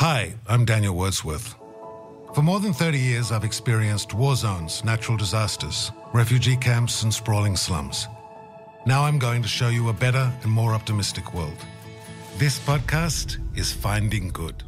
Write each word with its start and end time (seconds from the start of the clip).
Hi, 0.00 0.32
I'm 0.46 0.64
Daniel 0.64 0.94
Wordsworth. 0.94 1.56
For 2.32 2.40
more 2.40 2.60
than 2.60 2.72
30 2.72 3.00
years, 3.00 3.32
I've 3.32 3.42
experienced 3.42 4.14
war 4.14 4.36
zones, 4.36 4.84
natural 4.84 5.18
disasters, 5.18 5.90
refugee 6.12 6.56
camps, 6.56 7.02
and 7.02 7.12
sprawling 7.12 7.56
slums. 7.56 8.06
Now 8.86 9.02
I'm 9.02 9.18
going 9.18 9.42
to 9.42 9.48
show 9.48 9.70
you 9.70 9.88
a 9.88 9.92
better 9.92 10.32
and 10.44 10.52
more 10.52 10.72
optimistic 10.72 11.34
world. 11.34 11.58
This 12.36 12.60
podcast 12.60 13.38
is 13.58 13.72
Finding 13.72 14.28
Good. 14.28 14.62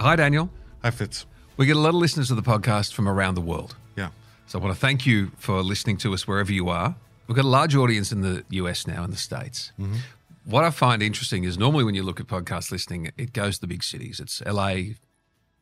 Hi, 0.00 0.16
Daniel. 0.16 0.50
Hi, 0.82 0.90
Fitz. 0.90 1.24
We 1.56 1.66
get 1.66 1.76
a 1.76 1.78
lot 1.78 1.90
of 1.90 1.94
listeners 1.94 2.26
to 2.26 2.34
the 2.34 2.42
podcast 2.42 2.94
from 2.94 3.08
around 3.08 3.36
the 3.36 3.42
world. 3.42 3.76
Yeah. 3.94 4.08
So 4.48 4.58
I 4.58 4.62
want 4.62 4.74
to 4.74 4.80
thank 4.80 5.06
you 5.06 5.30
for 5.38 5.62
listening 5.62 5.98
to 5.98 6.12
us 6.14 6.26
wherever 6.26 6.52
you 6.52 6.68
are. 6.68 6.96
We've 7.28 7.36
got 7.36 7.44
a 7.44 7.54
large 7.60 7.76
audience 7.76 8.10
in 8.10 8.22
the 8.22 8.42
US 8.50 8.88
now, 8.88 9.04
in 9.04 9.12
the 9.12 9.16
States. 9.16 9.70
Mm-hmm. 9.78 9.98
What 10.44 10.64
I 10.64 10.70
find 10.70 11.02
interesting 11.02 11.44
is 11.44 11.56
normally 11.58 11.84
when 11.84 11.94
you 11.94 12.02
look 12.02 12.20
at 12.20 12.26
podcast 12.26 12.70
listening, 12.70 13.10
it 13.16 13.32
goes 13.32 13.56
to 13.56 13.60
the 13.62 13.66
big 13.66 13.82
cities. 13.82 14.20
It's 14.20 14.42
LA, 14.44 14.74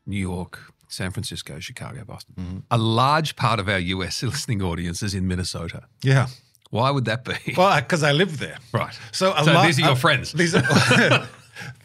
New 0.07 0.19
York, 0.19 0.59
San 0.89 1.11
Francisco, 1.13 1.61
Chicago, 1.61 2.05
Boston. 2.05 2.65
A 2.71 2.79
large 2.79 3.37
part 3.37 3.61
of 3.61 3.69
our 3.69 3.79
US 3.79 4.23
listening 4.33 4.61
audience 4.63 5.03
is 5.03 5.15
in 5.15 5.29
Minnesota. 5.29 5.85
Yeah. 6.03 6.27
Why 6.71 6.91
would 6.91 7.05
that 7.05 7.25
be? 7.25 7.55
Well, 7.57 7.81
because 7.81 8.03
I 8.03 8.13
live 8.13 8.39
there. 8.39 8.57
right. 8.73 8.99
So, 9.13 9.33
a 9.37 9.45
So 9.45 9.53
lot, 9.53 9.67
these 9.67 9.79
are 9.79 9.83
your 9.83 9.91
uh, 9.93 9.95
friends. 9.95 10.33
These 10.41 10.55
are, 10.55 11.29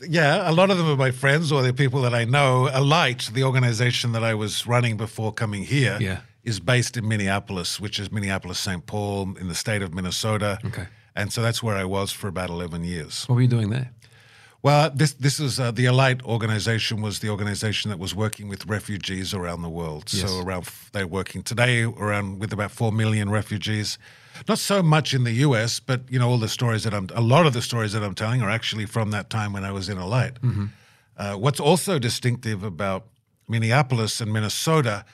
yeah, 0.07 0.49
a 0.49 0.54
lot 0.54 0.71
of 0.71 0.77
them 0.77 0.88
are 0.90 0.95
my 0.95 1.12
friends 1.12 1.52
or 1.52 1.62
they're 1.62 1.73
people 1.73 2.02
that 2.04 2.13
I 2.16 2.23
know. 2.26 2.70
Alight, 2.73 3.29
the 3.34 3.43
organization 3.43 4.13
that 4.13 4.23
I 4.23 4.34
was 4.34 4.66
running 4.66 4.95
before 4.98 5.34
coming 5.34 5.63
here, 5.63 5.98
Yeah. 5.99 6.21
is 6.43 6.59
based 6.62 6.95
in 6.98 7.07
Minneapolis, 7.07 7.79
which 7.79 7.99
is 7.99 8.12
Minneapolis, 8.12 8.57
St. 8.59 8.85
Paul, 8.85 9.35
in 9.38 9.49
the 9.49 9.55
state 9.55 9.82
of 9.82 9.93
Minnesota. 9.93 10.57
Okay. 10.66 10.88
And 11.17 11.34
so 11.34 11.41
that's 11.41 11.63
where 11.63 11.76
I 11.76 11.84
was 11.84 12.12
for 12.12 12.27
about 12.27 12.49
11 12.52 12.84
years. 12.84 13.26
What 13.27 13.35
were 13.35 13.41
you 13.41 13.48
doing 13.48 13.71
there? 13.71 13.91
Well, 14.63 14.91
this 14.94 15.13
this 15.13 15.40
is 15.40 15.59
uh, 15.59 15.71
the 15.71 15.85
Alight 15.85 16.23
organization 16.23 17.02
was 17.02 17.20
the 17.20 17.30
organization 17.30 17.90
that 17.90 17.99
was 17.99 18.13
working 18.16 18.49
with 18.49 18.66
refugees 18.66 19.34
around 19.34 19.62
the 19.62 19.70
world. 19.70 20.12
Yes. 20.12 20.30
So 20.30 20.41
around 20.41 20.70
they're 20.93 21.07
working 21.07 21.43
today 21.43 21.84
around 21.84 22.40
with 22.40 22.54
about 22.54 22.71
four 22.71 22.91
million 22.91 23.29
refugees. 23.29 23.98
Not 24.48 24.60
so 24.60 24.84
much 24.84 25.13
in 25.13 25.23
the 25.23 25.32
U.S., 25.48 25.79
but 25.79 26.01
you 26.10 26.20
know 26.20 26.29
all 26.29 26.40
the 26.40 26.49
stories 26.49 26.84
that 26.84 26.93
I'm 26.93 27.07
a 27.13 27.21
lot 27.21 27.45
of 27.45 27.54
the 27.54 27.62
stories 27.62 27.93
that 27.93 28.04
I'm 28.04 28.15
telling 28.15 28.41
are 28.41 28.49
actually 28.49 28.85
from 28.85 29.12
that 29.12 29.29
time 29.29 29.54
when 29.54 29.63
I 29.63 29.71
was 29.71 29.90
in 29.90 29.98
Alight. 29.98 30.38
Uh, 31.18 31.35
what's 31.35 31.60
also 31.60 31.99
distinctive 31.99 32.63
about 32.63 33.05
Minneapolis 33.48 34.21
and 34.21 34.32
Minnesota 34.34 35.05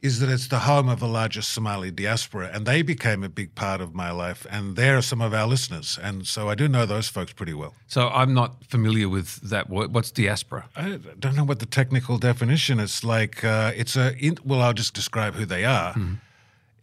is 0.00 0.20
that 0.20 0.28
it's 0.28 0.48
the 0.48 0.60
home 0.60 0.88
of 0.88 1.00
the 1.00 1.08
largest 1.08 1.52
Somali 1.52 1.90
diaspora, 1.90 2.50
and 2.52 2.66
they 2.66 2.82
became 2.82 3.24
a 3.24 3.28
big 3.28 3.54
part 3.54 3.80
of 3.80 3.94
my 3.94 4.10
life. 4.10 4.46
And 4.50 4.76
they're 4.76 5.02
some 5.02 5.20
of 5.20 5.34
our 5.34 5.46
listeners, 5.46 5.98
and 6.00 6.26
so 6.26 6.48
I 6.48 6.54
do 6.54 6.68
know 6.68 6.86
those 6.86 7.08
folks 7.08 7.32
pretty 7.32 7.54
well. 7.54 7.74
So 7.88 8.08
I'm 8.08 8.32
not 8.32 8.64
familiar 8.64 9.08
with 9.08 9.40
that 9.50 9.68
word. 9.68 9.92
What's 9.92 10.10
diaspora? 10.10 10.68
I 10.76 10.98
don't 11.18 11.34
know 11.34 11.44
what 11.44 11.58
the 11.58 11.66
technical 11.66 12.18
definition. 12.18 12.78
It's 12.78 13.02
like 13.02 13.42
uh, 13.44 13.72
it's 13.74 13.96
a. 13.96 14.16
In, 14.18 14.38
well, 14.44 14.60
I'll 14.60 14.72
just 14.72 14.94
describe 14.94 15.34
who 15.34 15.44
they 15.44 15.64
are. 15.64 15.94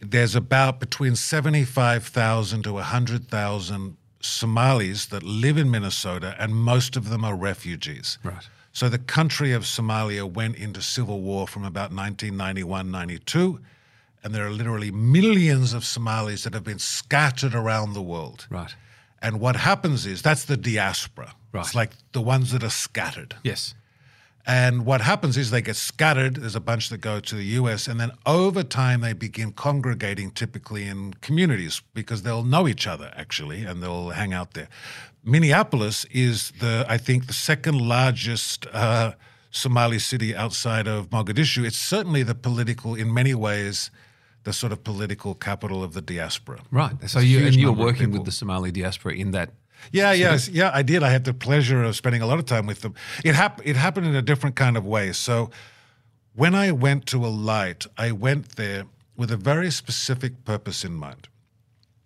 There's 0.01 0.35
about 0.35 0.79
between 0.79 1.15
seventy-five 1.15 2.05
thousand 2.05 2.63
to 2.63 2.77
hundred 2.77 3.29
thousand 3.29 3.95
Somalis 4.19 5.05
that 5.07 5.23
live 5.23 5.57
in 5.57 5.71
Minnesota, 5.71 6.35
and 6.37 6.53
most 6.53 6.97
of 6.97 7.09
them 7.09 7.23
are 7.23 7.35
refugees. 7.35 8.17
Right. 8.23 8.49
So 8.75 8.89
the 8.89 8.99
country 8.99 9.53
of 9.53 9.63
Somalia 9.63 10.29
went 10.29 10.57
into 10.57 10.81
civil 10.81 11.21
war 11.21 11.47
from 11.47 11.63
about 11.63 11.93
1991, 11.93 12.91
92, 12.91 13.61
and 14.21 14.35
there 14.35 14.45
are 14.45 14.51
literally 14.51 14.91
millions 14.91 15.71
of 15.71 15.85
Somalis 15.85 16.43
that 16.43 16.53
have 16.53 16.65
been 16.65 16.79
scattered 16.79 17.55
around 17.55 17.93
the 17.93 18.01
world. 18.01 18.47
Right. 18.49 18.75
And 19.21 19.39
what 19.39 19.55
happens 19.55 20.05
is 20.05 20.21
that's 20.21 20.43
the 20.43 20.57
diaspora. 20.57 21.35
Right. 21.53 21.61
It's 21.61 21.73
like 21.73 21.91
the 22.11 22.19
ones 22.19 22.51
that 22.51 22.65
are 22.65 22.69
scattered. 22.69 23.37
Yes. 23.45 23.75
And 24.47 24.85
what 24.85 25.01
happens 25.01 25.37
is 25.37 25.49
they 25.49 25.61
get 25.61 25.75
scattered. 25.75 26.35
There's 26.35 26.55
a 26.55 26.59
bunch 26.59 26.89
that 26.89 26.99
go 26.99 27.19
to 27.19 27.35
the 27.35 27.45
US, 27.59 27.87
and 27.87 27.99
then 27.99 28.11
over 28.25 28.61
time 28.63 29.01
they 29.01 29.13
begin 29.13 29.51
congregating 29.51 30.29
typically 30.31 30.85
in 30.85 31.15
communities 31.15 31.81
because 31.93 32.21
they'll 32.21 32.43
know 32.43 32.67
each 32.67 32.85
other 32.85 33.11
actually, 33.15 33.63
and 33.63 33.81
they'll 33.81 34.09
hang 34.09 34.33
out 34.33 34.53
there. 34.53 34.67
Minneapolis 35.23 36.05
is 36.11 36.51
the, 36.59 36.85
I 36.87 36.99
think, 36.99 37.25
the 37.25 37.33
second 37.33 37.79
largest 37.79 38.67
uh, 38.71 39.13
Somali 39.49 39.97
city 39.97 40.35
outside 40.35 40.87
of 40.87 41.09
Mogadishu. 41.09 41.65
It's 41.65 41.77
certainly 41.77 42.21
the 42.21 42.35
political, 42.35 42.93
in 42.93 43.11
many 43.11 43.33
ways, 43.33 43.89
the 44.43 44.53
sort 44.53 44.71
of 44.71 44.83
political 44.83 45.33
capital 45.33 45.83
of 45.83 45.93
the 45.93 46.01
diaspora. 46.01 46.61
Right. 46.69 46.93
So 47.09 47.19
It's 47.19 47.27
you 47.27 47.45
and 47.47 47.55
you're 47.55 47.71
working 47.71 48.11
with 48.11 48.25
the 48.25 48.31
Somali 48.31 48.71
diaspora 48.71 49.13
in 49.15 49.31
that. 49.31 49.51
Yeah, 49.91 50.13
yes, 50.13 50.49
yeah, 50.49 50.71
I 50.73 50.81
did. 50.81 51.03
I 51.03 51.09
had 51.09 51.25
the 51.25 51.33
pleasure 51.33 51.83
of 51.83 51.95
spending 51.95 52.21
a 52.21 52.25
lot 52.25 52.39
of 52.39 52.45
time 52.45 52.65
with 52.65 52.81
them. 52.81 52.95
It 53.23 53.35
happened. 53.35 53.67
It 53.67 53.75
happened 53.75 54.07
in 54.07 54.15
a 54.15 54.21
different 54.21 54.55
kind 54.55 54.77
of 54.77 54.85
way. 54.85 55.11
So, 55.11 55.51
when 56.35 56.55
I 56.55 56.71
went 56.71 57.05
to 57.07 57.25
Alight, 57.25 57.85
I 57.97 58.11
went 58.11 58.55
there 58.55 58.85
with 59.15 59.31
a 59.31 59.37
very 59.37 59.71
specific 59.71 60.43
purpose 60.43 60.83
in 60.83 60.93
mind. 60.93 61.27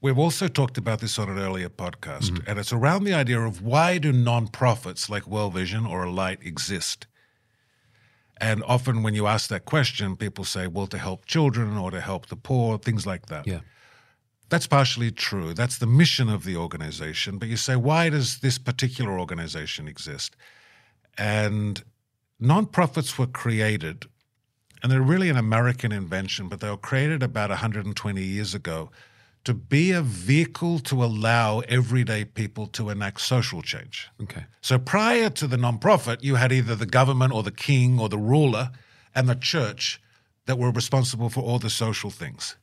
We've 0.02 0.18
also 0.18 0.48
talked 0.48 0.78
about 0.78 1.00
this 1.00 1.20
on 1.20 1.30
an 1.30 1.38
earlier 1.38 1.68
podcast, 1.68 2.32
mm-hmm. 2.32 2.50
and 2.50 2.58
it's 2.58 2.72
around 2.72 3.04
the 3.04 3.14
idea 3.14 3.40
of 3.40 3.62
why 3.62 3.98
do 3.98 4.14
nonprofits 4.14 5.10
like 5.10 5.28
World 5.28 5.54
Vision 5.54 5.86
or 5.86 6.04
Alight 6.04 6.40
exist? 6.42 7.06
And 8.38 8.64
often, 8.64 9.04
when 9.04 9.14
you 9.14 9.28
ask 9.28 9.50
that 9.50 9.66
question, 9.66 10.16
people 10.16 10.46
say, 10.46 10.68
"Well, 10.68 10.88
to 10.88 10.98
help 10.98 11.26
children 11.26 11.76
or 11.76 11.92
to 11.92 12.00
help 12.00 12.28
the 12.28 12.38
poor, 12.38 12.78
things 12.78 13.06
like 13.06 13.26
that." 13.26 13.46
Yeah. 13.46 13.60
That's 14.50 14.68
partially 14.68 15.12
true. 15.12 15.54
That's 15.54 15.78
the 15.78 15.88
mission 15.88 16.28
of 16.30 16.44
the 16.44 16.58
organization. 16.58 17.38
But 17.38 17.50
you 17.50 17.58
say, 17.58 17.76
why 17.76 18.10
does 18.10 18.40
this 18.40 18.58
particular 18.58 19.20
organization 19.20 19.88
exist? 19.88 20.36
And 21.18 21.84
nonprofits 22.42 23.18
were 23.18 23.28
created, 23.28 24.06
and 24.82 24.92
they're 24.92 25.02
really 25.02 25.30
an 25.30 25.38
American 25.38 25.92
invention, 25.92 26.48
but 26.48 26.62
they 26.62 26.70
were 26.70 26.78
created 26.78 27.22
about 27.22 27.50
120 27.50 28.24
years 28.24 28.56
ago 28.56 28.90
to 29.44 29.54
be 29.54 29.92
a 29.92 30.02
vehicle 30.02 30.80
to 30.80 31.04
allow 31.04 31.60
everyday 31.62 32.26
people 32.26 32.68
to 32.68 32.90
enact 32.90 33.22
social 33.22 33.62
change. 33.62 34.10
Okay. 34.22 34.46
So 34.62 34.78
prior 34.78 35.30
to 35.30 35.48
the 35.48 35.58
nonprofit, 35.58 36.24
you 36.24 36.36
had 36.36 36.52
either 36.52 36.76
the 36.76 36.86
government 36.86 37.34
or 37.34 37.44
the 37.44 37.52
king 37.52 38.00
or 38.00 38.10
the 38.10 38.18
ruler 38.18 38.72
and 39.16 39.30
the 39.30 39.36
church 39.36 40.02
that 40.46 40.58
were 40.58 40.72
responsible 40.72 41.30
for 41.30 41.42
all 41.42 41.60
the 41.60 41.70
social 41.70 42.10
things. 42.10 42.56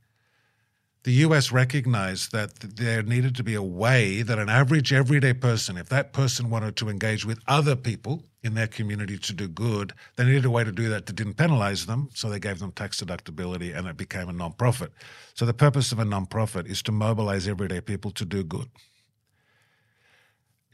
The 1.07 1.23
US 1.25 1.53
recognized 1.53 2.33
that 2.33 2.59
there 2.59 3.01
needed 3.01 3.37
to 3.37 3.45
be 3.45 3.55
a 3.55 3.63
way 3.63 4.23
that 4.23 4.41
an 4.41 4.49
average 4.49 4.93
everyday 4.93 5.35
person, 5.35 5.77
if 5.77 5.89
that 5.89 6.13
person 6.13 6.51
wanted 6.51 6.75
to 6.79 6.89
engage 6.89 7.25
with 7.25 7.39
other 7.47 7.77
people 7.77 8.25
in 8.43 8.55
their 8.55 8.67
community 8.67 9.17
to 9.17 9.33
do 9.33 9.47
good, 9.47 9.93
they 10.17 10.25
needed 10.25 10.45
a 10.45 10.51
way 10.51 10.65
to 10.65 10.73
do 10.73 10.89
that 10.89 11.07
that 11.07 11.13
didn't 11.13 11.35
penalize 11.35 11.87
them. 11.87 12.09
So 12.13 12.29
they 12.29 12.41
gave 12.41 12.59
them 12.59 12.73
tax 12.73 13.01
deductibility 13.01 13.73
and 13.73 13.87
it 13.87 13.97
became 13.97 14.29
a 14.29 14.33
nonprofit. 14.33 14.89
So 15.35 15.47
the 15.47 15.55
purpose 15.55 15.93
of 15.93 16.01
a 16.01 16.05
nonprofit 16.05 16.67
is 16.67 16.83
to 16.83 16.91
mobilize 16.91 17.47
everyday 17.47 17.81
people 17.81 18.11
to 18.11 18.25
do 18.25 18.43
good. 18.43 18.69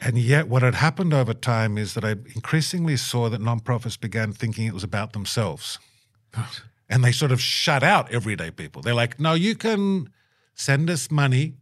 And 0.01 0.17
yet, 0.17 0.49
what 0.49 0.63
had 0.63 0.77
happened 0.77 1.13
over 1.13 1.35
time 1.35 1.77
is 1.77 1.93
that 1.93 2.07
I 2.07 2.13
increasingly 2.35 2.97
saw 2.97 3.29
that 3.29 3.43
nonprofits 3.43 4.01
began 4.01 4.33
thinking 4.33 4.67
it 4.67 4.73
was 4.73 4.83
about 4.83 5.13
themselves. 5.13 5.79
And 6.89 7.05
they 7.05 7.13
sort 7.13 7.33
of 7.33 7.41
shut 7.43 7.83
out 7.83 8.11
everyday 8.11 8.51
people. 8.51 8.81
They're 8.81 8.95
like, 8.95 9.21
no, 9.21 9.35
you 9.35 9.55
can 9.55 10.09
send 10.55 10.91
us 10.91 11.11
money. 11.11 11.55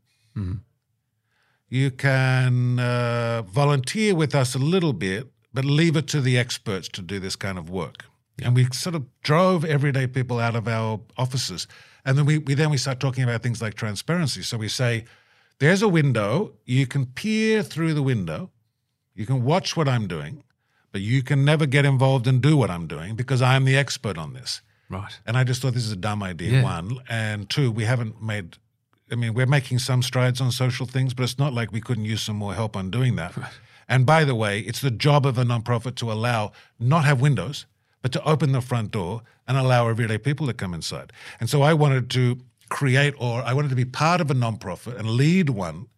You 1.69 1.91
can 1.91 2.79
uh, 2.81 3.43
volunteer 3.43 4.15
with 4.15 4.35
us 4.35 4.55
a 4.55 4.59
little 4.59 4.93
bit, 4.93 5.31
but 5.55 5.65
leave 5.65 5.97
it 5.97 6.09
to 6.09 6.21
the 6.21 6.37
experts 6.39 6.89
to 6.89 7.03
do 7.03 7.21
this 7.21 7.37
kind 7.37 7.59
of 7.59 7.71
work. 7.71 8.05
And 8.43 8.55
we 8.57 8.65
sort 8.73 8.95
of 8.95 9.05
drove 9.23 9.65
everyday 9.67 10.07
people 10.07 10.39
out 10.39 10.57
of 10.57 10.67
our 10.67 11.01
offices. 11.19 11.67
And 12.07 12.17
then 12.17 12.25
we, 12.25 12.39
we 12.39 12.55
then 12.55 12.71
we 12.71 12.79
start 12.79 12.99
talking 12.99 13.23
about 13.23 13.43
things 13.43 13.61
like 13.61 13.75
transparency. 13.75 14.43
So 14.43 14.57
we 14.57 14.69
say, 14.69 15.05
there's 15.59 15.83
a 15.83 15.89
window, 15.89 16.55
you 16.65 16.87
can 16.87 17.05
peer 17.05 17.63
through 17.63 17.93
the 17.93 18.03
window, 18.03 18.51
you 19.15 19.27
can 19.27 19.45
watch 19.45 19.77
what 19.77 19.87
I'm 19.89 20.09
doing, 20.09 20.43
but 20.91 21.03
you 21.03 21.23
can 21.23 21.45
never 21.45 21.67
get 21.67 21.85
involved 21.85 22.27
and 22.27 22.41
do 22.41 22.57
what 22.57 22.71
I'm 22.71 22.87
doing 22.87 23.15
because 23.15 23.43
I'm 23.43 23.67
the 23.67 23.77
expert 23.77 24.17
on 24.17 24.33
this. 24.33 24.63
Right. 24.89 25.21
And 25.27 25.37
I 25.37 25.45
just 25.45 25.61
thought 25.61 25.75
this 25.75 25.85
is 25.85 25.93
a 25.93 25.97
dumb 25.97 26.23
idea, 26.23 26.53
Yeah. 26.53 26.63
one. 26.63 26.99
And 27.11 27.49
two, 27.51 27.71
we 27.71 27.85
haven't 27.85 28.23
made, 28.23 28.57
I 29.11 29.17
mean, 29.17 29.35
we're 29.35 29.47
making 29.47 29.81
some 29.81 30.03
strides 30.03 30.41
on 30.41 30.53
social 30.53 30.87
things, 30.87 31.15
but 31.15 31.25
it's 31.25 31.39
not 31.39 31.53
like 31.53 31.73
we 31.73 31.81
couldn't 31.81 32.05
use 32.05 32.23
some 32.23 32.37
more 32.37 32.55
help 32.55 32.77
on 32.77 32.91
doing 32.91 33.17
that. 33.17 33.35
And 33.89 34.07
by 34.07 34.25
the 34.25 34.37
way, 34.37 34.61
it's 34.61 34.81
the 34.81 34.91
job 34.91 35.27
of 35.27 35.37
a 35.37 35.45
nonprofit 35.45 35.97
to 35.97 36.13
allow, 36.13 36.53
not 36.79 37.05
have 37.05 37.21
windows, 37.21 37.67
but 38.03 38.13
to 38.13 38.23
open 38.25 38.53
the 38.53 38.61
front 38.61 38.93
door 38.93 39.23
and 39.49 39.59
allow 39.59 39.89
everyday 39.89 40.17
people 40.17 40.47
to 40.47 40.55
come 40.55 40.75
inside. 40.75 41.13
And 41.41 41.51
so 41.51 41.63
I 41.63 41.75
wanted 41.75 42.09
to 42.11 42.39
create, 42.69 43.15
or 43.19 43.43
I 43.43 43.53
wanted 43.53 43.71
to 43.71 43.77
be 43.77 43.85
part 43.85 44.21
of 44.21 44.31
a 44.31 44.35
nonprofit 44.35 44.97
and 44.97 45.11
lead 45.11 45.51
one 45.51 45.89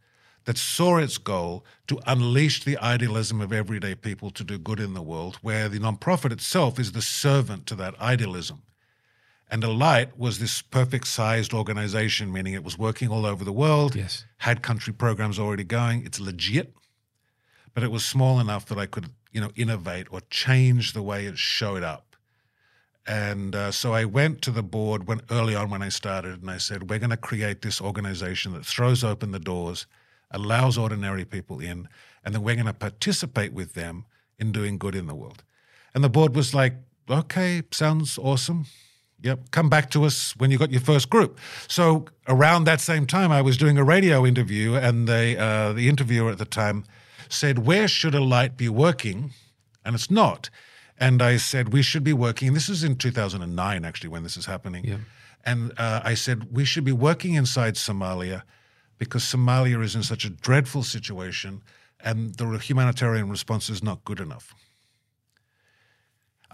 that 0.44 0.58
saw 0.58 0.96
its 0.96 1.18
goal 1.18 1.64
to 1.86 2.00
unleash 2.06 2.64
the 2.64 2.78
idealism 2.78 3.40
of 3.40 3.52
everyday 3.52 3.94
people 3.94 4.30
to 4.30 4.42
do 4.42 4.58
good 4.58 4.80
in 4.80 4.94
the 4.94 5.02
world, 5.02 5.38
where 5.42 5.68
the 5.68 5.78
nonprofit 5.78 6.32
itself 6.32 6.80
is 6.80 6.92
the 6.92 7.02
servant 7.02 7.66
to 7.66 7.74
that 7.76 7.98
idealism. 8.00 8.62
And 9.52 9.62
Alight 9.62 10.18
was 10.18 10.38
this 10.38 10.62
perfect 10.62 11.06
sized 11.06 11.52
organization, 11.52 12.32
meaning 12.32 12.54
it 12.54 12.64
was 12.64 12.78
working 12.78 13.10
all 13.10 13.26
over 13.26 13.44
the 13.44 13.52
world, 13.52 13.94
Yes. 13.94 14.24
had 14.38 14.62
country 14.62 14.94
programs 14.94 15.38
already 15.38 15.62
going. 15.62 16.06
It's 16.06 16.18
legit, 16.18 16.72
but 17.74 17.82
it 17.84 17.90
was 17.90 18.02
small 18.02 18.40
enough 18.40 18.64
that 18.66 18.78
I 18.78 18.86
could 18.86 19.10
you 19.30 19.42
know, 19.42 19.50
innovate 19.54 20.06
or 20.10 20.20
change 20.30 20.94
the 20.94 21.02
way 21.02 21.26
it 21.26 21.36
showed 21.36 21.82
up. 21.82 22.16
And 23.06 23.54
uh, 23.54 23.72
so 23.72 23.92
I 23.92 24.04
went 24.06 24.40
to 24.42 24.50
the 24.50 24.62
board 24.62 25.06
when 25.06 25.20
early 25.30 25.54
on 25.54 25.68
when 25.70 25.82
I 25.82 25.90
started, 25.90 26.40
and 26.40 26.50
I 26.50 26.58
said, 26.58 26.88
"We're 26.88 26.98
going 27.00 27.10
to 27.10 27.16
create 27.16 27.60
this 27.60 27.80
organization 27.80 28.52
that 28.52 28.64
throws 28.64 29.02
open 29.04 29.32
the 29.32 29.38
doors, 29.40 29.86
allows 30.30 30.78
ordinary 30.78 31.24
people 31.24 31.60
in, 31.60 31.88
and 32.24 32.34
then 32.34 32.42
we're 32.42 32.54
going 32.54 32.66
to 32.66 32.72
participate 32.72 33.52
with 33.52 33.74
them 33.74 34.04
in 34.38 34.52
doing 34.52 34.78
good 34.78 34.94
in 34.94 35.06
the 35.08 35.14
world." 35.14 35.42
And 35.94 36.04
the 36.04 36.08
board 36.08 36.34
was 36.36 36.54
like, 36.54 36.74
"Okay, 37.10 37.62
sounds 37.72 38.18
awesome. 38.18 38.66
Yep, 39.22 39.50
come 39.50 39.68
back 39.68 39.90
to 39.90 40.04
us 40.04 40.34
when 40.36 40.50
you 40.50 40.58
got 40.58 40.70
your 40.70 40.80
first 40.80 41.10
group." 41.10 41.38
So 41.68 42.06
around 42.28 42.64
that 42.64 42.80
same 42.80 43.06
time, 43.06 43.32
I 43.32 43.42
was 43.42 43.56
doing 43.56 43.78
a 43.78 43.84
radio 43.84 44.26
interview, 44.26 44.74
and 44.74 45.08
the 45.08 45.38
uh, 45.38 45.72
the 45.72 45.88
interviewer 45.88 46.30
at 46.30 46.38
the 46.38 46.44
time 46.44 46.84
said, 47.28 47.60
"Where 47.60 47.88
should 47.88 48.14
Alight 48.14 48.56
be 48.56 48.68
working?" 48.68 49.32
And 49.84 49.94
it's 49.94 50.10
not. 50.10 50.50
And 50.98 51.20
I 51.20 51.36
said, 51.36 51.72
we 51.72 51.82
should 51.82 52.04
be 52.04 52.12
working. 52.12 52.54
This 52.54 52.68
is 52.68 52.84
in 52.84 52.94
2009, 52.94 53.84
actually, 53.84 54.08
when 54.08 54.22
this 54.22 54.36
is 54.36 54.46
happening. 54.46 54.84
Yeah. 54.84 54.98
And 55.44 55.72
uh, 55.76 56.00
I 56.04 56.14
said, 56.14 56.52
we 56.52 56.64
should 56.64 56.84
be 56.84 56.92
working 56.92 57.34
inside 57.34 57.74
Somalia 57.74 58.42
because 58.98 59.24
Somalia 59.24 59.82
is 59.82 59.96
in 59.96 60.04
such 60.04 60.24
a 60.24 60.30
dreadful 60.30 60.84
situation 60.84 61.62
and 61.98 62.34
the 62.36 62.46
humanitarian 62.58 63.28
response 63.28 63.68
is 63.68 63.82
not 63.82 64.04
good 64.04 64.20
enough. 64.20 64.54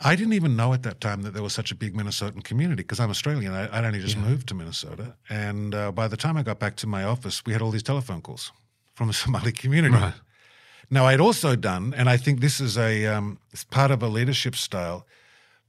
I 0.02 0.14
didn't 0.16 0.32
even 0.34 0.56
know 0.56 0.72
at 0.72 0.82
that 0.84 1.00
time 1.00 1.22
that 1.22 1.32
there 1.34 1.42
was 1.42 1.52
such 1.52 1.70
a 1.70 1.74
big 1.74 1.94
Minnesotan 1.94 2.42
community 2.44 2.82
because 2.82 3.00
I'm 3.00 3.10
Australian. 3.10 3.52
I, 3.52 3.78
I'd 3.78 3.84
only 3.84 4.00
just 4.00 4.16
Yeah. 4.16 4.22
moved 4.28 4.46
to 4.48 4.54
Minnesota. 4.54 5.14
And 5.28 5.74
uh, 5.74 5.92
by 5.92 6.08
the 6.08 6.16
time 6.16 6.36
I 6.36 6.42
got 6.42 6.58
back 6.58 6.76
to 6.76 6.86
my 6.86 7.04
office, 7.04 7.44
we 7.46 7.52
had 7.52 7.62
all 7.62 7.70
these 7.70 7.82
telephone 7.82 8.20
calls 8.20 8.52
from 8.94 9.06
the 9.08 9.12
Somali 9.22 9.52
community. 9.52 9.94
Right. 9.94 10.14
Now, 10.90 11.06
I'd 11.06 11.20
also 11.20 11.54
done, 11.56 11.92
and 11.96 12.08
I 12.08 12.16
think 12.16 12.40
this 12.40 12.60
is 12.60 12.78
a 12.78 13.06
um, 13.06 13.38
it's 13.52 13.64
part 13.64 13.90
of 13.90 14.02
a 14.02 14.08
leadership 14.08 14.56
style, 14.56 15.06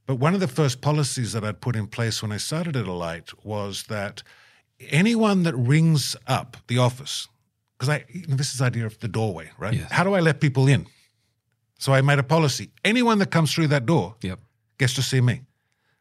but 0.06 0.14
one 0.14 0.32
of 0.34 0.40
the 0.40 0.48
first 0.48 0.80
policies 0.80 1.32
that 1.32 1.44
I'd 1.44 1.60
put 1.60 1.76
in 1.76 1.86
place 1.88 2.22
when 2.22 2.32
I 2.32 2.38
started 2.38 2.74
at 2.76 2.86
Alight 2.86 3.30
was 3.44 3.84
that 3.88 4.22
anyone 4.88 5.42
that 5.42 5.54
rings 5.54 6.16
up 6.26 6.56
the 6.68 6.78
office, 6.78 7.28
because 7.78 7.90
I 7.90 8.04
you 8.08 8.26
know, 8.28 8.36
this 8.36 8.52
is 8.52 8.58
the 8.60 8.64
idea 8.64 8.86
of 8.86 8.98
the 9.00 9.08
doorway, 9.08 9.50
right? 9.58 9.74
Yes. 9.74 9.90
How 9.92 10.04
do 10.04 10.14
I 10.14 10.20
let 10.20 10.40
people 10.40 10.66
in? 10.68 10.86
So 11.80 11.92
I 11.94 12.02
made 12.02 12.18
a 12.20 12.22
policy: 12.22 12.70
anyone 12.84 13.18
that 13.20 13.30
comes 13.30 13.52
through 13.54 13.68
that 13.68 13.84
door 13.86 14.14
Yep. 14.22 14.38
gets 14.78 14.94
to 14.94 15.02
see 15.02 15.20
me. 15.20 15.36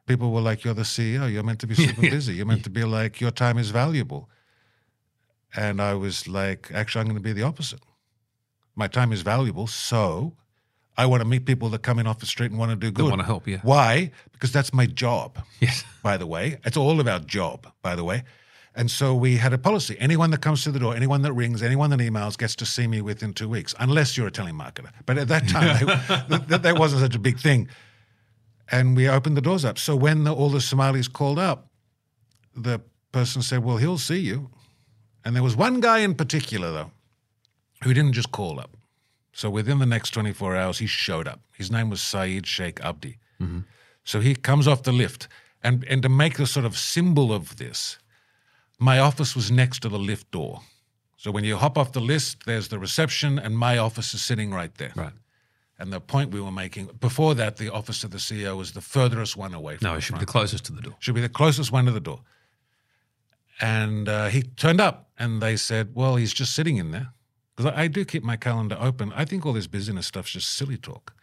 People 0.06 0.31
were 0.31 0.42
like, 0.52 0.64
"You're 0.66 0.76
the 0.76 0.84
CEO. 0.86 1.26
You're 1.31 1.44
meant 1.50 1.60
to 1.62 1.68
be 1.68 1.76
super 1.76 2.02
busy. 2.18 2.34
You're 2.36 2.46
meant 2.46 2.64
to 2.66 2.70
be 2.70 2.84
like 2.84 3.22
your 3.22 3.31
time 3.31 3.58
is 3.58 3.70
valuable." 3.72 4.30
And 5.56 5.81
I 5.81 5.94
was 5.96 6.28
like, 6.28 6.70
"Actually, 6.74 7.02
I'm 7.02 7.08
going 7.08 7.18
to 7.24 7.24
be 7.24 7.34
the 7.34 7.44
opposite. 7.48 7.80
My 8.76 8.88
time 8.88 9.12
is 9.14 9.22
valuable, 9.22 9.68
so 9.68 10.34
I 10.98 11.06
want 11.06 11.22
to 11.24 11.28
meet 11.28 11.46
people 11.46 11.70
that 11.70 11.82
come 11.82 11.98
in 12.00 12.08
off 12.08 12.20
the 12.20 12.25
street 12.25 12.52
and 12.52 12.60
want 12.60 12.72
to 12.72 12.75
do 12.75 12.88
They 12.92 13.02
good. 13.02 13.10
want 13.10 13.22
to 13.22 13.25
help, 13.25 13.48
yeah. 13.48 13.60
Why? 13.64 14.12
Because 14.34 14.52
that's 14.52 14.74
my 14.74 14.86
job. 14.86 15.40
Yes. 15.62 15.84
By 16.04 16.18
the 16.18 16.28
way, 16.28 16.60
it's 16.66 16.78
all 16.78 17.00
about 17.00 17.25
job. 17.28 17.68
By 17.82 17.96
the 17.96 18.04
way." 18.04 18.24
And 18.80 18.90
so 18.90 19.14
we 19.14 19.38
had 19.38 19.52
a 19.54 19.58
policy. 19.58 19.98
Anyone 20.00 20.31
that 20.31 20.42
comes 20.42 20.64
to 20.64 20.72
the 20.72 20.80
door, 20.80 20.96
anyone 20.96 21.22
that 21.24 21.34
rings, 21.34 21.62
anyone 21.62 21.90
that 21.90 22.00
emails 22.00 22.38
gets 22.38 22.56
to 22.56 22.66
see 22.66 22.88
me 22.88 23.02
within 23.02 23.34
two 23.34 23.50
weeks, 23.50 23.76
unless 23.78 24.16
you're 24.16 24.28
a 24.28 24.31
telemarketer. 24.31 24.90
But 25.06 25.18
at 25.18 25.28
that 25.28 25.48
time, 25.50 25.70
they, 25.80 26.38
that, 26.48 26.64
that 26.64 26.80
wasn't 26.80 27.02
such 27.02 27.16
a 27.16 27.20
big 27.20 27.40
thing 27.40 27.68
and 28.72 28.96
we 28.96 29.10
opened 29.10 29.38
the 29.38 29.42
doors 29.42 29.66
up. 29.66 29.78
So 29.78 29.96
when 29.96 30.24
the, 30.24 30.34
all 30.34 30.50
the 30.50 30.62
Somalis 30.62 31.08
called 31.08 31.40
up, 31.40 31.68
the 32.56 32.81
person 33.12 33.42
said, 33.42 33.64
"Well, 33.64 33.78
he'll 33.78 33.98
see 33.98 34.20
you." 34.20 34.50
And 35.25 35.36
there 35.36 35.44
was 35.44 35.56
one 35.56 35.80
guy 35.80 36.00
in 36.00 36.16
particular, 36.16 36.72
though, 36.72 36.92
who 37.84 37.94
didn't 37.94 38.14
just 38.14 38.32
call 38.32 38.60
up. 38.60 38.78
So 39.34 39.50
within 39.50 39.80
the 39.80 39.86
next 39.86 40.12
24 40.12 40.56
hours, 40.56 40.80
he 40.80 40.88
showed 40.88 41.28
up. 41.28 41.42
His 41.54 41.72
name 41.72 41.90
was 41.90 42.02
Saeed 42.02 42.48
Sheikh 42.48 42.80
Abdi. 42.82 43.18
Mm-hmm. 43.40 43.60
So 44.04 44.22
he 44.22 44.36
comes 44.36 44.68
off 44.68 44.84
the 44.84 44.92
lift, 44.92 45.28
and 45.64 45.84
and 45.86 46.02
to 46.04 46.10
make 46.10 46.38
the 46.38 46.48
sort 46.48 46.66
of 46.66 46.78
symbol 46.78 47.34
of 47.34 47.58
this, 47.58 47.98
my 48.80 49.00
office 49.00 49.36
was 49.36 49.52
next 49.52 49.80
to 49.81 49.90
the 49.90 50.00
lift 50.00 50.31
door. 50.31 50.62
So 51.18 51.31
when 51.31 51.44
you 51.44 51.58
hop 51.58 51.78
off 51.78 51.92
the 51.92 52.00
list, 52.00 52.46
there's 52.46 52.70
the 52.70 52.80
reception, 52.80 53.38
and 53.38 53.58
my 53.58 53.78
office 53.78 54.14
is 54.14 54.24
sitting 54.24 54.52
right 54.52 54.74
there. 54.76 54.94
Right. 54.96 55.12
And 55.78 55.94
the 55.94 56.00
point 56.00 56.31
we 56.31 56.42
were 56.42 56.52
making 56.52 56.88
before 57.00 57.36
that, 57.36 57.58
the 57.58 57.72
office 57.72 58.04
of 58.04 58.12
the 58.12 58.18
CEO 58.18 58.58
was 58.58 58.72
the 58.72 58.81
furthest 58.81 59.38
one 59.38 59.54
away 59.54 59.78
from 59.78 59.88
No, 59.90 59.96
it 59.96 60.02
should 60.02 60.16
be 60.16 60.20
the 60.20 60.26
closest 60.26 60.66
to 60.66 60.74
the 60.74 60.81
door. 60.81 60.96
should 61.00 61.16
be 61.16 61.22
the 61.22 61.30
closest 61.30 61.72
one 61.72 61.86
to 61.86 61.92
the 61.92 62.00
door. 62.00 62.22
And 63.62 64.08
uh, 64.08 64.28
he 64.28 64.44
turned 64.44 64.80
up, 64.80 65.10
and 65.18 65.42
they 65.42 65.58
said, 65.58 65.94
"Well, 65.94 66.16
he's 66.16 66.34
just 66.34 66.54
sitting 66.54 66.78
in 66.78 66.92
there." 66.92 67.10
Because 67.56 67.74
I, 67.74 67.84
I 67.84 67.88
do 67.88 68.06
keep 68.06 68.24
my 68.24 68.38
calendar 68.38 68.78
open. 68.80 69.12
I 69.14 69.25
think 69.25 69.46
all 69.46 69.54
this 69.54 69.68
busyness 69.68 70.08
stuff's 70.08 70.32
just 70.32 70.50
silly 70.52 70.78
talk. 70.78 71.14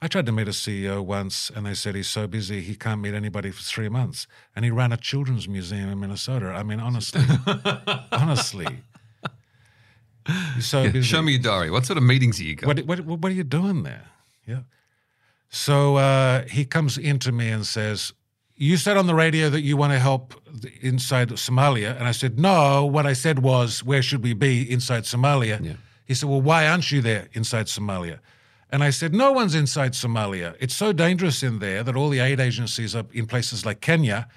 I 0.00 0.06
tried 0.06 0.26
to 0.26 0.32
meet 0.32 0.46
a 0.46 0.52
CEO 0.52 1.04
once, 1.04 1.50
and 1.54 1.66
they 1.66 1.74
said 1.74 1.96
he's 1.96 2.06
so 2.08 2.26
busy 2.28 2.60
he 2.60 2.76
can't 2.76 3.00
meet 3.00 3.14
anybody 3.14 3.50
for 3.50 3.62
three 3.62 3.88
months, 3.88 4.26
and 4.54 4.64
he 4.64 4.70
ran 4.70 4.92
a 4.92 4.96
children's 4.96 5.48
museum 5.48 5.88
in 5.88 5.98
Minnesota. 5.98 6.46
I 6.50 6.62
mean, 6.62 6.78
honestly, 6.78 7.22
honestly, 8.12 8.66
he's 10.54 10.66
so 10.66 10.82
Yeah, 10.82 10.90
busy. 10.90 11.08
Show 11.08 11.22
me 11.22 11.32
your 11.32 11.42
diary. 11.42 11.70
What 11.70 11.84
sort 11.86 11.96
of 11.96 12.04
meetings 12.04 12.38
are 12.40 12.44
you 12.44 12.54
got? 12.54 12.68
What, 12.68 12.80
what, 12.86 13.00
what 13.20 13.32
are 13.32 13.34
you 13.34 13.44
doing 13.44 13.82
there? 13.82 14.04
Yeah. 14.46 14.60
So 15.50 15.96
uh, 15.96 16.44
he 16.46 16.64
comes 16.64 16.96
into 16.98 17.32
me 17.32 17.48
and 17.48 17.66
says, 17.66 18.12
You 18.54 18.76
said 18.76 18.96
on 18.96 19.06
the 19.06 19.14
radio 19.14 19.50
that 19.50 19.62
you 19.62 19.76
want 19.76 19.92
to 19.94 19.98
help 19.98 20.34
inside 20.80 21.30
Somalia. 21.30 21.96
And 21.96 22.04
I 22.06 22.12
said, 22.12 22.38
No, 22.38 22.84
what 22.86 23.06
I 23.06 23.14
said 23.14 23.40
was, 23.40 23.82
Where 23.82 24.02
should 24.02 24.22
we 24.22 24.32
be 24.34 24.70
inside 24.70 25.04
Somalia? 25.04 25.60
Yeah. 25.64 25.72
He 26.04 26.14
said, 26.14 26.28
Well, 26.28 26.40
why 26.42 26.68
aren't 26.68 26.92
you 26.92 27.00
there 27.00 27.28
inside 27.32 27.66
Somalia? 27.66 28.18
And 28.70 28.84
I 28.84 28.90
said, 28.90 29.14
No 29.14 29.32
one's 29.32 29.54
inside 29.54 29.92
Somalia. 29.92 30.54
It's 30.60 30.74
so 30.74 30.92
dangerous 30.92 31.42
in 31.42 31.58
there 31.58 31.82
that 31.82 31.96
all 31.96 32.08
the 32.08 32.20
aid 32.20 32.40
agencies 32.40 32.94
are 32.94 33.06
in 33.12 33.26
places 33.26 33.64
like 33.64 33.80
Kenya 33.80 34.28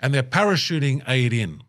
and 0.00 0.14
they're 0.14 0.22
parachuting 0.22 1.02
aid 1.08 1.32
in. 1.32 1.62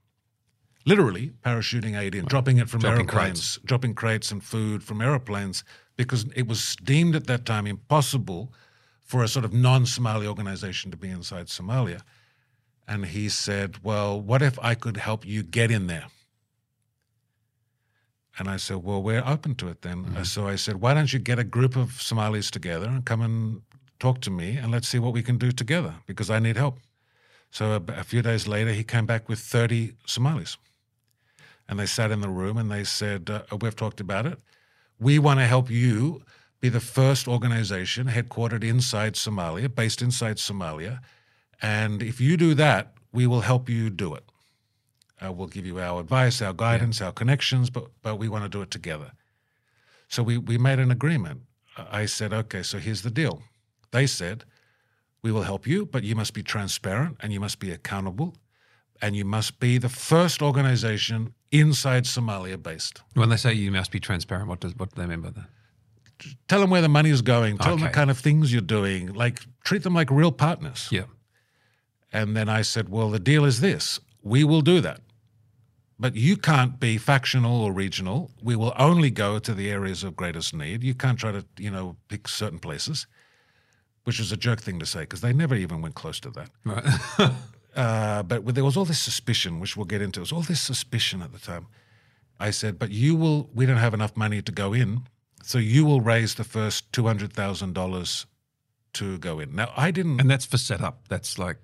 Literally 0.85 1.33
parachuting 1.45 1.99
aid 1.99 2.15
in, 2.15 2.25
dropping 2.25 2.57
it 2.57 2.69
from 2.69 2.81
Dropping 2.81 3.01
airplanes, 3.01 3.59
dropping 3.65 3.93
crates 3.93 4.31
and 4.31 4.43
food 4.43 4.83
from 4.83 5.01
airplanes 5.01 5.63
because 5.97 6.25
it 6.35 6.47
was 6.47 6.75
deemed 6.83 7.15
at 7.15 7.27
that 7.27 7.45
time 7.45 7.67
impossible 7.67 8.53
for 9.01 9.23
a 9.23 9.27
sort 9.27 9.45
of 9.45 9.53
non 9.53 9.85
Somali 9.85 10.25
organization 10.27 10.91
to 10.91 10.97
be 10.97 11.09
inside 11.09 11.47
Somalia. 11.47 12.01
And 12.87 13.05
he 13.05 13.29
said, 13.29 13.83
Well, 13.83 14.19
what 14.19 14.41
if 14.41 14.57
I 14.59 14.75
could 14.75 14.97
help 14.97 15.25
you 15.25 15.43
get 15.43 15.71
in 15.71 15.87
there? 15.87 16.05
And 18.39 18.49
I 18.49 18.57
said, 18.57 18.77
Well, 18.77 19.03
we're 19.03 19.23
open 19.25 19.55
to 19.55 19.67
it 19.67 19.81
then. 19.81 20.05
Uh, 20.17 20.23
So 20.23 20.47
I 20.47 20.55
said, 20.55 20.77
Why 20.77 20.93
don't 20.93 21.11
you 21.13 21.19
get 21.19 21.39
a 21.39 21.43
group 21.43 21.75
of 21.75 22.01
Somalis 22.01 22.49
together 22.49 22.87
and 22.87 23.05
come 23.05 23.21
and 23.21 23.61
talk 23.99 24.21
to 24.21 24.31
me 24.31 24.55
and 24.57 24.71
let's 24.71 24.87
see 24.87 24.99
what 24.99 25.13
we 25.13 25.21
can 25.21 25.37
do 25.37 25.51
together 25.51 25.95
because 26.07 26.29
I 26.29 26.39
need 26.39 26.55
help. 26.55 26.79
So 27.51 27.73
a, 27.73 27.99
a 27.99 28.03
few 28.03 28.21
days 28.21 28.47
later, 28.47 28.71
he 28.71 28.83
came 28.83 29.05
back 29.05 29.27
with 29.27 29.39
30 29.39 29.93
Somalis. 30.05 30.57
And 31.67 31.77
they 31.77 31.85
sat 31.85 32.11
in 32.11 32.21
the 32.21 32.29
room 32.29 32.57
and 32.57 32.71
they 32.71 32.83
said, 32.85 33.29
uh, 33.29 33.57
We've 33.61 33.75
talked 33.75 33.99
about 33.99 34.25
it. 34.25 34.39
We 34.99 35.19
want 35.19 35.39
to 35.39 35.45
help 35.45 35.69
you 35.69 36.23
be 36.61 36.69
the 36.69 36.79
first 36.79 37.27
organization 37.27 38.07
headquartered 38.07 38.63
inside 38.63 39.15
Somalia, 39.15 39.73
based 39.73 40.01
inside 40.01 40.37
Somalia. 40.37 40.99
And 41.61 42.01
if 42.01 42.19
you 42.21 42.37
do 42.37 42.53
that, 42.55 42.93
we 43.11 43.27
will 43.27 43.41
help 43.41 43.69
you 43.69 43.89
do 43.89 44.13
it. 44.13 44.23
Uh, 45.23 45.31
we'll 45.31 45.47
give 45.47 45.65
you 45.65 45.79
our 45.79 45.99
advice, 45.99 46.41
our 46.41 46.53
guidance, 46.53 47.01
our 47.01 47.11
connections, 47.11 47.69
but, 47.69 47.87
but 48.01 48.17
we 48.17 48.29
want 48.29 48.43
to 48.43 48.49
do 48.49 48.61
it 48.61 48.71
together. 48.71 49.11
So 50.07 50.23
we, 50.23 50.37
we 50.37 50.57
made 50.57 50.79
an 50.79 50.91
agreement. 50.91 51.41
I 51.77 52.05
said, 52.05 52.33
okay, 52.33 52.63
so 52.63 52.79
here's 52.79 53.01
the 53.01 53.11
deal. 53.11 53.43
They 53.91 54.07
said, 54.07 54.45
we 55.21 55.31
will 55.31 55.43
help 55.43 55.67
you, 55.67 55.85
but 55.85 56.03
you 56.03 56.15
must 56.15 56.33
be 56.33 56.43
transparent 56.43 57.17
and 57.19 57.33
you 57.33 57.39
must 57.39 57.59
be 57.59 57.71
accountable 57.71 58.35
and 59.01 59.15
you 59.15 59.25
must 59.25 59.59
be 59.59 59.77
the 59.77 59.89
first 59.89 60.41
organization 60.41 61.33
inside 61.51 62.03
Somalia 62.03 62.61
based. 62.61 63.01
When 63.13 63.29
they 63.29 63.37
say 63.37 63.53
you 63.53 63.71
must 63.71 63.91
be 63.91 63.99
transparent, 63.99 64.47
what 64.47 64.59
does 64.59 64.75
what 64.75 64.93
do 64.93 65.01
they 65.01 65.07
mean 65.07 65.21
by 65.21 65.31
that? 65.31 65.45
Tell 66.47 66.59
them 66.59 66.69
where 66.69 66.81
the 66.81 66.89
money 66.89 67.09
is 67.09 67.21
going. 67.21 67.57
Tell 67.57 67.77
them 67.77 67.85
the 67.85 67.93
kind 67.93 68.09
of 68.09 68.17
things 68.17 68.51
you're 68.51 68.61
doing. 68.61 69.13
Like 69.13 69.41
treat 69.63 69.83
them 69.83 69.93
like 69.93 70.11
real 70.11 70.31
partners. 70.31 70.89
Yeah. 70.91 71.03
And 72.11 72.35
then 72.35 72.49
I 72.49 72.61
said, 72.61 72.89
well, 72.89 73.09
the 73.09 73.19
deal 73.19 73.45
is 73.45 73.61
this 73.61 73.99
we 74.21 74.43
will 74.43 74.61
do 74.61 74.81
that. 74.81 74.99
But 75.99 76.15
you 76.15 76.37
can't 76.37 76.79
be 76.79 76.97
factional 76.97 77.61
or 77.61 77.73
regional. 77.73 78.31
We 78.41 78.55
will 78.55 78.73
only 78.77 79.11
go 79.11 79.37
to 79.37 79.53
the 79.53 79.69
areas 79.69 80.03
of 80.03 80.15
greatest 80.15 80.53
need. 80.53 80.81
You 80.83 80.93
can't 80.93 81.19
try 81.19 81.33
to, 81.33 81.45
you 81.57 81.69
know, 81.69 81.97
pick 82.07 82.27
certain 82.29 82.59
places, 82.59 83.05
which 84.05 84.19
is 84.19 84.31
a 84.31 84.37
jerk 84.37 84.61
thing 84.61 84.79
to 84.79 84.85
say 84.85 85.01
because 85.01 85.19
they 85.19 85.33
never 85.33 85.55
even 85.55 85.81
went 85.81 85.95
close 85.95 86.19
to 86.21 86.29
that. 86.31 86.49
Right. 86.65 87.31
Uh, 87.75 88.23
but 88.23 88.43
there 88.55 88.65
was 88.65 88.75
all 88.75 88.83
this 88.83 88.99
suspicion, 88.99 89.59
which 89.59 89.77
we'll 89.77 89.85
get 89.85 90.01
into. 90.01 90.19
There 90.19 90.23
was 90.23 90.31
all 90.31 90.41
this 90.41 90.59
suspicion 90.59 91.21
at 91.21 91.31
the 91.31 91.39
time. 91.39 91.67
I 92.39 92.49
said, 92.49 92.79
but 92.79 92.89
you 92.89 93.15
will, 93.15 93.49
we 93.53 93.65
don't 93.67 93.77
have 93.77 93.93
enough 93.93 94.17
money 94.17 94.41
to 94.41 94.51
go 94.51 94.73
in. 94.73 95.03
So 95.43 95.59
you 95.59 95.85
will 95.85 96.01
raise 96.01 96.35
the 96.35 96.43
first 96.43 96.91
$200,000 96.91 98.25
to 98.93 99.17
go 99.19 99.39
in. 99.39 99.55
Now, 99.55 99.71
I 99.77 99.91
didn't. 99.91 100.19
and 100.19 100.29
that's 100.29 100.45
for 100.45 100.57
setup. 100.57 101.07
That's 101.09 101.37
like 101.37 101.57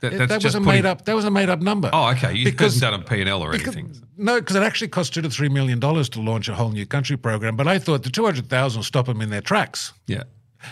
that, 0.00 0.28
that 0.28 0.42
was 0.44 0.54
a 0.54 0.58
putting- 0.58 0.64
made 0.72 0.86
up. 0.86 1.04
That 1.04 1.14
was 1.14 1.24
a 1.24 1.30
made 1.30 1.48
up 1.48 1.60
number. 1.60 1.90
Oh, 1.92 2.10
okay. 2.10 2.34
You 2.34 2.44
Because- 2.44 2.74
couldn't 2.74 2.90
done 2.92 3.00
a 3.00 3.04
P 3.04 3.20
and 3.20 3.28
L 3.28 3.42
or 3.42 3.52
Because- 3.52 3.76
anything. 3.76 4.02
no, 4.16 4.40
because 4.40 4.56
it 4.56 4.62
actually 4.62 4.88
cost 4.88 5.14
two 5.14 5.22
to 5.22 5.30
three 5.30 5.48
million 5.48 5.78
dollars 5.78 6.08
to 6.10 6.20
launch 6.20 6.48
a 6.48 6.54
whole 6.54 6.70
new 6.70 6.86
country 6.86 7.16
program. 7.16 7.56
But 7.56 7.68
I 7.68 7.78
thought 7.78 8.02
the 8.02 8.10
two 8.10 8.24
hundred 8.24 8.48
thousand 8.48 8.82
stop 8.84 9.06
them 9.06 9.20
in 9.20 9.30
their 9.30 9.40
tracks. 9.42 9.92
Yeah. 10.06 10.24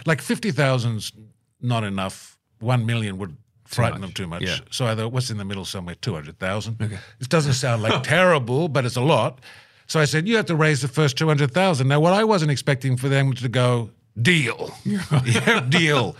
Like 0.06 0.20
50,000's 0.20 1.12
not 1.61 1.85
enough. 1.85 2.37
1 2.61 2.85
million 2.87 3.18
would 3.18 3.37
frighten 3.66 4.00
them 4.00 4.12
too 4.12 4.26
much. 4.26 4.42
Yeah. 4.42 4.56
So 4.70 4.87
either 4.87 5.08
what's 5.08 5.30
in 5.30 5.37
the 5.38 5.44
middle 5.44 5.64
somewhere, 5.64 5.94
200,000. 5.94 6.76
Okay. 6.82 6.99
It 7.20 7.28
doesn't 7.28 7.52
sound 7.52 7.82
like 7.82 8.02
terrible, 8.16 8.68
but 8.68 8.85
it's 8.85 8.97
a 8.97 9.00
lot. 9.00 9.40
So 9.87 10.00
I 10.00 10.04
said, 10.06 10.26
you 10.28 10.37
have 10.37 10.47
to 10.47 10.56
raise 10.56 10.82
the 10.82 10.88
first 10.88 11.16
200,000. 11.16 11.87
Now, 11.88 12.00
what 12.00 12.12
I 12.14 12.25
wasn't 12.25 12.50
expecting 12.50 12.97
for 12.97 13.08
them 13.08 13.32
to 13.35 13.49
go, 13.49 13.90
deal. 14.20 14.75
yeah, 14.85 15.61
deal. 15.68 16.16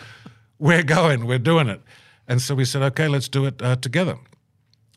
We're 0.59 0.83
going, 0.85 1.27
we're 1.27 1.39
doing 1.39 1.69
it. 1.69 1.83
And 2.29 2.43
so 2.43 2.55
we 2.55 2.65
said, 2.65 2.83
okay, 2.83 3.09
let's 3.09 3.29
do 3.29 3.47
it 3.47 3.61
uh, 3.63 3.77
together. 3.77 4.19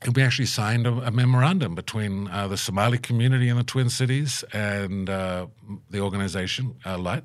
And 0.03 0.15
we 0.15 0.21
actually 0.21 0.47
signed 0.47 0.85
a, 0.85 0.91
a 1.07 1.11
memorandum 1.11 1.75
between 1.75 2.27
uh, 2.27 2.47
the 2.47 2.57
Somali 2.57 2.97
community 2.97 3.47
in 3.49 3.57
the 3.57 3.63
Twin 3.63 3.89
Cities 3.89 4.43
and 4.51 5.09
uh, 5.09 5.47
the 5.89 6.01
organization, 6.01 6.75
uh, 6.85 6.97
Light. 6.97 7.23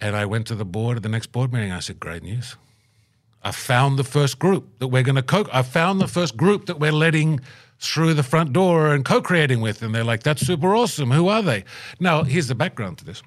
And 0.00 0.16
I 0.16 0.26
went 0.26 0.46
to 0.48 0.56
the 0.56 0.64
board 0.64 0.96
at 0.96 1.02
the 1.04 1.08
next 1.08 1.30
board 1.30 1.52
meeting. 1.52 1.70
I 1.70 1.78
said, 1.78 2.00
great 2.00 2.24
news. 2.24 2.56
I 3.44 3.50
found 3.50 3.98
the 3.98 4.04
first 4.04 4.38
group 4.38 4.78
that 4.78 4.88
we're 4.88 5.02
going 5.02 5.16
to 5.16 5.22
co. 5.22 5.46
I 5.52 5.62
found 5.62 6.00
the 6.00 6.08
first 6.08 6.36
group 6.36 6.66
that 6.66 6.78
we're 6.78 6.92
letting 6.92 7.40
through 7.80 8.14
the 8.14 8.22
front 8.22 8.52
door 8.52 8.94
and 8.94 9.04
co-creating 9.04 9.60
with, 9.60 9.82
and 9.82 9.92
they're 9.92 10.04
like, 10.04 10.22
"That's 10.22 10.46
super 10.46 10.76
awesome. 10.76 11.10
Who 11.10 11.26
are 11.26 11.42
they?" 11.42 11.64
Now, 11.98 12.22
here's 12.22 12.46
the 12.46 12.54
background 12.54 12.98
to 12.98 13.04
this. 13.04 13.22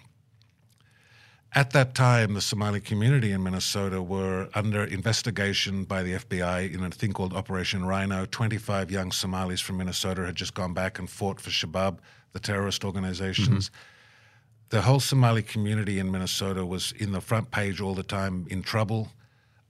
At 1.55 1.71
that 1.71 1.95
time, 1.95 2.33
the 2.33 2.41
Somali 2.41 2.81
community 2.81 3.31
in 3.31 3.41
Minnesota 3.41 4.01
were 4.01 4.49
under 4.53 4.83
investigation 4.83 5.85
by 5.85 6.03
the 6.03 6.15
FBI 6.15 6.73
in 6.73 6.83
a 6.83 6.89
thing 6.89 7.13
called 7.13 7.33
Operation 7.33 7.85
Rhino. 7.85 8.25
25 8.25 8.91
young 8.91 9.13
Somalis 9.13 9.61
from 9.61 9.77
Minnesota 9.77 10.25
had 10.25 10.35
just 10.35 10.53
gone 10.53 10.73
back 10.73 10.99
and 10.99 11.09
fought 11.09 11.39
for 11.39 11.51
Shabab, 11.51 11.99
the 12.33 12.41
terrorist 12.41 12.83
organizations. 12.83 13.69
Mm-hmm. 13.69 14.69
The 14.69 14.81
whole 14.81 14.99
Somali 14.99 15.43
community 15.43 15.97
in 15.97 16.11
Minnesota 16.11 16.65
was 16.65 16.91
in 16.91 17.13
the 17.13 17.21
front 17.21 17.51
page 17.51 17.79
all 17.79 17.93
the 17.95 18.03
time, 18.03 18.45
in 18.49 18.61
trouble, 18.61 19.13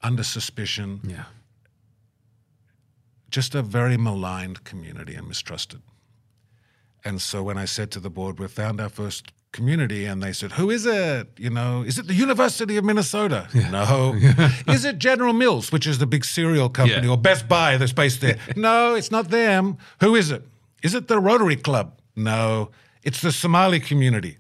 under 0.02 0.24
suspicion, 0.24 1.02
Yeah. 1.04 1.26
just 3.30 3.54
a 3.54 3.62
very 3.62 3.98
maligned 3.98 4.64
community 4.64 5.14
and 5.14 5.28
mistrusted. 5.28 5.82
And 7.04 7.22
so 7.22 7.44
when 7.44 7.60
I 7.60 7.66
said 7.66 7.92
to 7.92 8.00
the 8.00 8.10
board, 8.10 8.40
we 8.40 8.48
found 8.48 8.82
our 8.82 8.90
first 8.90 9.32
community, 9.56 10.06
and 10.06 10.22
they 10.22 10.34
said, 10.34 10.52
Who 10.60 10.70
is 10.70 10.86
it? 10.86 11.28
You 11.38 11.50
know, 11.50 11.82
is 11.82 11.98
it 11.98 12.08
the 12.08 12.14
University 12.14 12.78
of 12.78 12.84
Minnesota? 12.84 13.48
No. 13.72 14.14
is 14.76 14.84
it 14.86 15.00
General 15.00 15.34
Mills, 15.34 15.72
which 15.72 15.88
is 15.88 15.98
the 15.98 16.06
big 16.06 16.24
cereal 16.26 16.70
company, 16.70 17.08
Yeah. 17.08 17.14
or 17.14 17.18
Best 17.18 17.48
Buy 17.48 17.78
that's 17.78 17.94
based 17.94 18.20
there? 18.22 18.38
no, 18.56 18.96
it's 18.96 19.12
not 19.12 19.30
them. 19.30 19.78
Who 20.02 20.16
is 20.16 20.30
it? 20.32 20.44
Is 20.84 20.94
it 20.94 21.08
the 21.08 21.20
Rotary 21.20 21.56
Club? 21.56 21.88
No, 22.16 22.70
it's 23.04 23.22
the 23.22 23.32
Somali 23.32 23.80
community. 23.80 24.38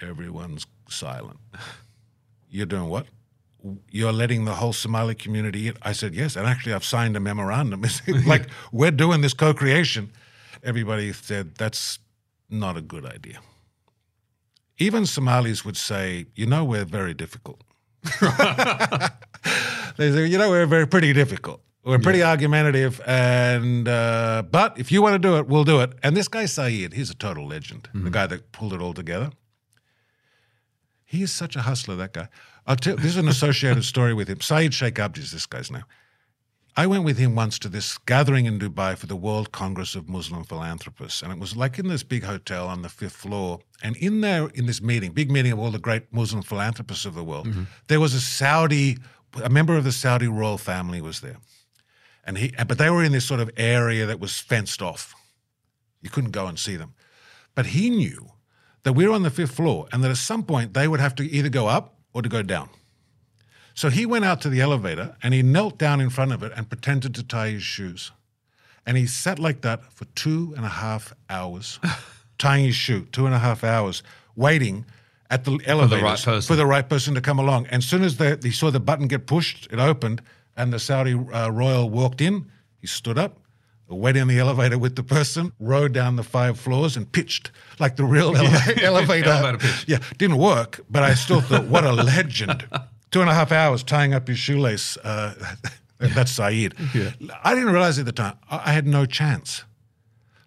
Everyone's 0.00 0.66
silent. 0.88 1.38
You're 2.50 2.66
doing 2.66 2.88
what? 2.88 3.06
You're 3.90 4.12
letting 4.12 4.46
the 4.46 4.54
whole 4.54 4.72
Somali 4.72 5.14
community 5.14 5.68
in? 5.68 5.74
I 5.82 5.92
said, 5.92 6.14
yes. 6.14 6.34
And 6.36 6.46
actually, 6.46 6.72
I've 6.72 6.84
signed 6.84 7.16
a 7.16 7.20
memorandum. 7.20 7.84
Like, 8.26 8.46
we're 8.72 8.90
doing 9.04 9.20
this 9.20 9.34
co 9.34 9.52
creation. 9.52 10.10
Everybody 10.64 11.12
said, 11.12 11.54
that's 11.56 11.98
not 12.48 12.76
a 12.76 12.80
good 12.80 13.04
idea. 13.04 13.38
Even 14.80 15.04
Somalis 15.04 15.64
would 15.64 15.76
say, 15.76 16.26
you 16.34 16.46
know, 16.46 16.64
we're 16.64 16.86
very 16.86 17.14
difficult. 17.14 17.62
they 19.98 20.10
say, 20.10 20.26
you 20.26 20.38
know, 20.38 20.48
we're 20.48 20.66
very 20.66 20.86
pretty 20.86 21.12
difficult. 21.12 21.60
We're 21.84 21.98
pretty 21.98 22.22
argumentative, 22.22 23.00
and 23.06 23.88
uh, 23.88 24.42
but 24.50 24.78
if 24.78 24.92
you 24.92 25.00
want 25.00 25.14
to 25.14 25.18
do 25.18 25.38
it, 25.38 25.46
we'll 25.48 25.64
do 25.64 25.80
it. 25.80 25.92
And 26.02 26.14
this 26.14 26.28
guy 26.28 26.44
Saeed, 26.44 26.92
he's 26.92 27.10
a 27.10 27.14
total 27.14 27.46
legend. 27.46 27.88
The 27.94 28.10
guy 28.10 28.26
that 28.26 28.52
pulled 28.52 28.74
it 28.74 28.82
all 28.82 28.92
together. 28.92 29.30
He 31.04 31.22
is 31.22 31.32
such 31.32 31.56
a 31.56 31.62
hustler, 31.62 31.96
that 31.96 32.12
guy. 32.12 32.28
I'll 32.66 32.76
tell 32.76 32.96
this 32.96 33.06
is 33.06 33.16
an 33.16 33.28
associated 33.28 33.84
story 33.84 34.14
with 34.14 34.28
him. 34.28 34.40
Saeed 34.40 34.74
Sheikh 34.74 34.98
Abdi 34.98 35.20
is 35.22 35.32
this 35.32 35.46
guy's 35.46 35.70
name. 35.70 35.84
I 36.76 36.86
went 36.86 37.04
with 37.04 37.18
him 37.18 37.34
once 37.34 37.58
to 37.60 37.68
this 37.68 37.98
gathering 37.98 38.46
in 38.46 38.58
Dubai 38.58 38.96
for 38.96 39.06
the 39.06 39.16
World 39.16 39.50
Congress 39.50 39.94
of 39.94 40.08
Muslim 40.08 40.44
Philanthropists. 40.44 41.20
And 41.20 41.32
it 41.32 41.38
was 41.38 41.56
like 41.56 41.78
in 41.78 41.88
this 41.88 42.02
big 42.02 42.22
hotel 42.22 42.68
on 42.68 42.82
the 42.82 42.88
fifth 42.88 43.16
floor. 43.16 43.60
And 43.82 43.96
in 43.96 44.20
there, 44.20 44.48
in 44.54 44.66
this 44.66 44.80
meeting, 44.80 45.12
big 45.12 45.30
meeting 45.30 45.52
of 45.52 45.58
all 45.58 45.70
the 45.70 45.78
great 45.78 46.12
Muslim 46.12 46.42
philanthropists 46.42 47.04
of 47.04 47.14
the 47.14 47.24
world, 47.24 47.48
mm-hmm. 47.48 47.64
there 47.88 48.00
was 48.00 48.14
a 48.14 48.20
Saudi, 48.20 48.98
a 49.42 49.50
member 49.50 49.76
of 49.76 49.84
the 49.84 49.92
Saudi 49.92 50.28
royal 50.28 50.58
family 50.58 51.00
was 51.00 51.20
there. 51.20 51.38
And 52.24 52.38
he, 52.38 52.54
but 52.68 52.78
they 52.78 52.90
were 52.90 53.02
in 53.02 53.12
this 53.12 53.24
sort 53.24 53.40
of 53.40 53.50
area 53.56 54.06
that 54.06 54.20
was 54.20 54.38
fenced 54.38 54.80
off. 54.80 55.14
You 56.02 56.10
couldn't 56.10 56.30
go 56.30 56.46
and 56.46 56.58
see 56.58 56.76
them. 56.76 56.94
But 57.54 57.66
he 57.66 57.90
knew 57.90 58.28
that 58.84 58.92
we 58.92 59.06
were 59.06 59.14
on 59.14 59.22
the 59.22 59.30
fifth 59.30 59.52
floor 59.52 59.88
and 59.92 60.04
that 60.04 60.10
at 60.10 60.16
some 60.16 60.44
point 60.44 60.74
they 60.74 60.86
would 60.86 61.00
have 61.00 61.14
to 61.16 61.24
either 61.24 61.48
go 61.48 61.66
up 61.66 61.96
or 62.12 62.22
to 62.22 62.28
go 62.28 62.42
down. 62.42 62.68
So 63.80 63.88
he 63.88 64.04
went 64.04 64.26
out 64.26 64.42
to 64.42 64.50
the 64.50 64.60
elevator 64.60 65.16
and 65.22 65.32
he 65.32 65.42
knelt 65.42 65.78
down 65.78 66.02
in 66.02 66.10
front 66.10 66.32
of 66.32 66.42
it 66.42 66.52
and 66.54 66.68
pretended 66.68 67.14
to 67.14 67.22
tie 67.22 67.48
his 67.48 67.62
shoes. 67.62 68.10
And 68.84 68.98
he 68.98 69.06
sat 69.06 69.38
like 69.38 69.62
that 69.62 69.90
for 69.90 70.04
two 70.14 70.52
and 70.54 70.66
a 70.66 70.68
half 70.68 71.14
hours, 71.30 71.80
tying 72.38 72.66
his 72.66 72.74
shoe, 72.74 73.06
two 73.10 73.24
and 73.24 73.34
a 73.34 73.38
half 73.38 73.64
hours, 73.64 74.02
waiting 74.36 74.84
at 75.30 75.44
the 75.44 75.58
elevator 75.64 76.04
right 76.04 76.18
for 76.44 76.56
the 76.56 76.66
right 76.66 76.90
person 76.90 77.14
to 77.14 77.22
come 77.22 77.38
along. 77.38 77.68
And 77.68 77.76
as 77.76 77.86
soon 77.86 78.02
as 78.02 78.18
the, 78.18 78.38
he 78.42 78.50
saw 78.50 78.70
the 78.70 78.80
button 78.80 79.08
get 79.08 79.26
pushed, 79.26 79.66
it 79.72 79.78
opened, 79.78 80.20
and 80.58 80.74
the 80.74 80.78
Saudi 80.78 81.14
uh, 81.14 81.48
royal 81.48 81.88
walked 81.88 82.20
in, 82.20 82.50
he 82.82 82.86
stood 82.86 83.16
up, 83.16 83.38
waited 83.88 84.20
in 84.20 84.28
the 84.28 84.38
elevator 84.38 84.78
with 84.78 84.96
the 84.96 85.02
person, 85.02 85.52
rode 85.58 85.94
down 85.94 86.16
the 86.16 86.22
five 86.22 86.60
floors, 86.60 86.98
and 86.98 87.10
pitched 87.10 87.50
like 87.78 87.96
the 87.96 88.04
real 88.04 88.36
ele- 88.36 88.44
elevator. 88.82 89.30
Elevator 89.30 89.56
pitch. 89.56 89.84
Yeah, 89.88 90.00
didn't 90.18 90.36
work, 90.36 90.84
but 90.90 91.02
I 91.02 91.14
still 91.14 91.40
thought, 91.40 91.64
what 91.64 91.84
a 91.84 91.92
legend. 91.92 92.68
Two 93.10 93.20
and 93.20 93.28
a 93.30 93.34
half 93.34 93.50
hours 93.52 93.82
tying 93.82 94.14
up 94.14 94.28
his 94.28 94.38
shoelace. 94.38 94.96
Uh, 94.98 95.34
that's 95.98 96.30
Saeed. 96.32 96.74
I 97.44 97.54
didn't 97.54 97.70
realize 97.70 97.98
at 97.98 98.06
the 98.06 98.12
time, 98.12 98.36
I 98.50 98.72
had 98.72 98.86
no 98.86 99.04
chance. 99.06 99.64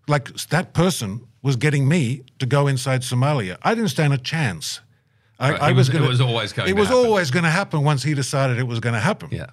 Like 0.07 0.33
that 0.49 0.73
person 0.73 1.27
was 1.41 1.55
getting 1.55 1.87
me 1.87 2.23
to 2.39 2.45
go 2.45 2.67
inside 2.67 3.01
Somalia. 3.01 3.57
I 3.63 3.75
didn't 3.75 3.89
stand 3.89 4.13
a 4.13 4.17
chance. 4.17 4.79
I, 5.39 5.51
Right, 5.51 5.61
I 5.61 5.71
was, 5.71 5.89
was- 5.89 5.89
gonna, 5.89 6.07
was 6.07 6.21
always 6.21 6.53
going 6.53 6.69
It 6.69 6.73
to 6.73 6.79
was 6.79 6.87
happen. 6.89 7.05
always 7.05 7.31
going 7.31 7.43
to 7.43 7.49
happen 7.51 7.83
once 7.83 8.03
he 8.03 8.13
decided 8.13 8.59
it 8.59 8.67
was 8.67 8.79
going 8.79 8.93
to 8.93 8.99
happen. 9.01 9.29
Yeah. 9.31 9.47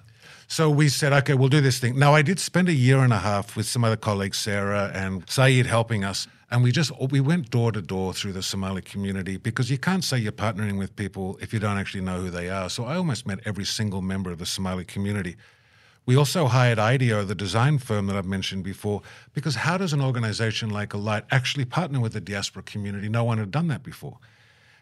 So 0.47 0.69
we 0.69 0.89
said, 0.89 1.13
okay, 1.13 1.33
we'll 1.33 1.49
do 1.49 1.61
this 1.61 1.79
thing. 1.79 1.97
Now, 1.97 2.13
I 2.13 2.21
did 2.21 2.39
spend 2.39 2.67
a 2.69 2.73
year 2.73 2.99
and 2.99 3.13
a 3.13 3.19
half 3.19 3.55
with 3.55 3.65
some 3.65 3.83
other 3.85 3.95
colleagues, 3.97 4.37
Sarah 4.37 4.91
and 4.93 5.27
Saeed, 5.29 5.65
helping 5.65 6.03
us. 6.03 6.27
And 6.51 6.61
we 6.63 6.73
just 6.73 6.91
we 6.99 7.21
went 7.21 7.49
door 7.49 7.71
to 7.71 7.81
door 7.81 8.13
through 8.13 8.33
the 8.33 8.43
Somali 8.43 8.81
community 8.81 9.37
because 9.37 9.71
you 9.71 9.77
can't 9.77 10.03
say 10.03 10.17
you're 10.17 10.33
partnering 10.33 10.77
with 10.77 10.93
people 10.97 11.37
if 11.41 11.53
you 11.53 11.59
don't 11.59 11.77
actually 11.77 12.01
know 12.01 12.19
who 12.19 12.29
they 12.29 12.49
are. 12.49 12.69
So 12.69 12.83
I 12.83 12.97
almost 12.97 13.25
met 13.25 13.39
every 13.45 13.63
single 13.63 14.01
member 14.01 14.31
of 14.31 14.37
the 14.37 14.45
Somali 14.45 14.83
community. 14.83 15.37
We 16.05 16.17
also 16.17 16.47
hired 16.47 16.77
IDEO, 16.77 17.23
the 17.23 17.35
design 17.35 17.77
firm 17.77 18.07
that 18.07 18.17
I've 18.17 18.25
mentioned 18.25 18.65
before, 18.65 19.01
because 19.33 19.55
how 19.55 19.77
does 19.77 19.93
an 19.93 20.01
organization 20.01 20.69
like 20.71 20.93
Alight 20.93 21.23
actually 21.31 21.63
partner 21.63 22.01
with 22.01 22.13
the 22.13 22.19
diaspora 22.19 22.63
community? 22.63 23.07
No 23.07 23.23
one 23.23 23.37
had 23.37 23.51
done 23.51 23.67
that 23.67 23.83
before. 23.83 24.17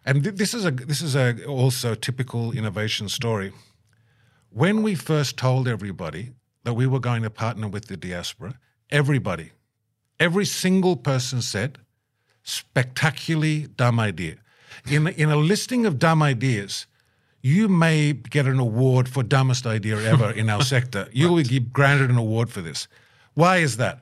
And 0.05 0.23
th- 0.23 0.35
this 0.35 0.55
is 0.55 0.65
a 0.65 0.71
this 0.71 1.01
is 1.03 1.15
a 1.15 1.45
also 1.45 1.93
typical 1.93 2.51
innovation 2.51 3.09
story. 3.09 3.51
When 4.49 4.81
we 4.81 4.95
first 4.95 5.37
told 5.37 5.67
everybody 5.67 6.31
that 6.63 6.73
we 6.73 6.87
were 6.87 6.99
going 6.99 7.21
to 7.21 7.29
partner 7.29 7.67
with 7.67 7.85
the 7.85 7.97
diaspora, 7.97 8.57
everybody, 8.89 9.51
every 10.19 10.45
single 10.45 10.95
person 10.95 11.41
said, 11.41 11.77
spectacularly 12.43 13.67
dumb 13.75 13.99
idea. 13.99 14.35
In, 14.89 15.07
in 15.07 15.29
a 15.29 15.35
listing 15.35 15.85
of 15.85 15.99
dumb 15.99 16.21
ideas, 16.23 16.85
you 17.41 17.67
may 17.67 18.13
get 18.13 18.45
an 18.45 18.59
award 18.59 19.07
for 19.07 19.23
dumbest 19.23 19.65
idea 19.65 19.97
ever 20.03 20.31
in 20.31 20.49
our 20.49 20.61
sector. 20.75 21.07
You 21.11 21.31
will 21.31 21.43
be 21.43 21.59
granted 21.59 22.09
an 22.09 22.17
award 22.17 22.49
for 22.49 22.61
this. 22.61 22.87
Why 23.33 23.57
is 23.57 23.77
that? 23.77 24.01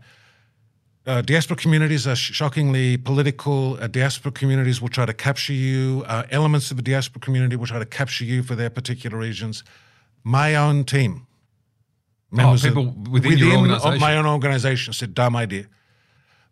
Uh, 1.05 1.21
diaspora 1.21 1.55
communities 1.55 2.05
are 2.05 2.15
sh- 2.15 2.33
shockingly 2.33 2.97
political. 2.97 3.77
Uh, 3.79 3.87
diaspora 3.87 4.31
communities 4.31 4.81
will 4.81 4.89
try 4.89 5.05
to 5.05 5.13
capture 5.13 5.53
you. 5.53 6.03
Uh, 6.05 6.23
elements 6.31 6.69
of 6.69 6.77
the 6.77 6.83
diaspora 6.83 7.21
community 7.21 7.55
will 7.55 7.67
try 7.67 7.79
to 7.79 7.85
capture 7.85 8.25
you 8.25 8.43
for 8.43 8.55
their 8.55 8.69
particular 8.69 9.17
regions. 9.17 9.63
My 10.23 10.55
own 10.55 10.83
team, 10.83 11.25
members 12.31 12.65
of- 12.65 12.77
Oh, 12.77 12.91
people 12.91 13.11
within 13.11 13.41
of 13.41 13.57
organisation. 13.57 13.99
my 14.01 14.17
own 14.17 14.25
organization, 14.25 14.91
said 14.93 15.13
dumb 15.13 15.35
idea. 15.37 15.67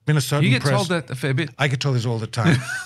Minnesota 0.07 0.45
You 0.45 0.51
get 0.51 0.61
press, 0.61 0.75
told 0.75 0.87
that 0.89 1.09
a 1.09 1.15
fair 1.15 1.33
bit. 1.33 1.49
I 1.57 1.67
get 1.67 1.79
told 1.79 1.95
this 1.95 2.05
all 2.05 2.19
the 2.19 2.27
time, 2.27 2.57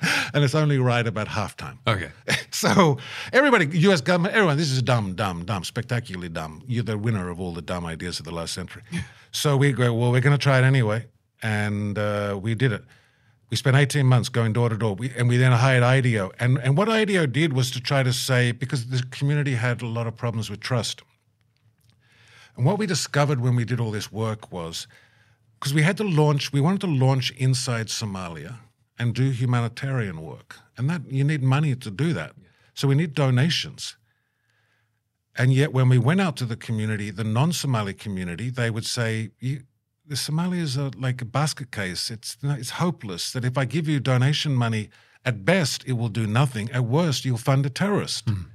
and 0.34 0.44
it's 0.44 0.54
only 0.54 0.78
right 0.78 1.06
about 1.06 1.28
half 1.28 1.56
time. 1.56 1.78
Okay. 1.86 2.10
So 2.50 2.98
everybody, 3.32 3.68
U.S. 3.80 4.00
government, 4.00 4.34
everyone, 4.34 4.56
this 4.56 4.72
is 4.72 4.82
dumb, 4.82 5.14
dumb, 5.14 5.44
dumb, 5.44 5.62
spectacularly 5.62 6.28
dumb. 6.28 6.60
You're 6.66 6.82
the 6.82 6.98
winner 6.98 7.28
of 7.28 7.38
all 7.38 7.52
the 7.52 7.62
dumb 7.62 7.86
ideas 7.86 8.18
of 8.18 8.24
the 8.24 8.32
last 8.32 8.52
century. 8.52 8.82
so 9.30 9.56
we 9.56 9.70
go, 9.70 9.94
well, 9.94 10.10
we're 10.10 10.20
going 10.20 10.36
to 10.36 10.42
try 10.42 10.58
it 10.58 10.64
anyway, 10.64 11.06
and 11.40 11.96
uh, 11.96 12.36
we 12.42 12.56
did 12.56 12.72
it. 12.72 12.82
We 13.50 13.56
spent 13.56 13.76
18 13.76 14.04
months 14.06 14.28
going 14.28 14.54
door 14.54 14.70
to 14.70 14.76
door, 14.76 14.96
we, 14.96 15.10
and 15.10 15.28
we 15.28 15.36
then 15.36 15.52
hired 15.52 15.84
IDEO. 15.84 16.32
And, 16.40 16.58
and 16.58 16.76
what 16.76 16.88
IDEO 16.88 17.26
did 17.26 17.52
was 17.52 17.70
to 17.70 17.80
try 17.80 18.02
to 18.02 18.12
say, 18.12 18.50
because 18.50 18.88
the 18.88 19.04
community 19.12 19.54
had 19.54 19.80
a 19.80 19.86
lot 19.86 20.08
of 20.08 20.16
problems 20.16 20.50
with 20.50 20.58
trust. 20.58 21.02
And 22.56 22.66
what 22.66 22.76
we 22.76 22.86
discovered 22.86 23.40
when 23.40 23.54
we 23.54 23.64
did 23.64 23.78
all 23.78 23.92
this 23.92 24.10
work 24.10 24.50
was 24.50 24.88
because 25.58 25.74
we 25.74 25.82
had 25.82 25.96
to 25.96 26.04
launch, 26.04 26.52
we 26.52 26.60
wanted 26.60 26.80
to 26.82 26.86
launch 26.86 27.30
inside 27.32 27.88
Somalia 27.88 28.58
and 28.98 29.14
do 29.14 29.30
humanitarian 29.30 30.22
work. 30.22 30.56
And 30.76 30.88
that 30.88 31.10
you 31.10 31.24
need 31.24 31.42
money 31.42 31.74
to 31.74 31.90
do 31.90 32.12
that. 32.12 32.32
So 32.74 32.86
we 32.86 32.94
need 32.94 33.14
donations. 33.14 33.96
And 35.36 35.52
yet, 35.52 35.72
when 35.72 35.88
we 35.88 35.98
went 35.98 36.20
out 36.20 36.36
to 36.36 36.44
the 36.44 36.56
community, 36.56 37.10
the 37.10 37.24
non 37.24 37.52
Somali 37.52 37.94
community, 37.94 38.50
they 38.50 38.70
would 38.70 38.86
say, 38.86 39.30
the 39.40 40.16
Somalis 40.16 40.76
are 40.76 40.90
like 40.96 41.20
a 41.22 41.24
basket 41.24 41.70
case. 41.70 42.10
It's, 42.10 42.36
it's 42.42 42.70
hopeless 42.70 43.32
that 43.32 43.44
if 43.44 43.58
I 43.58 43.64
give 43.64 43.88
you 43.88 44.00
donation 44.00 44.54
money, 44.54 44.90
at 45.24 45.44
best, 45.44 45.84
it 45.86 45.92
will 45.92 46.08
do 46.08 46.26
nothing. 46.26 46.70
At 46.70 46.84
worst, 46.84 47.24
you'll 47.24 47.38
fund 47.38 47.66
a 47.66 47.70
terrorist. 47.70 48.26
Mm. 48.26 48.46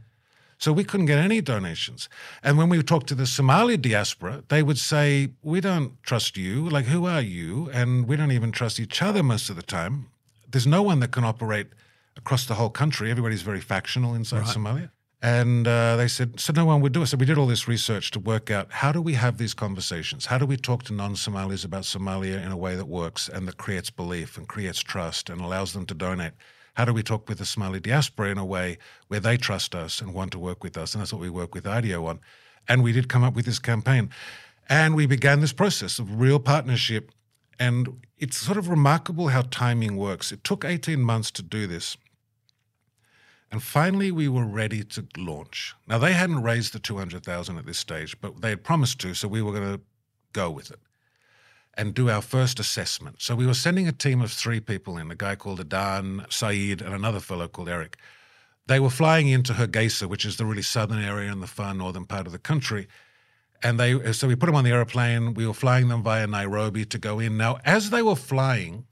So 0.64 0.72
we 0.72 0.86
couldn't 0.86 1.08
get 1.08 1.20
any 1.20 1.42
donations. 1.42 2.08
And 2.42 2.58
when 2.58 2.70
we 2.70 2.82
talked 2.82 3.08
to 3.08 3.16
the 3.16 3.28
Somali 3.28 3.76
diaspora, 3.76 4.46
they 4.48 4.64
would 4.64 4.78
say, 4.78 5.32
We 5.42 5.60
don't 5.60 6.02
trust 6.04 6.38
you. 6.38 6.70
Like, 6.70 6.86
who 6.86 7.06
are 7.06 7.20
you? 7.20 7.70
And 7.74 8.08
we 8.08 8.16
don't 8.16 8.32
even 8.32 8.54
trust 8.54 8.80
each 8.80 9.02
other 9.02 9.22
most 9.24 9.50
of 9.50 9.58
the 9.58 9.62
time. 9.62 10.08
There's 10.50 10.66
no 10.66 10.82
one 10.82 11.02
that 11.02 11.12
can 11.12 11.26
operate 11.26 11.68
across 12.16 12.46
the 12.46 12.54
whole 12.54 12.70
country. 12.70 13.12
Everybody's 13.12 13.42
very 13.42 13.60
factional 13.60 14.16
inside 14.16 14.44
right. 14.44 14.56
Somalia. 14.56 14.90
And 15.22 15.68
uh, 15.68 15.98
they 15.98 16.08
said, 16.08 16.40
so 16.40 16.54
no 16.54 16.64
one 16.64 16.80
would 16.80 16.94
do 16.94 17.02
it. 17.02 17.08
So 17.08 17.18
we 17.18 17.26
did 17.26 17.38
all 17.38 17.48
this 17.48 17.68
research 17.68 18.12
to 18.12 18.22
work 18.22 18.50
out 18.50 18.72
how 18.72 18.94
do 18.94 19.02
we 19.02 19.16
have 19.16 19.38
these 19.38 19.54
conversations? 19.54 20.28
How 20.28 20.38
do 20.38 20.46
we 20.46 20.56
talk 20.56 20.84
to 20.84 20.94
non 20.94 21.18
Somalis 21.18 21.66
about 21.66 21.84
Somalia 21.84 22.42
in 22.42 22.54
a 22.54 22.58
way 22.58 22.78
that 22.78 22.88
works 22.88 23.28
and 23.28 23.50
that 23.50 23.58
creates 23.58 23.90
belief 23.90 24.38
and 24.38 24.48
creates 24.48 24.80
trust 24.80 25.30
and 25.30 25.42
allows 25.42 25.74
them 25.74 25.86
to 25.88 25.94
donate? 25.94 26.32
How 26.74 26.86
do 26.86 26.94
we 26.94 27.04
talk 27.04 27.30
with 27.30 27.38
the 27.38 27.46
Somali 27.46 27.80
diaspora 27.80 28.32
in 28.32 28.38
a 28.38 28.46
way 28.46 28.78
where 29.08 29.20
they 29.20 29.38
trust 29.38 29.76
us 29.76 30.02
and 30.02 30.14
want 30.14 30.32
to 30.32 30.40
work 30.40 30.64
with 30.64 30.78
us? 30.78 30.94
And 30.94 31.02
that's 31.02 31.14
what 31.14 31.22
we 31.22 31.30
work 31.30 31.54
with 31.54 31.68
IDEO 31.68 32.06
on. 32.06 32.20
And 32.68 32.82
we 32.84 32.92
did 32.92 33.10
come 33.10 33.24
up 33.24 33.36
with 33.36 33.46
this 33.46 33.60
campaign. 33.60 34.10
And 34.68 34.96
we 34.96 35.06
began 35.06 35.42
this 35.42 35.54
process 35.54 36.00
of 36.00 36.20
real 36.20 36.40
partnership. 36.40 37.12
And 37.60 38.02
it's 38.18 38.38
sort 38.38 38.58
of 38.58 38.70
remarkable 38.70 39.28
how 39.28 39.44
timing 39.44 39.98
works. 39.98 40.32
It 40.32 40.44
took 40.44 40.66
18 40.66 41.00
months 41.00 41.30
to 41.32 41.44
do 41.44 41.68
this. 41.68 41.96
And 43.52 43.62
finally, 43.62 44.12
we 44.12 44.28
were 44.28 44.46
ready 44.46 44.84
to 44.84 45.06
launch. 45.16 45.76
Now, 45.88 46.00
they 46.00 46.14
hadn't 46.14 46.42
raised 46.42 46.74
the 46.74 46.80
200,000 46.80 47.58
at 47.60 47.68
this 47.68 47.78
stage, 47.78 48.20
but 48.20 48.42
they 48.42 48.50
had 48.50 48.64
promised 48.64 49.00
to, 49.02 49.14
so 49.14 49.28
we 49.28 49.44
were 49.44 49.52
going 49.52 49.76
to 49.76 49.82
go 50.32 50.50
with 50.50 50.72
it 50.72 50.80
and 51.76 51.94
do 51.94 52.10
our 52.10 52.22
first 52.22 52.60
assessment. 52.60 53.22
So 53.22 53.36
we 53.36 53.48
were 53.48 53.54
sending 53.54 53.88
a 53.88 53.92
team 53.92 54.22
of 54.22 54.32
three 54.32 54.60
people 54.60 54.98
in, 54.98 55.10
a 55.10 55.16
guy 55.16 55.36
called 55.36 55.60
Adan, 55.60 56.26
Saeed, 56.30 56.82
and 56.82 56.94
another 56.94 57.20
fellow 57.20 57.48
called 57.48 57.70
Eric. 57.70 57.98
They 58.68 58.80
were 58.80 58.90
flying 58.90 59.28
into 59.28 59.54
Hargeisa, 59.54 60.08
which 60.08 60.26
is 60.26 60.38
the 60.38 60.46
really 60.46 60.62
southern 60.62 61.04
area 61.04 61.32
in 61.32 61.40
the 61.40 61.48
far 61.48 61.74
northern 61.74 62.06
part 62.06 62.28
of 62.28 62.32
the 62.32 62.40
country. 62.40 62.88
And 63.62 63.80
they, 63.80 64.14
so 64.14 64.28
we 64.28 64.36
put 64.36 64.46
them 64.46 64.56
on 64.56 64.64
the 64.64 64.72
airplane. 64.72 65.34
We 65.34 65.48
were 65.48 65.54
flying 65.54 65.88
them 65.88 66.04
via 66.04 66.28
Nairobi 66.28 66.86
to 66.86 66.98
go 66.98 67.20
in. 67.20 67.38
Now, 67.38 67.60
as 67.66 67.90
they 67.90 68.02
were 68.02 68.16
flying, 68.16 68.86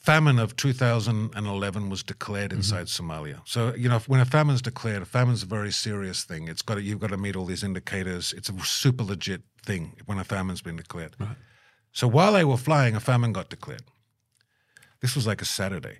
famine 0.00 0.38
of 0.38 0.56
2011 0.56 1.88
was 1.88 2.02
declared 2.02 2.50
mm-hmm. 2.50 2.58
inside 2.58 2.86
mm-hmm. 2.86 3.10
Somalia. 3.10 3.40
So 3.44 3.74
you 3.74 3.88
know, 3.88 4.00
when 4.06 4.20
a 4.20 4.24
famine 4.24 4.54
is 4.54 4.62
declared, 4.62 5.02
a 5.02 5.06
famine 5.06 5.34
is 5.34 5.42
a 5.42 5.46
very 5.46 5.72
serious 5.72 6.24
thing. 6.24 6.48
It's 6.48 6.62
got 6.62 6.76
to, 6.76 6.82
you've 6.82 7.00
got 7.00 7.10
to 7.10 7.16
meet 7.16 7.36
all 7.36 7.44
these 7.44 7.62
indicators. 7.62 8.32
It's 8.32 8.48
a 8.48 8.58
super 8.60 9.04
legit 9.04 9.42
thing 9.64 9.92
when 10.06 10.18
a 10.18 10.24
famine's 10.24 10.62
been 10.62 10.76
declared. 10.76 11.14
Right. 11.18 11.36
So 11.92 12.08
while 12.08 12.32
they 12.32 12.44
were 12.44 12.56
flying, 12.56 12.96
a 12.96 13.00
famine 13.00 13.32
got 13.32 13.48
declared. 13.48 13.84
This 15.00 15.14
was 15.14 15.26
like 15.26 15.42
a 15.42 15.44
Saturday, 15.44 15.98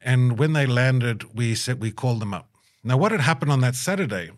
and 0.00 0.38
when 0.38 0.52
they 0.52 0.66
landed, 0.66 1.34
we 1.34 1.54
said 1.54 1.80
we 1.80 1.90
called 1.90 2.20
them 2.20 2.34
up. 2.34 2.48
Now, 2.82 2.96
what 2.96 3.12
had 3.12 3.20
happened 3.20 3.52
on 3.52 3.60
that 3.60 3.74
Saturday 3.74 4.30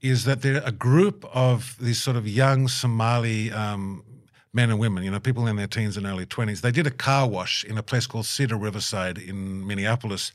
is 0.00 0.24
that 0.24 0.42
there 0.42 0.62
a 0.64 0.72
group 0.72 1.24
of 1.34 1.76
these 1.78 2.02
sort 2.02 2.16
of 2.16 2.26
young 2.26 2.68
Somali 2.68 3.50
um, 3.52 4.02
men 4.52 4.70
and 4.70 4.78
women, 4.78 5.04
you 5.04 5.10
know, 5.10 5.20
people 5.20 5.46
in 5.46 5.56
their 5.56 5.66
teens 5.66 5.96
and 5.96 6.06
early 6.06 6.26
20s. 6.26 6.60
They 6.60 6.70
did 6.70 6.86
a 6.86 6.90
car 6.90 7.28
wash 7.28 7.64
in 7.64 7.78
a 7.78 7.82
place 7.82 8.06
called 8.06 8.26
Cedar 8.26 8.56
Riverside 8.56 9.18
in 9.18 9.66
Minneapolis. 9.66 10.32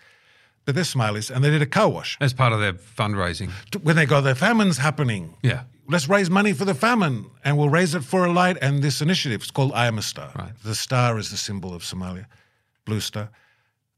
But 0.66 0.76
they're 0.76 0.84
Somalis, 0.84 1.30
and 1.30 1.44
they 1.44 1.52
did 1.52 1.62
a 1.62 1.68
car 1.68 1.90
wash. 1.90 2.18
As 2.20 2.34
part 2.34 2.52
of 2.52 2.60
their 2.60 2.74
fundraising. 2.74 3.52
When 3.84 3.96
they 3.96 4.06
go, 4.06 4.20
the 4.22 4.34
famine's 4.36 4.78
happening. 4.78 5.36
Yeah. 5.44 5.64
Let's 5.88 6.10
raise 6.10 6.30
money 6.30 6.54
for 6.54 6.66
the 6.66 6.74
famine, 6.74 7.30
and 7.44 7.58
we'll 7.58 7.70
raise 7.70 7.94
it 7.94 8.04
for 8.04 8.26
Alight. 8.26 8.58
And 8.62 8.84
this 8.84 9.02
initiative, 9.02 9.42
it's 9.42 9.52
called 9.52 9.72
I 9.74 9.86
Am 9.86 10.00
a 10.00 10.02
Star. 10.02 10.32
Right. 10.36 10.52
The 10.64 10.74
star 10.74 11.20
is 11.20 11.30
the 11.30 11.38
symbol 11.38 11.74
of 11.76 11.84
Somalia, 11.84 12.26
blue 12.86 13.00
star. 13.00 13.30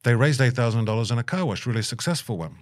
They 0.03 0.15
raised 0.15 0.41
$8,000 0.41 1.11
in 1.11 1.17
a 1.17 1.23
car 1.23 1.45
wash, 1.45 1.65
really 1.65 1.81
successful 1.81 2.37
one. 2.37 2.57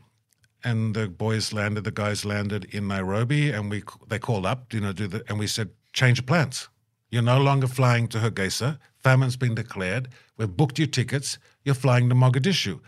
And 0.64 0.96
the 0.96 1.08
boys 1.08 1.54
landed, 1.54 1.84
the 1.84 1.92
guys 1.92 2.26
landed 2.26 2.66
in 2.66 2.88
Nairobi, 2.88 3.52
and 3.52 3.70
we 3.70 3.84
they 4.08 4.20
called 4.20 4.46
up, 4.46 4.74
you 4.74 4.80
know, 4.80 4.94
do 4.94 5.08
the, 5.08 5.24
and 5.28 5.40
we 5.40 5.48
said, 5.48 5.70
change 5.94 6.20
of 6.20 6.26
plans 6.26 6.70
you're 7.16 7.22
no 7.22 7.40
longer 7.40 7.68
flying 7.68 8.10
to 8.10 8.18
Hargeisa. 8.18 8.78
Famine's 8.98 9.38
been 9.38 9.56
declared. 9.56 10.10
We've 10.38 10.50
booked 10.50 10.80
your 10.80 10.88
tickets. 10.90 11.38
You're 11.64 11.76
flying 11.76 12.10
to 12.10 12.16
Mogadishu. 12.16 12.82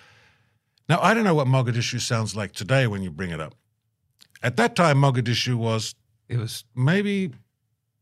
Now, 0.89 0.99
I 1.01 1.13
don't 1.13 1.23
know 1.23 1.35
what 1.35 1.47
Mogadishu 1.47 1.99
sounds 1.99 2.35
like 2.35 2.53
today 2.53 2.87
when 2.87 3.01
you 3.01 3.11
bring 3.11 3.31
it 3.31 3.41
up. 3.41 3.55
At 4.41 4.57
that 4.57 4.75
time, 4.75 4.97
Mogadishu 4.97 5.55
was 5.55 5.95
it 6.29 6.37
was 6.37 6.63
maybe 6.75 7.31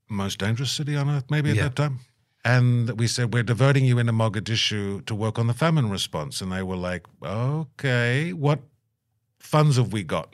most 0.09 0.39
dangerous 0.39 0.71
city 0.71 0.95
on 0.95 1.09
earth, 1.09 1.25
maybe 1.29 1.49
at 1.49 1.55
yeah. 1.55 1.63
that 1.63 1.75
time. 1.75 1.99
And 2.43 2.91
we 2.99 3.07
said, 3.07 3.33
We're 3.33 3.43
diverting 3.43 3.85
you 3.85 3.97
into 3.97 4.13
Mogadishu 4.13 5.05
to 5.05 5.15
work 5.15 5.39
on 5.39 5.47
the 5.47 5.53
famine 5.53 5.89
response. 5.89 6.41
And 6.41 6.51
they 6.51 6.61
were 6.61 6.75
like, 6.75 7.05
Okay, 7.23 8.33
what 8.33 8.59
funds 9.39 9.77
have 9.77 9.93
we 9.93 10.03
got? 10.03 10.33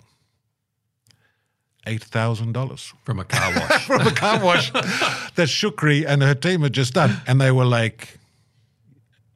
eight 1.88 2.04
thousand 2.04 2.52
dollars 2.54 2.94
from 3.04 3.20
a 3.20 3.24
car 3.24 3.54
wash. 3.56 3.86
from 3.88 4.02
a 4.02 4.12
car 4.12 4.44
wash 4.44 4.72
that 4.72 5.48
Shukri 5.48 6.06
and 6.06 6.22
her 6.22 6.36
team 6.36 6.62
had 6.62 6.74
just 6.74 6.94
done, 6.94 7.22
and 7.28 7.40
they 7.40 7.52
were 7.52 7.66
like, 7.66 8.20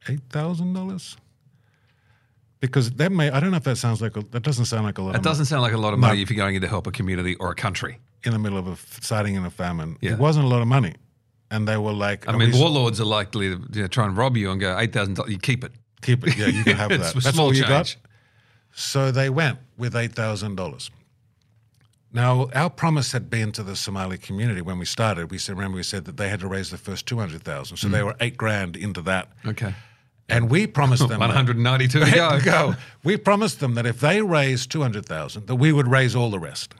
eight 0.08 0.20
thousand 0.30 0.72
dollars. 0.72 1.16
Because 2.66 2.90
that 2.92 3.12
may 3.12 3.30
I 3.30 3.40
don't 3.40 3.50
know 3.50 3.56
if 3.56 3.64
that 3.64 3.76
sounds 3.76 4.00
like 4.00 4.16
a, 4.16 4.22
that 4.30 4.42
doesn't 4.42 4.66
sound 4.66 4.84
like 4.84 4.98
a 4.98 5.02
lot. 5.02 5.16
It 5.16 5.22
doesn't 5.22 5.42
money. 5.42 5.46
sound 5.46 5.62
like 5.62 5.72
a 5.72 5.78
lot 5.78 5.92
of 5.92 5.98
money 5.98 6.16
no. 6.16 6.22
if 6.22 6.30
you're 6.30 6.36
going 6.36 6.54
in 6.54 6.62
to 6.62 6.68
help 6.68 6.86
a 6.86 6.90
community 6.90 7.34
or 7.36 7.50
a 7.50 7.54
country 7.54 7.98
in 8.24 8.32
the 8.32 8.38
middle 8.38 8.58
of 8.58 8.66
a 8.66 8.76
sighting 9.02 9.34
in 9.34 9.44
a 9.44 9.50
famine. 9.50 9.96
Yeah. 10.00 10.12
It 10.12 10.18
wasn't 10.18 10.46
a 10.46 10.48
lot 10.48 10.62
of 10.62 10.68
money, 10.68 10.94
and 11.50 11.66
they 11.66 11.76
were 11.76 11.92
like, 11.92 12.28
I 12.28 12.36
mean, 12.36 12.52
warlords 12.52 13.00
are 13.00 13.04
likely 13.04 13.50
to 13.50 13.62
you 13.72 13.82
know, 13.82 13.88
try 13.88 14.06
and 14.06 14.16
rob 14.16 14.36
you 14.36 14.50
and 14.50 14.60
go 14.60 14.76
eight 14.78 14.92
thousand 14.92 15.14
dollars. 15.14 15.32
You 15.32 15.38
keep 15.38 15.64
it. 15.64 15.72
Keep 16.02 16.26
it. 16.26 16.36
Yeah, 16.36 16.46
you 16.46 16.64
can 16.64 16.76
have 16.76 16.90
that. 17.00 17.14
That's 17.14 17.38
all 17.38 17.48
change. 17.48 17.60
you 17.60 17.68
got. 17.68 17.96
So 18.74 19.10
they 19.10 19.30
went 19.30 19.58
with 19.76 19.96
eight 19.96 20.12
thousand 20.12 20.56
dollars. 20.56 20.90
Now, 22.12 22.48
our 22.54 22.70
promise 22.70 23.12
had 23.12 23.28
been 23.28 23.52
to 23.52 23.62
the 23.62 23.76
Somali 23.76 24.16
community 24.16 24.62
when 24.62 24.78
we 24.78 24.86
started. 24.86 25.30
We 25.30 25.36
said, 25.36 25.56
remember, 25.56 25.76
we 25.76 25.82
said 25.82 26.06
that 26.06 26.16
they 26.16 26.30
had 26.30 26.40
to 26.40 26.46
raise 26.46 26.70
the 26.70 26.78
first 26.78 27.04
200,000. 27.06 27.76
So 27.76 27.88
mm. 27.88 27.90
they 27.90 28.02
were 28.02 28.16
eight 28.20 28.38
grand 28.38 28.74
into 28.74 29.02
that. 29.02 29.28
Okay. 29.44 29.74
And 30.28 30.50
we 30.50 30.66
promised 30.66 31.08
them 31.08 31.20
192 31.20 32.00
to 32.00 32.10
go. 32.10 32.40
go. 32.44 32.74
We 33.04 33.16
promised 33.16 33.60
them 33.60 33.74
that 33.74 33.86
if 33.86 34.00
they 34.00 34.22
raised 34.22 34.70
200,000, 34.70 35.46
that 35.46 35.54
we 35.56 35.72
would 35.72 35.88
raise 35.88 36.16
all 36.16 36.30
the 36.30 36.38
rest. 36.38 36.74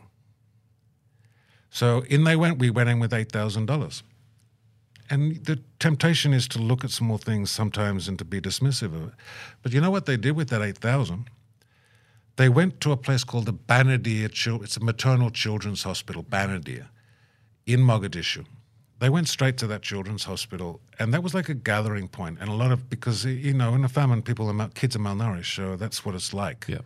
So 1.70 2.04
in 2.08 2.24
they 2.24 2.36
went. 2.36 2.58
We 2.58 2.70
went 2.70 2.88
in 2.88 2.98
with 3.00 3.12
$8,000. 3.12 4.02
And 5.08 5.44
the 5.44 5.62
temptation 5.78 6.32
is 6.32 6.48
to 6.48 6.58
look 6.58 6.84
at 6.84 6.90
small 6.90 7.18
things 7.18 7.50
sometimes 7.50 8.08
and 8.08 8.18
to 8.18 8.24
be 8.24 8.40
dismissive 8.40 8.94
of 8.94 9.08
it. 9.08 9.14
But 9.62 9.72
you 9.72 9.80
know 9.80 9.90
what 9.90 10.06
they 10.06 10.16
did 10.16 10.32
with 10.32 10.48
that 10.48 10.62
8,000? 10.62 11.28
They 12.36 12.48
went 12.48 12.80
to 12.80 12.92
a 12.92 12.96
place 12.96 13.24
called 13.24 13.46
the 13.46 13.52
Banadir, 13.52 14.30
it's 14.62 14.76
a 14.76 14.80
maternal 14.80 15.30
children's 15.30 15.84
hospital, 15.84 16.22
Banadir, 16.22 16.88
in 17.66 17.80
Mogadishu. 17.80 18.44
They 18.98 19.10
went 19.10 19.28
straight 19.28 19.58
to 19.58 19.66
that 19.66 19.82
children's 19.82 20.24
hospital, 20.24 20.80
and 20.98 21.12
that 21.12 21.22
was 21.22 21.34
like 21.34 21.50
a 21.50 21.54
gathering 21.54 22.08
point. 22.08 22.38
And 22.40 22.48
a 22.48 22.54
lot 22.54 22.72
of 22.72 22.88
because 22.88 23.24
you 23.24 23.52
know, 23.52 23.74
in 23.74 23.84
a 23.84 23.88
famine, 23.88 24.22
people 24.22 24.48
are 24.48 24.68
kids 24.68 24.96
are 24.96 25.00
malnourished, 25.00 25.54
so 25.54 25.76
that's 25.76 26.04
what 26.04 26.14
it's 26.14 26.32
like. 26.32 26.64
Yeah. 26.66 26.78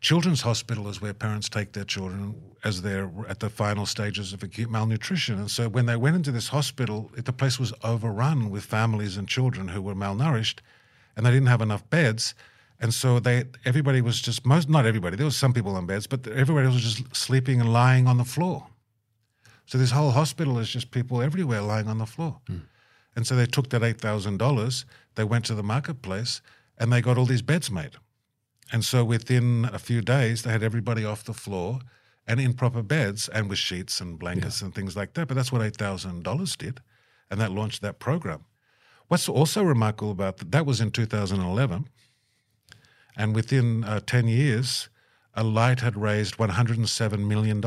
Children's 0.00 0.42
hospital 0.42 0.88
is 0.88 1.00
where 1.00 1.12
parents 1.12 1.48
take 1.48 1.72
their 1.72 1.84
children 1.84 2.40
as 2.62 2.82
they're 2.82 3.10
at 3.28 3.40
the 3.40 3.50
final 3.50 3.84
stages 3.84 4.32
of 4.32 4.42
acute 4.44 4.70
malnutrition. 4.70 5.38
And 5.38 5.50
so 5.50 5.68
when 5.68 5.86
they 5.86 5.96
went 5.96 6.14
into 6.14 6.30
this 6.30 6.48
hospital, 6.48 7.10
it, 7.16 7.24
the 7.24 7.32
place 7.32 7.58
was 7.58 7.72
overrun 7.82 8.50
with 8.50 8.64
families 8.64 9.16
and 9.16 9.28
children 9.28 9.68
who 9.68 9.82
were 9.82 9.94
malnourished, 9.94 10.58
and 11.16 11.26
they 11.26 11.30
didn't 11.30 11.48
have 11.48 11.62
enough 11.62 11.88
beds. 11.90 12.34
And 12.80 12.94
so 12.94 13.18
they, 13.18 13.44
everybody 13.64 14.00
was 14.00 14.20
just 14.20 14.46
most, 14.46 14.68
not 14.68 14.86
everybody. 14.86 15.16
There 15.16 15.26
was 15.26 15.36
some 15.36 15.52
people 15.52 15.74
on 15.74 15.86
beds, 15.86 16.06
but 16.06 16.26
everybody 16.28 16.68
was 16.68 16.80
just 16.80 17.16
sleeping 17.16 17.60
and 17.60 17.72
lying 17.72 18.06
on 18.06 18.18
the 18.18 18.24
floor. 18.24 18.68
So 19.68 19.76
this 19.76 19.90
whole 19.90 20.12
hospital 20.12 20.58
is 20.58 20.70
just 20.70 20.90
people 20.92 21.20
everywhere 21.20 21.60
lying 21.60 21.88
on 21.88 21.98
the 21.98 22.06
floor. 22.06 22.40
Mm. 22.48 22.62
And 23.14 23.26
so 23.26 23.36
they 23.36 23.44
took 23.44 23.68
that 23.68 23.82
eight 23.82 24.00
thousand 24.00 24.38
dollars. 24.38 24.86
They 25.14 25.24
went 25.24 25.44
to 25.44 25.54
the 25.54 25.62
marketplace 25.62 26.40
and 26.78 26.90
they 26.90 27.02
got 27.02 27.18
all 27.18 27.26
these 27.26 27.42
beds 27.42 27.70
made. 27.70 27.96
And 28.72 28.82
so 28.82 29.04
within 29.04 29.68
a 29.70 29.78
few 29.78 30.00
days, 30.00 30.42
they 30.42 30.52
had 30.52 30.62
everybody 30.62 31.04
off 31.04 31.22
the 31.22 31.34
floor 31.34 31.80
and 32.26 32.40
in 32.40 32.54
proper 32.54 32.82
beds 32.82 33.28
and 33.28 33.50
with 33.50 33.58
sheets 33.58 34.00
and 34.00 34.18
blankets 34.18 34.62
yeah. 34.62 34.66
and 34.66 34.74
things 34.74 34.96
like 34.96 35.12
that. 35.12 35.28
But 35.28 35.34
that's 35.34 35.52
what 35.52 35.60
eight 35.60 35.76
thousand 35.76 36.24
dollars 36.24 36.56
did, 36.56 36.80
and 37.30 37.38
that 37.38 37.52
launched 37.52 37.82
that 37.82 37.98
program. 37.98 38.46
What's 39.08 39.28
also 39.28 39.62
remarkable 39.62 40.12
about 40.12 40.38
that, 40.38 40.50
that 40.52 40.64
was 40.64 40.80
in 40.80 40.92
2011. 40.92 41.88
And 43.18 43.34
within 43.34 43.84
uh, 43.84 44.00
10 44.06 44.28
years, 44.28 44.88
Alight 45.34 45.80
had 45.80 45.96
raised 45.96 46.38
$107 46.38 47.26
million. 47.26 47.60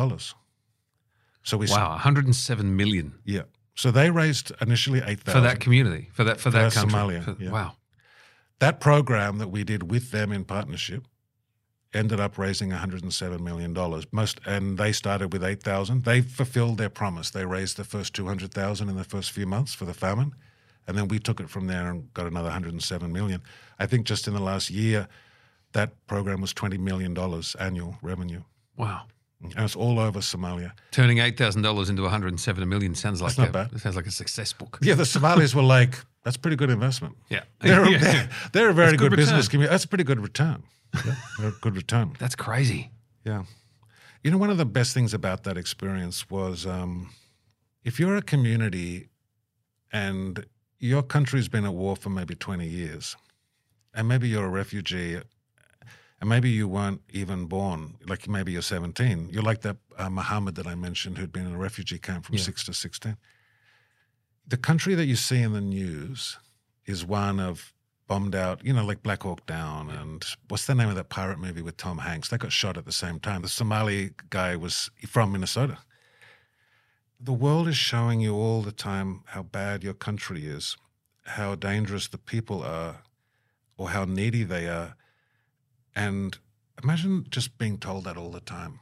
So 1.43 1.57
we 1.57 1.67
wow, 1.67 1.91
107 1.91 2.75
million. 2.75 3.13
Yeah. 3.25 3.43
So 3.75 3.89
they 3.91 4.09
raised 4.09 4.51
initially 4.61 4.99
8,000 4.99 5.33
for 5.33 5.41
that 5.41 5.59
community, 5.59 6.09
for 6.13 6.23
that 6.23 6.39
for 6.39 6.49
that 6.51 6.73
for 6.73 6.79
country. 6.79 6.99
Somalia. 6.99 7.23
For, 7.23 7.43
yeah. 7.43 7.51
Wow. 7.51 7.73
that 8.59 8.79
program 8.79 9.37
that 9.39 9.47
we 9.49 9.63
did 9.63 9.89
with 9.89 10.11
them 10.11 10.31
in 10.31 10.43
partnership 10.45 11.05
ended 11.93 12.19
up 12.19 12.37
raising 12.37 12.69
107 12.69 13.43
million 13.43 13.73
dollars. 13.73 14.05
Most 14.11 14.39
and 14.45 14.77
they 14.77 14.91
started 14.91 15.33
with 15.33 15.43
8,000. 15.43 16.03
They 16.03 16.21
fulfilled 16.21 16.77
their 16.77 16.89
promise. 16.89 17.29
They 17.31 17.45
raised 17.45 17.77
the 17.77 17.83
first 17.83 18.13
200,000 18.13 18.87
in 18.89 18.95
the 18.95 19.03
first 19.03 19.31
few 19.31 19.45
months 19.45 19.73
for 19.73 19.85
the 19.85 19.93
famine, 19.93 20.33
and 20.87 20.97
then 20.97 21.07
we 21.07 21.19
took 21.19 21.39
it 21.39 21.49
from 21.49 21.67
there 21.67 21.89
and 21.89 22.13
got 22.13 22.27
another 22.27 22.47
107 22.49 23.11
million. 23.11 23.41
I 23.79 23.87
think 23.87 24.05
just 24.05 24.27
in 24.27 24.33
the 24.33 24.39
last 24.41 24.69
year, 24.69 25.07
that 25.73 25.91
program 26.07 26.39
was 26.41 26.53
20 26.53 26.77
million 26.77 27.13
dollars 27.13 27.55
annual 27.59 27.97
revenue, 28.01 28.43
Wow. 28.77 29.03
And 29.43 29.53
it's 29.65 29.75
all 29.75 29.99
over 29.99 30.19
Somalia. 30.19 30.71
Turning 30.91 31.17
eight 31.19 31.37
thousand 31.37 31.61
dollars 31.63 31.89
into 31.89 32.01
one 32.03 32.11
hundred 32.11 32.29
and 32.29 32.39
seven 32.39 32.67
million 32.69 32.95
sounds 32.95 33.21
like 33.21 33.37
not 33.37 33.55
a, 33.55 33.79
sounds 33.79 33.95
like 33.95 34.05
a 34.07 34.11
success 34.11 34.53
book. 34.53 34.79
Yeah, 34.81 34.95
the 34.95 35.05
Somalis 35.05 35.53
were 35.55 35.63
like, 35.63 35.95
"That's 36.23 36.37
pretty 36.37 36.57
good 36.57 36.69
investment." 36.69 37.15
Yeah, 37.29 37.43
They're, 37.59 37.89
Yeah. 37.89 37.97
they're, 37.99 38.29
they're 38.53 38.69
a 38.69 38.73
very 38.73 38.91
That's 38.91 39.01
good 39.01 39.09
good, 39.11 39.17
business 39.17 39.47
community. 39.47 39.71
That's 39.71 39.85
a 39.85 39.87
pretty 39.87 40.03
good 40.03 40.19
return. 40.19 40.63
Yeah, 41.05 41.15
a 41.41 41.51
good 41.61 41.75
return. 41.75 42.15
That's 42.19 42.35
crazy. 42.35 42.91
Yeah. 43.25 43.43
You 44.23 44.29
know, 44.31 44.37
one 44.37 44.49
of 44.51 44.57
the 44.57 44.65
best 44.65 44.93
things 44.93 45.13
about 45.13 45.43
that 45.45 45.57
experience 45.57 46.29
was 46.29 46.65
um, 46.67 47.09
if 47.83 47.99
you're 47.99 48.15
a 48.17 48.21
community 48.21 49.07
and 49.91 50.45
your 50.79 51.01
country's 51.03 51.47
been 51.47 51.65
at 51.65 51.73
war 51.73 51.95
for 51.95 52.09
maybe 52.09 52.35
20 52.35 52.67
years, 52.67 53.15
and 53.93 54.07
maybe 54.07 54.27
you're 54.29 54.45
a 54.45 54.49
refugee, 54.49 55.19
and 56.21 56.29
maybe 56.29 56.49
you 56.51 56.67
weren't 56.67 57.01
even 57.09 57.47
born, 57.47 57.95
like 58.05 58.29
maybe 58.29 58.51
you're 58.51 58.61
17. 58.61 59.29
You're 59.31 59.41
like 59.41 59.61
that 59.61 59.77
uh, 59.97 60.09
Muhammad 60.09 60.53
that 60.55 60.67
I 60.67 60.75
mentioned 60.75 61.17
who'd 61.17 61.31
been 61.33 61.47
in 61.47 61.55
a 61.55 61.57
refugee 61.57 61.97
camp 61.97 62.25
from 62.25 62.35
Yeah. 62.35 62.43
6 62.43 62.63
to 62.65 62.73
16. 62.73 63.17
The 64.47 64.57
country 64.57 64.93
that 64.95 65.05
you 65.05 65.15
see 65.15 65.41
in 65.41 65.53
the 65.53 65.61
news 65.61 66.37
is 66.85 67.03
one 67.03 67.39
of 67.39 67.73
bombed 68.07 68.35
out, 68.35 68.63
you 68.63 68.71
know, 68.73 68.85
like 68.85 69.01
Black 69.01 69.23
Hawk 69.23 69.45
Down 69.47 69.89
and 69.89 70.23
what's 70.49 70.65
the 70.67 70.75
name 70.75 70.89
of 70.89 70.95
that 70.95 71.09
pirate 71.09 71.39
movie 71.39 71.61
with 71.63 71.77
Tom 71.77 71.99
Hanks? 71.99 72.29
They 72.29 72.37
got 72.37 72.51
shot 72.51 72.77
at 72.77 72.85
the 72.85 72.91
same 72.91 73.19
time. 73.19 73.41
The 73.41 73.47
Somali 73.47 74.11
guy 74.29 74.55
was 74.55 74.91
from 75.07 75.31
Minnesota. 75.31 75.79
The 77.19 77.33
world 77.33 77.67
is 77.67 77.77
showing 77.77 78.19
you 78.19 78.35
all 78.35 78.61
the 78.61 78.71
time 78.71 79.21
how 79.27 79.43
bad 79.43 79.83
your 79.83 79.93
country 79.93 80.45
is, 80.45 80.75
how 81.25 81.55
dangerous 81.55 82.07
the 82.07 82.17
people 82.17 82.61
are, 82.63 83.03
or 83.77 83.89
how 83.89 84.05
needy 84.05 84.43
they 84.43 84.67
are. 84.67 84.95
And 85.95 86.37
imagine 86.81 87.25
just 87.29 87.57
being 87.57 87.77
told 87.77 88.05
that 88.05 88.17
all 88.17 88.31
the 88.31 88.39
time. 88.39 88.79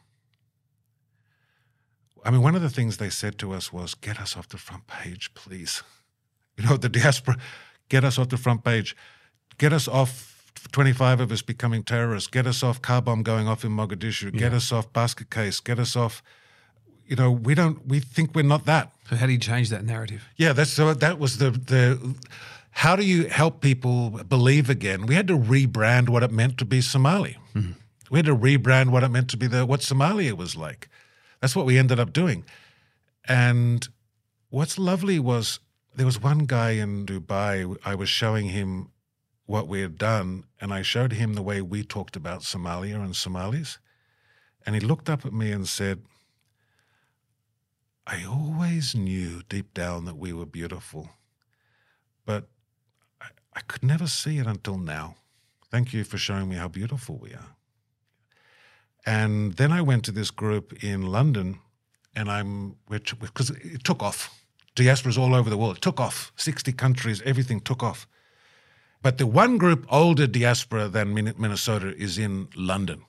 I 2.26 2.32
mean, 2.32 2.42
one 2.42 2.56
of 2.56 2.62
the 2.62 2.70
things 2.70 2.98
they 2.98 3.10
said 3.10 3.38
to 3.40 3.54
us 3.54 3.72
was, 3.72 3.96
get 3.96 4.20
us 4.20 4.36
off 4.36 4.50
the 4.50 4.58
front 4.58 4.88
page, 4.88 5.34
please. 5.34 5.84
You 6.58 6.66
know, 6.68 6.76
the 6.76 6.90
diaspora, 6.90 7.38
get 7.88 8.04
us 8.04 8.20
off 8.20 8.28
the 8.28 8.36
front 8.36 8.66
page. 8.66 8.94
Get 9.58 9.72
us 9.72 9.88
off 9.88 10.52
25 10.74 11.22
of 11.22 11.32
us 11.32 11.42
becoming 11.42 11.84
terrorists. 11.84 12.28
Get 12.28 12.46
us 12.46 12.64
off 12.64 12.82
car 12.82 13.02
bomb 13.02 13.24
going 13.24 13.48
off 13.48 13.64
in 13.64 13.72
Mogadishu. 13.72 14.38
Get 14.38 14.54
us 14.54 14.74
off 14.74 14.92
basket 14.92 15.30
case. 15.30 15.62
Get 15.62 15.80
us 15.80 15.96
off, 15.96 16.22
you 17.06 17.16
know, 17.16 17.32
we 17.32 17.56
don't, 17.56 17.88
we 17.88 18.02
think 18.02 18.36
we're 18.36 18.44
not 18.44 18.66
that. 18.66 18.92
So 19.10 19.16
how 19.16 19.26
do 19.26 19.32
you 19.32 19.40
change 19.40 19.70
that 19.70 19.86
narrative? 19.86 20.28
Yeah, 20.36 20.52
that's 20.52 20.70
so 20.70 20.94
that 20.94 21.18
was 21.18 21.38
the 21.38 21.52
the 21.52 22.16
how 22.72 22.96
do 22.96 23.04
you 23.04 23.28
help 23.28 23.62
people 23.62 24.12
believe 24.24 24.70
again? 24.70 25.06
We 25.06 25.16
had 25.16 25.28
to 25.28 25.38
rebrand 25.38 26.10
what 26.10 26.24
it 26.24 26.32
meant 26.32 26.58
to 26.60 26.66
be 26.66 26.82
Somali. 26.82 27.38
Hmm. 27.54 27.72
We 28.10 28.20
had 28.20 28.26
to 28.26 28.36
rebrand 28.36 28.90
what 28.90 29.04
it 29.04 29.10
meant 29.10 29.30
to 29.32 29.38
be 29.38 29.48
the 29.48 29.66
what 29.66 29.82
Somalia 29.82 30.34
was 30.34 30.56
like. 30.56 30.90
That's 31.42 31.56
what 31.56 31.66
we 31.66 31.78
ended 31.78 32.00
up 32.00 32.14
doing. 32.14 32.46
And 33.28 33.88
what's 34.50 34.78
lovely 34.78 35.20
was 35.20 35.60
there 35.96 36.06
was 36.06 36.22
one 36.22 36.40
guy 36.40 36.72
in 36.72 37.06
Dubai. 37.06 37.76
I 37.86 37.96
was 37.96 38.10
showing 38.10 38.50
him 38.50 38.92
what 39.46 39.68
we 39.68 39.82
had 39.82 39.98
done, 39.98 40.46
and 40.62 40.74
I 40.74 40.82
showed 40.82 41.14
him 41.14 41.34
the 41.34 41.42
way 41.42 41.62
we 41.62 41.84
talked 41.84 42.16
about 42.16 42.42
Somalia 42.42 43.04
and 43.04 43.16
Somalis. 43.16 43.80
And 44.66 44.76
he 44.76 44.82
looked 44.82 45.10
up 45.10 45.26
at 45.26 45.34
me 45.34 45.52
and 45.52 45.68
said, 45.68 46.04
I 48.06 48.24
always 48.26 48.96
knew 48.96 49.42
deep 49.50 49.74
down 49.74 50.06
that 50.06 50.18
we 50.18 50.34
were 50.34 50.46
beautiful, 50.46 51.10
but 52.26 52.48
could 53.80 53.88
never 53.88 54.08
see 54.08 54.38
it 54.38 54.48
until 54.48 54.78
now. 54.78 55.16
Thank 55.72 55.94
you 55.94 56.04
for 56.04 56.18
showing 56.18 56.50
me 56.50 56.56
how 56.56 56.68
beautiful 56.68 57.18
we 57.18 57.34
are. 57.34 57.56
And 59.06 59.54
then 59.54 59.72
I 59.72 59.82
went 59.82 60.04
to 60.06 60.12
this 60.12 60.32
group 60.32 60.84
in 60.84 61.04
London, 61.04 61.60
and 62.16 62.30
I'm 62.30 62.76
which 62.88 63.18
because 63.20 63.52
it 63.52 63.84
took 63.84 64.04
off. 64.04 64.36
Diasporas 64.76 65.18
all 65.18 65.34
over 65.34 65.50
the 65.50 65.58
world. 65.58 65.78
It 65.78 65.82
took 65.82 66.00
off. 66.00 66.32
Sixty 66.36 66.74
countries. 66.74 67.22
Everything 67.24 67.62
took 67.62 67.82
off. 67.82 68.08
But 69.02 69.18
the 69.18 69.28
one 69.28 69.58
group 69.58 69.86
older 69.90 70.28
diaspora 70.28 70.90
than 70.90 71.14
Minnesota 71.14 71.96
is 71.96 72.18
in 72.18 72.50
London 72.56 73.06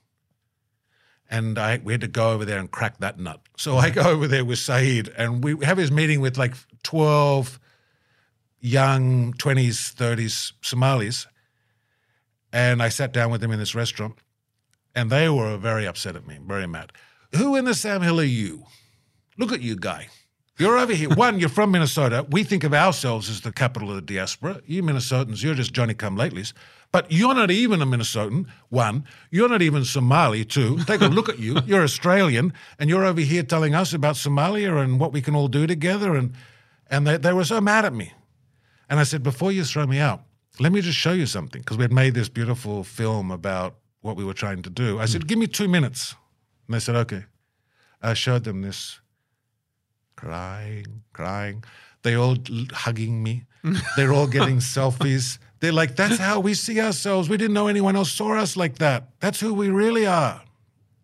and 1.29 1.59
I 1.59 1.81
we 1.83 1.93
had 1.93 2.01
to 2.01 2.09
go 2.09 2.33
over 2.33 2.45
there 2.45 2.59
and 2.59 2.71
crack 2.71 2.99
that 2.99 3.19
nut. 3.19 3.41
So 3.57 3.77
I 3.77 3.91
go 3.91 4.03
over 4.03 4.27
there 4.29 4.45
with 4.45 4.59
Saeed, 4.59 5.09
and 5.17 5.43
we 5.43 5.65
have 5.65 5.79
his 5.79 5.91
meeting 5.91 6.21
with 6.21 6.37
like 6.37 6.55
twelve 6.83 7.59
young 8.61 9.33
twenties, 9.35 9.91
thirties 9.91 10.53
Somalis, 10.61 11.27
and 12.53 12.83
I 12.83 12.89
sat 12.89 13.13
down 13.13 13.31
with 13.31 13.41
them 13.41 13.53
in 13.53 13.59
this 13.59 13.75
restaurant, 13.75 14.19
and 14.95 15.11
they 15.11 15.29
were 15.29 15.57
very 15.57 15.87
upset 15.87 16.17
at 16.17 16.27
me, 16.27 16.39
very 16.43 16.67
mad. 16.67 16.93
Who 17.37 17.57
in 17.57 17.65
the 17.65 17.75
Sam 17.75 18.03
Hill 18.03 18.21
are 18.21 18.25
you? 18.25 18.65
Look 19.39 19.53
at 19.53 19.63
you, 19.63 19.77
guy. 19.77 20.09
You're 20.59 20.77
over 20.77 20.93
here. 20.93 21.09
One, 21.09 21.39
you're 21.39 21.49
from 21.49 21.71
Minnesota. 21.71 22.27
We 22.29 22.45
think 22.45 22.65
of 22.65 22.75
ourselves 22.75 23.31
as 23.31 23.41
the 23.41 23.53
capital 23.53 23.89
of 23.89 23.97
the 23.97 24.03
diaspora. 24.03 24.61
You 24.67 24.83
Minnesotans, 24.83 25.43
you're 25.43 25.55
just 25.55 25.73
Johnny 25.73 25.95
come 25.95 26.19
latelys. 26.19 26.53
But 26.93 27.11
you're 27.11 27.35
not 27.35 27.51
even 27.51 27.81
a 27.81 27.87
Minnesotan, 27.87 28.47
one. 28.69 29.05
You're 29.31 29.49
not 29.49 29.63
even 29.63 29.85
Somali, 29.85 30.45
two. 30.45 30.85
Take 30.85 31.01
a 31.01 31.07
look 31.07 31.31
at 31.31 31.39
you. 31.39 31.61
You're 31.65 31.85
Australian, 31.85 32.53
and 32.79 32.91
you're 32.91 33.07
over 33.07 33.21
here 33.21 33.45
telling 33.45 33.75
us 33.75 33.95
about 33.95 34.17
Somalia 34.17 34.83
and 34.83 35.01
what 35.01 35.13
we 35.13 35.23
can 35.23 35.35
all 35.35 35.49
do 35.49 35.67
together. 35.67 36.15
And, 36.15 36.35
and 36.91 37.07
they, 37.07 37.17
they 37.17 37.33
were 37.33 37.45
so 37.45 37.61
mad 37.61 37.85
at 37.85 37.95
me. 37.95 38.13
And 38.91 38.99
I 38.99 39.05
said, 39.05 39.23
before 39.23 39.53
you 39.53 39.65
throw 39.65 39.87
me 39.87 40.01
out, 40.01 40.23
let 40.59 40.73
me 40.73 40.81
just 40.81 40.99
show 40.99 41.13
you 41.13 41.25
something. 41.25 41.63
Because 41.63 41.79
we 41.79 41.85
had 41.85 41.93
made 41.93 42.13
this 42.13 42.29
beautiful 42.29 42.83
film 42.83 43.31
about 43.31 43.77
what 44.03 44.17
we 44.17 44.25
were 44.25 44.35
trying 44.35 44.63
to 44.63 44.71
do. 44.71 44.99
I 44.99 45.07
said, 45.07 45.23
hmm. 45.23 45.29
give 45.29 45.39
me 45.39 45.47
two 45.47 45.69
minutes. 45.69 46.17
And 46.67 46.75
they 46.75 46.81
said, 46.81 46.97
okay. 46.97 47.25
I 48.03 48.15
showed 48.15 48.45
them 48.45 48.63
this 48.63 49.01
crying, 50.17 51.03
crying. 51.13 51.63
They 52.03 52.15
all 52.15 52.37
hugging 52.73 53.23
me. 53.23 53.45
They're 53.97 54.13
all 54.13 54.27
getting 54.27 54.59
selfies. 54.59 55.39
They're 55.61 55.73
like, 55.73 55.95
that's 55.95 56.19
how 56.19 56.41
we 56.41 56.55
see 56.55 56.81
ourselves. 56.81 57.29
We 57.29 57.37
didn't 57.37 57.55
know 57.55 57.69
anyone 57.69 57.95
else 57.95 58.11
saw 58.11 58.39
us 58.39 58.57
like 58.57 58.79
that. 58.79 59.11
That's 59.21 59.39
who 59.39 59.55
we 59.55 59.69
really 59.69 60.07
are. 60.07 60.43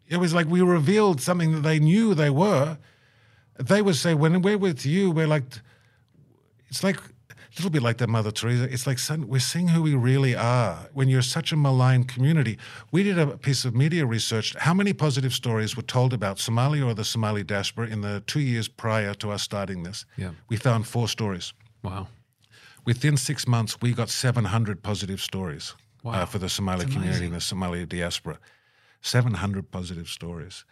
It 0.08 0.16
was 0.16 0.32
like 0.32 0.46
we 0.46 0.62
revealed 0.62 1.20
something 1.20 1.52
that 1.52 1.60
they 1.60 1.78
knew 1.78 2.14
they 2.14 2.30
were. 2.30 2.78
They 3.58 3.82
would 3.82 3.96
say, 3.96 4.14
when 4.14 4.40
we're 4.42 4.58
with 4.58 4.86
you, 4.86 5.10
we're 5.10 5.26
like, 5.26 5.44
it's 6.68 6.82
like 6.82 6.98
a 7.56 7.58
little 7.58 7.70
bit 7.70 7.82
like 7.82 7.96
that 7.98 8.08
Mother 8.08 8.30
Teresa. 8.30 8.64
It's 8.64 8.86
like 8.86 8.98
son, 8.98 9.28
we're 9.28 9.38
seeing 9.40 9.68
who 9.68 9.80
we 9.82 9.94
really 9.94 10.34
are. 10.36 10.88
When 10.92 11.08
you're 11.08 11.22
such 11.22 11.52
a 11.52 11.56
maligned 11.56 12.06
community, 12.06 12.58
we 12.92 13.02
did 13.02 13.18
a 13.18 13.38
piece 13.38 13.64
of 13.64 13.74
media 13.74 14.04
research. 14.04 14.54
How 14.58 14.74
many 14.74 14.92
positive 14.92 15.32
stories 15.32 15.74
were 15.74 15.82
told 15.82 16.12
about 16.12 16.36
Somalia 16.36 16.86
or 16.86 16.92
the 16.94 17.04
Somali 17.04 17.42
diaspora 17.44 17.86
in 17.88 18.02
the 18.02 18.22
two 18.26 18.40
years 18.40 18.68
prior 18.68 19.14
to 19.14 19.30
us 19.30 19.42
starting 19.42 19.84
this? 19.84 20.04
Yeah. 20.18 20.32
We 20.50 20.56
found 20.58 20.86
four 20.86 21.08
stories. 21.08 21.54
Wow. 21.82 22.08
Within 22.84 23.16
six 23.16 23.46
months, 23.48 23.80
we 23.80 23.92
got 23.94 24.10
700 24.10 24.82
positive 24.82 25.20
stories 25.20 25.74
Wow. 26.02 26.12
uh, 26.12 26.26
for 26.26 26.38
the 26.38 26.48
Somali 26.50 26.80
That's 26.80 26.92
community 26.92 27.08
amazing. 27.18 27.26
and 27.32 27.36
the 27.36 27.40
Somali 27.40 27.86
diaspora. 27.86 28.38
700 29.00 29.70
positive 29.70 30.08
stories. 30.08 30.64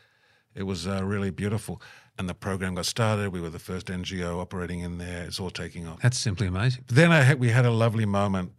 It 0.55 0.65
was 0.65 0.87
uh, 0.87 1.03
really 1.03 1.31
beautiful. 1.31 1.81
And 2.17 2.29
the 2.29 2.35
program 2.35 2.77
got 2.77 2.87
started. 2.87 3.33
We 3.33 3.41
were 3.41 3.51
the 3.51 3.59
first 3.59 3.87
NGO 3.87 4.41
operating 4.41 4.81
in 4.81 4.99
there. 4.99 5.25
It's 5.25 5.41
all 5.41 5.51
taking 5.51 5.87
off. 5.87 6.01
That's 6.01 6.19
simply 6.19 6.47
amazing. 6.47 6.85
Then 6.87 7.11
I 7.11 7.23
had, 7.23 7.41
we 7.41 7.51
had 7.51 7.67
a 7.67 7.71
lovely 7.71 8.07
moment. 8.07 8.53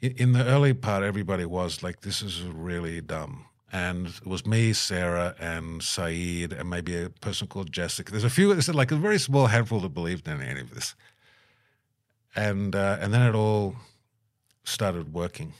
In, 0.00 0.12
in 0.12 0.32
the 0.32 0.44
early 0.44 0.74
part, 0.74 1.02
everybody 1.02 1.46
was 1.46 1.82
like, 1.82 2.02
this 2.02 2.20
is 2.20 2.42
really 2.42 3.00
dumb. 3.00 3.46
And 3.72 4.08
it 4.08 4.26
was 4.26 4.44
me, 4.44 4.72
Sarah, 4.72 5.34
and 5.38 5.82
Saeed, 5.82 6.52
and 6.52 6.68
maybe 6.68 7.00
a 7.00 7.08
person 7.08 7.46
called 7.46 7.72
Jessica. 7.72 8.10
There's 8.10 8.24
a 8.24 8.30
few, 8.30 8.52
there's 8.52 8.68
like 8.68 8.90
a 8.90 8.96
very 8.96 9.18
small 9.18 9.46
handful 9.46 9.80
that 9.80 9.94
believed 9.94 10.26
in 10.28 10.42
any 10.42 10.60
of 10.60 10.74
this. 10.74 10.94
And, 12.34 12.74
uh, 12.74 12.98
and 13.00 13.14
then 13.14 13.22
it 13.22 13.34
all 13.34 13.76
started 14.64 15.14
working. 15.14 15.54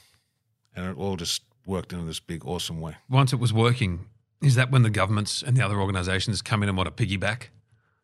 And 0.75 0.85
it 0.85 0.97
all 0.97 1.15
just 1.15 1.41
worked 1.65 1.93
in 1.93 2.05
this 2.05 2.19
big, 2.19 2.45
awesome 2.45 2.79
way. 2.81 2.97
Once 3.09 3.33
it 3.33 3.39
was 3.39 3.53
working, 3.53 4.05
is 4.41 4.55
that 4.55 4.71
when 4.71 4.81
the 4.83 4.89
governments 4.89 5.43
and 5.43 5.55
the 5.55 5.63
other 5.63 5.79
organisations 5.79 6.41
come 6.41 6.63
in 6.63 6.69
and 6.69 6.77
want 6.77 6.95
to 6.95 7.05
piggyback? 7.05 7.49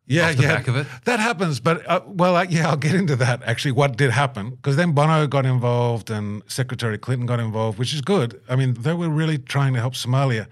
Yeah, 0.09 0.29
yeah, 0.29 0.55
back 0.55 0.69
of 0.69 0.77
it? 0.77 0.87
that 1.03 1.19
happens. 1.19 1.59
But 1.59 1.85
uh, 1.85 1.99
well, 2.05 2.37
uh, 2.37 2.45
yeah, 2.49 2.69
I'll 2.69 2.77
get 2.77 2.95
into 2.95 3.17
that. 3.17 3.43
Actually, 3.43 3.73
what 3.73 3.97
did 3.97 4.11
happen? 4.11 4.51
Because 4.51 4.77
then 4.77 4.93
Bono 4.93 5.27
got 5.27 5.45
involved 5.45 6.09
and 6.09 6.43
Secretary 6.47 6.97
Clinton 6.97 7.25
got 7.25 7.41
involved, 7.41 7.77
which 7.77 7.93
is 7.93 7.99
good. 7.99 8.41
I 8.47 8.55
mean, 8.55 8.75
they 8.75 8.93
were 8.93 9.09
really 9.09 9.37
trying 9.37 9.73
to 9.73 9.81
help 9.81 9.95
Somalia. 9.95 10.47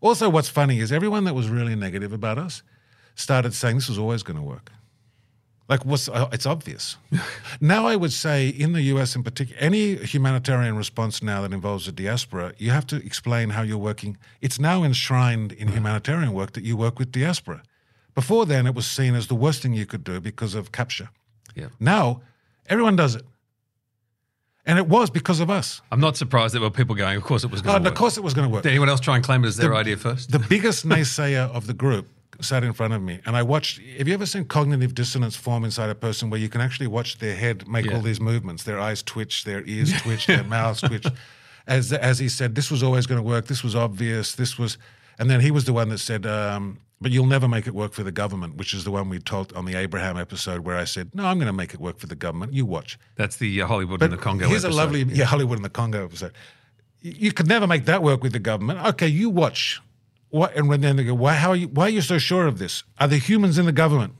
Also, 0.00 0.28
what's 0.28 0.48
funny 0.48 0.78
is 0.78 0.92
everyone 0.92 1.24
that 1.24 1.34
was 1.34 1.48
really 1.48 1.74
negative 1.74 2.12
about 2.12 2.38
us 2.38 2.62
started 3.16 3.54
saying 3.54 3.76
this 3.76 3.88
was 3.88 3.98
always 3.98 4.22
going 4.22 4.36
to 4.36 4.42
work. 4.42 4.70
Like, 5.68 5.84
what's 5.84 6.08
uh, 6.08 6.28
it's 6.32 6.46
obvious. 6.46 6.96
now, 7.60 7.86
I 7.86 7.96
would 7.96 8.12
say 8.12 8.48
in 8.48 8.72
the 8.72 8.82
US 8.82 9.16
in 9.16 9.22
particular, 9.24 9.60
any 9.60 9.96
humanitarian 9.96 10.76
response 10.76 11.22
now 11.22 11.42
that 11.42 11.52
involves 11.52 11.86
the 11.86 11.92
diaspora, 11.92 12.52
you 12.58 12.70
have 12.70 12.86
to 12.86 12.96
explain 13.04 13.50
how 13.50 13.62
you're 13.62 13.76
working. 13.78 14.16
It's 14.40 14.60
now 14.60 14.84
enshrined 14.84 15.50
in 15.52 15.68
humanitarian 15.68 16.32
work 16.32 16.52
that 16.52 16.62
you 16.62 16.76
work 16.76 16.98
with 17.00 17.10
diaspora. 17.10 17.62
Before 18.14 18.46
then, 18.46 18.66
it 18.66 18.74
was 18.74 18.86
seen 18.86 19.14
as 19.14 19.26
the 19.26 19.34
worst 19.34 19.62
thing 19.62 19.74
you 19.74 19.86
could 19.86 20.04
do 20.04 20.20
because 20.20 20.54
of 20.54 20.70
capture. 20.70 21.08
Yeah. 21.56 21.68
Now, 21.80 22.20
everyone 22.68 22.94
does 22.96 23.14
it. 23.16 23.24
And 24.64 24.78
it 24.78 24.88
was 24.88 25.10
because 25.10 25.38
of 25.40 25.48
us. 25.50 25.80
I'm 25.92 26.00
not 26.00 26.16
surprised 26.16 26.54
there 26.54 26.60
were 26.60 26.70
people 26.70 26.94
going, 26.94 27.16
of 27.16 27.22
course 27.22 27.44
it 27.44 27.50
was 27.50 27.60
Oh, 27.60 27.64
going 27.64 27.74
to 27.82 27.88
of 27.88 27.92
work. 27.92 27.94
course 27.98 28.16
it 28.16 28.22
was 28.24 28.34
going 28.34 28.48
to 28.48 28.52
work. 28.52 28.62
Did 28.62 28.70
anyone 28.70 28.88
else 28.88 29.00
try 29.00 29.14
and 29.16 29.24
claim 29.24 29.44
it 29.44 29.48
as 29.48 29.56
their 29.56 29.74
idea 29.74 29.96
first? 29.96 30.30
The 30.32 30.38
biggest 30.40 30.86
naysayer 30.86 31.48
of 31.54 31.66
the 31.66 31.74
group 31.74 32.08
sat 32.40 32.62
in 32.64 32.72
front 32.72 32.92
of 32.94 33.02
me, 33.02 33.20
and 33.26 33.36
I 33.36 33.42
watched. 33.42 33.80
Have 33.98 34.06
you 34.08 34.14
ever 34.14 34.26
seen 34.26 34.44
cognitive 34.44 34.94
dissonance 34.94 35.36
form 35.36 35.64
inside 35.64 35.90
a 35.90 35.94
person 35.94 36.30
where 36.30 36.40
you 36.40 36.48
can 36.48 36.60
actually 36.60 36.86
watch 36.86 37.18
their 37.18 37.34
head 37.34 37.66
make 37.68 37.86
Yeah. 37.86 37.94
all 37.96 38.00
these 38.02 38.20
movements? 38.20 38.64
Their 38.64 38.78
eyes 38.80 39.02
twitch, 39.02 39.44
their 39.44 39.64
ears 39.64 39.92
twitch, 40.02 40.26
their 40.26 40.44
mouths 40.44 40.80
twitch. 40.80 41.06
As 41.66 41.92
as 41.92 42.18
he 42.18 42.28
said, 42.28 42.54
this 42.54 42.70
was 42.70 42.82
always 42.82 43.06
going 43.06 43.18
to 43.20 43.26
work. 43.26 43.46
This 43.46 43.62
was 43.64 43.74
obvious. 43.74 44.34
This 44.34 44.58
was, 44.58 44.78
and 45.18 45.28
then 45.30 45.40
he 45.40 45.50
was 45.50 45.64
the 45.64 45.72
one 45.72 45.88
that 45.88 45.98
said. 45.98 46.26
Um, 46.26 46.78
but 46.98 47.12
you'll 47.12 47.26
never 47.26 47.46
make 47.46 47.66
it 47.66 47.74
work 47.74 47.92
for 47.92 48.02
the 48.02 48.10
government, 48.12 48.56
which 48.56 48.72
is 48.72 48.84
the 48.84 48.90
one 48.90 49.10
we 49.10 49.18
told 49.18 49.52
on 49.52 49.66
the 49.66 49.74
Abraham 49.74 50.16
episode, 50.16 50.60
where 50.60 50.78
I 50.78 50.84
said, 50.84 51.10
"No, 51.14 51.26
I'm 51.26 51.36
going 51.38 51.46
to 51.46 51.52
make 51.52 51.74
it 51.74 51.80
work 51.80 51.98
for 51.98 52.06
the 52.06 52.14
government. 52.16 52.54
You 52.54 52.64
watch." 52.64 52.98
That's 53.16 53.36
the 53.36 53.60
uh, 53.62 53.66
Hollywood 53.66 54.02
in 54.02 54.10
the 54.12 54.16
Congo 54.16 54.48
Here's 54.48 54.64
episode. 54.64 54.76
a 54.78 54.82
lovely, 54.82 55.02
yeah, 55.02 55.24
Hollywood 55.26 55.58
in 55.58 55.62
the 55.62 55.68
Congo 55.68 56.04
episode. 56.04 56.32
You 57.02 57.32
could 57.32 57.48
never 57.48 57.66
make 57.66 57.84
that 57.84 58.02
work 58.02 58.22
with 58.22 58.32
the 58.32 58.38
government. 58.38 58.84
Okay, 58.86 59.08
you 59.08 59.28
watch. 59.28 59.80
What 60.30 60.56
and 60.56 60.68
when 60.68 60.80
then 60.80 60.96
they 60.96 61.04
go, 61.04 61.14
why? 61.14 61.34
How 61.34 61.50
are 61.50 61.56
you? 61.56 61.68
Why 61.68 61.84
are 61.84 61.90
you 61.90 62.00
so 62.00 62.18
sure 62.18 62.46
of 62.46 62.58
this? 62.58 62.84
Are 62.98 63.08
there 63.08 63.18
humans 63.18 63.58
in 63.58 63.66
the 63.66 63.72
government? 63.72 64.14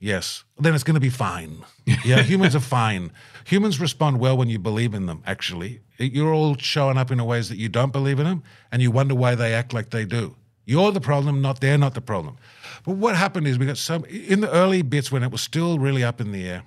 Yes. 0.00 0.44
Then 0.58 0.74
it's 0.74 0.84
going 0.84 0.94
to 0.94 1.00
be 1.00 1.08
fine. 1.08 1.64
Yeah, 2.04 2.22
humans 2.22 2.54
are 2.54 2.60
fine. 2.60 3.10
Humans 3.46 3.80
respond 3.80 4.20
well 4.20 4.36
when 4.36 4.48
you 4.48 4.58
believe 4.58 4.94
in 4.94 5.06
them. 5.06 5.22
Actually, 5.26 5.80
you're 5.98 6.32
all 6.32 6.56
showing 6.56 6.96
up 6.96 7.10
in 7.10 7.24
ways 7.24 7.48
that 7.48 7.56
you 7.56 7.68
don't 7.68 7.92
believe 7.92 8.20
in 8.20 8.26
them, 8.26 8.44
and 8.70 8.80
you 8.80 8.92
wonder 8.92 9.14
why 9.14 9.34
they 9.34 9.54
act 9.54 9.72
like 9.72 9.90
they 9.90 10.04
do. 10.04 10.36
You're 10.66 10.92
the 10.92 11.00
problem, 11.00 11.40
not 11.40 11.60
they're 11.60 11.78
not 11.78 11.94
the 11.94 12.00
problem. 12.00 12.36
But 12.84 12.96
what 12.96 13.16
happened 13.16 13.48
is 13.48 13.58
we 13.58 13.66
got 13.66 13.78
some 13.78 14.04
in 14.04 14.40
the 14.40 14.50
early 14.52 14.82
bits 14.82 15.10
when 15.10 15.22
it 15.24 15.32
was 15.32 15.40
still 15.40 15.78
really 15.78 16.04
up 16.04 16.20
in 16.20 16.30
the 16.30 16.46
air 16.46 16.62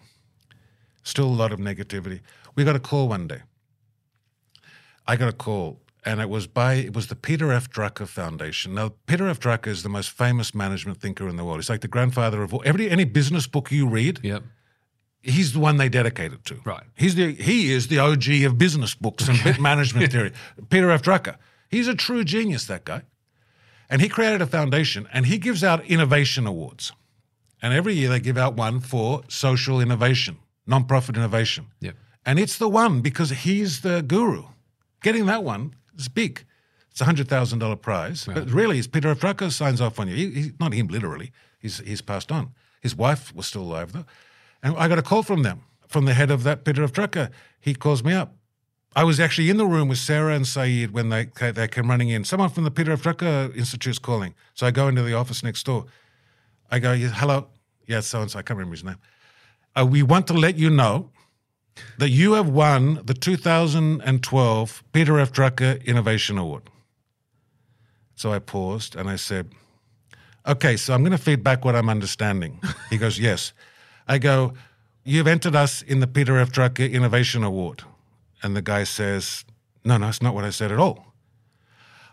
still 1.04 1.26
a 1.26 1.28
lot 1.28 1.52
of 1.52 1.60
negativity. 1.60 2.22
We 2.56 2.64
got 2.64 2.76
a 2.76 2.80
call 2.80 3.10
one 3.10 3.28
day. 3.28 3.42
I 5.08 5.16
got 5.16 5.30
a 5.30 5.34
call, 5.34 5.81
and 6.04 6.20
it 6.20 6.30
was 6.30 6.48
by 6.48 6.74
it 6.76 6.94
was 6.94 7.08
the 7.08 7.16
Peter 7.16 7.52
F. 7.52 7.70
Drucker 7.70 8.08
Foundation. 8.08 8.74
Now, 8.74 8.94
Peter 9.06 9.28
F. 9.28 9.40
Drucker 9.40 9.68
is 9.68 9.84
the 9.84 9.90
most 9.90 10.10
famous 10.12 10.54
management 10.56 11.00
thinker 11.00 11.28
in 11.28 11.36
the 11.36 11.44
world. 11.46 11.58
He's 11.60 11.70
like 11.70 11.82
the 11.82 11.88
grandfather 11.88 12.42
of 12.44 12.54
all. 12.54 12.62
Every 12.66 12.90
any 12.90 13.04
business 13.06 13.48
book 13.48 13.72
you 13.72 13.88
read, 13.88 14.20
Yep. 14.24 14.44
he's 15.22 15.54
the 15.54 15.60
one 15.60 15.78
they 15.78 15.90
dedicate 15.90 16.34
it 16.34 16.44
to. 16.46 16.60
Right. 16.66 16.84
He's 16.96 17.16
the 17.16 17.34
he 17.34 17.72
is 17.72 17.88
the 17.88 18.00
OG 18.00 18.44
of 18.46 18.58
business 18.58 18.96
books 18.96 19.28
and 19.28 19.60
management 19.60 20.12
theory. 20.12 20.32
Peter 20.70 20.90
F. 20.92 21.02
Drucker. 21.04 21.36
He's 21.70 21.88
a 21.88 21.96
true 21.96 22.24
genius, 22.24 22.66
that 22.66 22.84
guy. 22.84 23.04
And 23.90 24.02
he 24.02 24.10
created 24.10 24.42
a 24.42 24.48
foundation 24.48 25.08
and 25.14 25.26
he 25.26 25.38
gives 25.38 25.64
out 25.64 25.86
innovation 25.86 26.48
awards. 26.48 26.92
And 27.62 27.74
every 27.74 27.94
year 27.94 28.10
they 28.10 28.20
give 28.20 28.38
out 28.38 28.56
one 28.56 28.80
for 28.80 29.22
social 29.28 29.80
innovation, 29.80 30.40
nonprofit 30.68 31.16
innovation. 31.16 31.68
Yep. 31.80 31.96
And 32.26 32.40
it's 32.40 32.58
the 32.58 32.68
one 32.70 33.02
because 33.02 33.30
he's 33.30 33.82
the 33.82 34.02
guru. 34.02 34.46
Getting 35.04 35.26
that 35.28 35.44
one 35.44 35.76
is 36.02 36.08
big. 36.08 36.44
It's 36.90 37.00
a 37.00 37.06
hundred 37.06 37.30
thousand 37.30 37.60
dollar 37.60 37.78
prize, 37.78 38.26
but 38.26 38.50
really, 38.50 38.78
it's 38.78 38.88
Peter. 38.88 39.16
Drucker 39.16 39.52
signs 39.52 39.80
off 39.80 40.00
on 40.00 40.10
you. 40.10 40.16
He, 40.16 40.30
he, 40.32 40.52
not 40.60 40.74
him 40.74 40.88
literally. 40.88 41.32
He's 41.60 41.80
he's 41.80 42.02
passed 42.02 42.32
on. 42.32 42.52
His 42.82 42.96
wife 42.96 43.34
was 43.34 43.48
still 43.48 43.62
alive 43.62 43.94
though, 43.94 44.06
and 44.62 44.76
I 44.78 44.90
got 44.90 45.00
a 45.00 45.02
call 45.02 45.24
from 45.24 45.44
them, 45.44 45.62
from 45.88 46.06
the 46.06 46.14
head 46.14 46.30
of 46.30 46.44
that 46.44 46.66
Peter. 46.66 46.86
Drucker. 46.88 47.32
He 47.60 47.74
calls 47.74 48.04
me 48.04 48.12
up. 48.12 48.36
I 48.94 49.06
was 49.06 49.22
actually 49.22 49.50
in 49.50 49.56
the 49.56 49.66
room 49.66 49.88
with 49.88 50.00
Sarah 50.00 50.36
and 50.36 50.46
Saeed 50.46 50.92
when 50.92 51.10
they 51.10 51.30
they 51.52 51.68
came 51.70 51.90
running 51.90 52.10
in. 52.10 52.26
Someone 52.26 52.50
from 52.50 52.66
the 52.66 52.72
Peter 52.72 52.92
F. 52.92 53.04
Drucker 53.04 53.56
is 53.56 54.00
calling. 54.00 54.34
So 54.54 54.68
I 54.68 54.72
go 54.72 54.90
into 54.90 55.02
the 55.02 55.14
office 55.14 55.44
next 55.44 55.66
door. 55.66 55.86
I 56.70 56.80
go, 56.80 56.96
hello, 56.96 57.48
yeah, 57.88 58.02
so 58.02 58.22
and 58.22 58.32
so. 58.32 58.40
I 58.40 58.42
can't 58.42 58.58
remember 58.58 58.74
his 58.74 58.84
name. 58.84 58.98
Uh, 59.76 59.86
we 59.86 60.04
want 60.04 60.28
to 60.28 60.34
let 60.34 60.58
you 60.58 60.70
know 60.70 61.10
that 61.98 62.10
you 62.10 62.34
have 62.34 62.50
won 62.50 63.02
the 63.04 63.14
2012 63.14 64.84
Peter 64.92 65.20
F. 65.20 65.32
Drucker 65.32 65.84
Innovation 65.86 66.38
Award. 66.38 66.64
So 68.16 68.32
I 68.32 68.40
paused 68.40 68.96
and 68.96 69.10
I 69.10 69.16
said, 69.16 69.52
Okay, 70.48 70.76
so 70.76 70.94
I'm 70.94 71.02
going 71.02 71.12
to 71.12 71.18
feed 71.18 71.44
back 71.44 71.64
what 71.64 71.76
I'm 71.76 71.90
understanding. 71.90 72.60
He 72.90 72.98
goes, 72.98 73.20
Yes. 73.20 73.54
I 74.08 74.18
go, 74.18 74.54
You've 75.04 75.28
entered 75.28 75.56
us 75.56 75.82
in 75.82 76.00
the 76.00 76.08
Peter 76.08 76.38
F. 76.38 76.52
Drucker 76.52 76.92
Innovation 76.92 77.44
Award. 77.44 77.84
And 78.44 78.56
the 78.56 78.62
guy 78.62 78.84
says, 78.84 79.46
No, 79.84 79.98
no, 79.98 80.06
that's 80.06 80.22
not 80.22 80.36
what 80.36 80.44
I 80.44 80.50
said 80.52 80.72
at 80.72 80.80
all. 80.80 81.14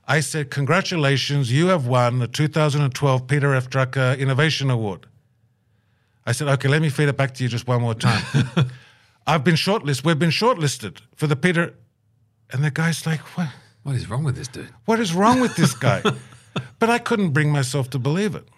I 0.06 0.20
said, 0.20 0.50
Congratulations, 0.50 1.52
you 1.52 1.66
have 1.66 1.86
won 1.86 2.18
the 2.18 2.28
2012 2.28 3.26
Peter 3.26 3.54
F. 3.54 3.68
Drucker 3.68 4.18
Innovation 4.18 4.70
Award. 4.70 5.06
I 6.24 6.32
said, 6.32 6.48
Okay, 6.48 6.68
let 6.68 6.80
me 6.80 6.88
feed 6.88 7.08
it 7.08 7.16
back 7.16 7.34
to 7.34 7.42
you 7.42 7.48
just 7.48 7.66
one 7.66 7.82
more 7.82 7.94
time. 7.94 8.24
I've 9.28 9.44
been 9.44 9.56
shortlisted. 9.56 10.04
We've 10.06 10.18
been 10.18 10.30
shortlisted 10.30 11.02
for 11.14 11.26
the 11.26 11.36
Peter. 11.36 11.74
And 12.50 12.64
the 12.64 12.70
guy's 12.70 13.06
like, 13.06 13.20
What? 13.36 13.48
What 13.82 13.94
is 13.94 14.08
wrong 14.08 14.24
with 14.24 14.36
this 14.36 14.48
dude? 14.48 14.70
What 14.86 14.98
is 15.00 15.14
wrong 15.14 15.40
with 15.40 15.54
this 15.54 15.74
guy? 15.74 16.02
but 16.78 16.90
I 16.90 16.98
couldn't 16.98 17.30
bring 17.30 17.52
myself 17.52 17.90
to 17.90 17.98
believe 17.98 18.34
it. 18.34 18.48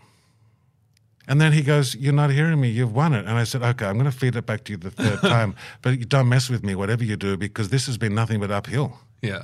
And 1.27 1.41
then 1.41 1.53
he 1.53 1.63
goes, 1.63 1.97
You're 1.97 2.13
not 2.13 2.31
hearing 2.31 2.61
me. 2.61 2.69
You've 2.69 2.95
won 2.95 3.15
it. 3.15 3.27
And 3.27 3.37
I 3.37 3.43
said, 3.45 3.65
Okay, 3.65 3.85
I'm 3.85 3.99
going 3.99 4.11
to 4.11 4.17
feed 4.17 4.37
it 4.37 4.47
back 4.47 4.63
to 4.65 4.73
you 4.73 4.79
the 4.79 4.93
third 4.93 5.21
time. 5.29 5.57
But 5.83 5.99
you 5.99 6.05
don't 6.05 6.29
mess 6.29 6.49
with 6.49 6.63
me, 6.63 6.77
whatever 6.77 7.03
you 7.03 7.17
do, 7.17 7.37
because 7.37 7.71
this 7.71 7.87
has 7.87 7.99
been 7.99 8.15
nothing 8.15 8.39
but 8.39 8.53
uphill. 8.53 8.99
Yeah. 9.23 9.43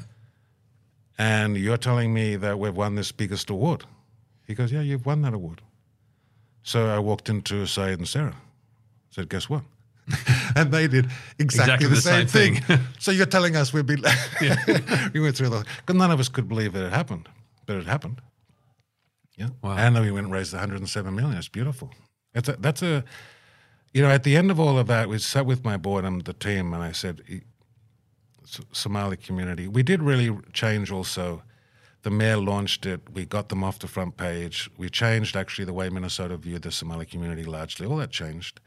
And 1.18 1.56
you're 1.56 1.76
telling 1.76 2.14
me 2.14 2.36
that 2.36 2.58
we've 2.60 2.76
won 2.76 2.94
this 2.94 3.10
biggest 3.10 3.50
award. 3.50 3.84
He 4.46 4.54
goes, 4.54 4.70
Yeah, 4.70 4.82
you've 4.82 5.06
won 5.06 5.22
that 5.22 5.34
award. 5.34 5.60
So 6.62 6.86
I 6.86 7.00
walked 7.00 7.28
into 7.28 7.66
Saeed 7.66 7.98
and 7.98 8.08
Sarah. 8.08 8.36
I 8.36 9.10
said, 9.10 9.28
Guess 9.28 9.50
what? 9.50 9.62
and 10.56 10.70
they 10.70 10.86
did 10.88 11.06
exactly, 11.38 11.86
Exactly 11.86 11.88
the, 11.88 11.94
the 11.94 12.00
same, 12.00 12.28
same 12.28 12.54
thing. 12.54 12.62
thing. 12.62 12.78
so 12.98 13.10
you're 13.10 13.26
telling 13.26 13.56
us 13.56 13.72
we've 13.72 13.86
been. 13.86 14.02
we 15.12 15.20
went 15.20 15.36
through 15.36 15.48
the. 15.48 15.64
Because 15.78 15.96
none 15.96 16.10
of 16.10 16.20
us 16.20 16.28
could 16.28 16.48
believe 16.48 16.72
that 16.74 16.86
it 16.86 16.92
happened, 16.92 17.28
but 17.66 17.76
it 17.76 17.86
happened. 17.86 18.20
Yeah. 19.36 19.48
Wow. 19.62 19.76
And 19.76 19.96
then 19.96 20.02
we 20.02 20.10
went 20.10 20.26
and 20.26 20.32
raised 20.32 20.52
107 20.52 21.14
million. 21.14 21.36
It's 21.36 21.48
beautiful. 21.48 21.90
That's 22.32 22.48
a, 22.48 22.56
that's 22.58 22.82
a, 22.82 23.04
you 23.92 24.02
know, 24.02 24.10
at 24.10 24.22
the 24.22 24.36
end 24.36 24.50
of 24.50 24.60
all 24.60 24.78
of 24.78 24.86
that, 24.86 25.08
we 25.08 25.18
sat 25.18 25.46
with 25.46 25.64
my 25.64 25.76
board 25.76 26.04
and 26.04 26.22
the 26.24 26.32
team, 26.32 26.72
and 26.72 26.82
I 26.82 26.92
said, 26.92 27.22
Somali 28.72 29.16
community. 29.16 29.68
We 29.68 29.82
did 29.82 30.02
really 30.02 30.36
change 30.52 30.90
also. 30.90 31.42
The 32.02 32.10
mayor 32.10 32.36
launched 32.36 32.86
it. 32.86 33.00
We 33.12 33.24
got 33.24 33.48
them 33.48 33.64
off 33.64 33.80
the 33.80 33.88
front 33.88 34.16
page. 34.16 34.70
We 34.78 34.88
changed 34.88 35.34
actually 35.34 35.64
the 35.64 35.72
way 35.72 35.88
Minnesota 35.88 36.36
viewed 36.36 36.62
the 36.62 36.70
Somali 36.70 37.06
community 37.06 37.42
largely. 37.42 37.86
All 37.86 37.96
that 37.96 38.10
changed. 38.10 38.60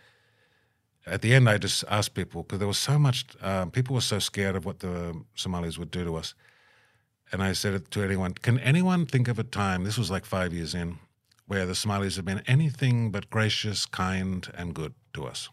At 1.06 1.22
the 1.22 1.34
end, 1.34 1.50
I 1.50 1.58
just 1.58 1.84
asked 1.90 2.14
people 2.14 2.44
because 2.44 2.60
there 2.60 2.68
was 2.68 2.78
so 2.78 3.00
much, 3.00 3.26
um, 3.42 3.72
people 3.72 3.96
were 3.96 4.02
so 4.02 4.20
scared 4.20 4.56
of 4.56 4.66
what 4.66 4.80
the 4.80 5.16
Somalis 5.36 5.78
would 5.78 5.92
do 5.92 6.04
to 6.04 6.16
us. 6.16 6.34
And 7.32 7.42
I 7.44 7.54
said 7.54 7.90
to 7.92 8.04
anyone, 8.04 8.34
can 8.34 8.60
anyone 8.60 9.06
think 9.06 9.28
of 9.28 9.40
a 9.40 9.44
time, 9.44 9.84
this 9.84 9.98
was 9.98 10.10
like 10.12 10.26
five 10.26 10.54
years 10.54 10.74
in, 10.76 10.98
where 11.48 11.66
the 11.66 11.76
Somalis 11.76 12.16
have 12.18 12.26
been 12.26 12.44
anything 12.48 13.12
but 13.12 13.30
gracious, 13.30 13.86
kind, 13.86 14.48
and 14.58 14.74
good 14.74 14.94
to 15.14 15.26
us? 15.26 15.50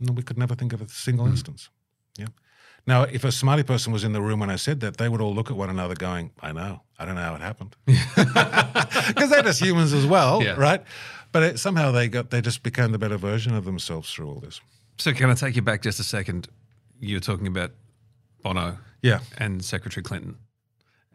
No, 0.00 0.12
we 0.12 0.22
could 0.22 0.38
never 0.38 0.54
think 0.54 0.72
of 0.72 0.80
a 0.80 0.88
single 0.88 1.26
instance. 1.26 1.70
Yeah. 2.18 2.28
Now, 2.86 3.02
if 3.02 3.22
a 3.24 3.32
Somali 3.32 3.62
person 3.64 3.92
was 3.92 4.02
in 4.04 4.12
the 4.12 4.22
room 4.22 4.40
when 4.40 4.48
I 4.50 4.56
said 4.56 4.80
that, 4.80 4.96
they 4.96 5.08
would 5.08 5.20
all 5.20 5.34
look 5.34 5.50
at 5.50 5.56
one 5.56 5.68
another 5.70 5.94
going, 5.94 6.30
I 6.40 6.52
know, 6.52 6.82
I 6.98 7.04
don't 7.04 7.16
know 7.16 7.22
how 7.22 7.34
it 7.34 7.40
happened. 7.42 7.76
Because 9.08 9.30
they're 9.30 9.42
just 9.42 9.60
humans 9.62 9.92
as 9.92 10.06
well, 10.06 10.42
Yeah. 10.42 10.54
right? 10.56 10.82
But 11.32 11.42
it, 11.42 11.58
somehow 11.58 11.90
they 11.92 12.08
got 12.08 12.30
they 12.30 12.40
just 12.40 12.62
became 12.62 12.92
the 12.92 12.98
better 12.98 13.16
version 13.18 13.54
of 13.54 13.64
themselves 13.64 14.12
through 14.12 14.28
all 14.28 14.40
this. 14.40 14.60
So 14.96 15.12
can 15.12 15.30
I 15.30 15.34
take 15.34 15.56
you 15.56 15.62
back 15.62 15.82
just 15.82 16.00
a 16.00 16.04
second? 16.04 16.48
You 17.00 17.16
were 17.16 17.20
talking 17.20 17.46
about 17.46 17.72
Bono 18.42 18.78
Yeah. 19.02 19.20
and 19.36 19.64
Secretary 19.64 20.02
Clinton. 20.02 20.36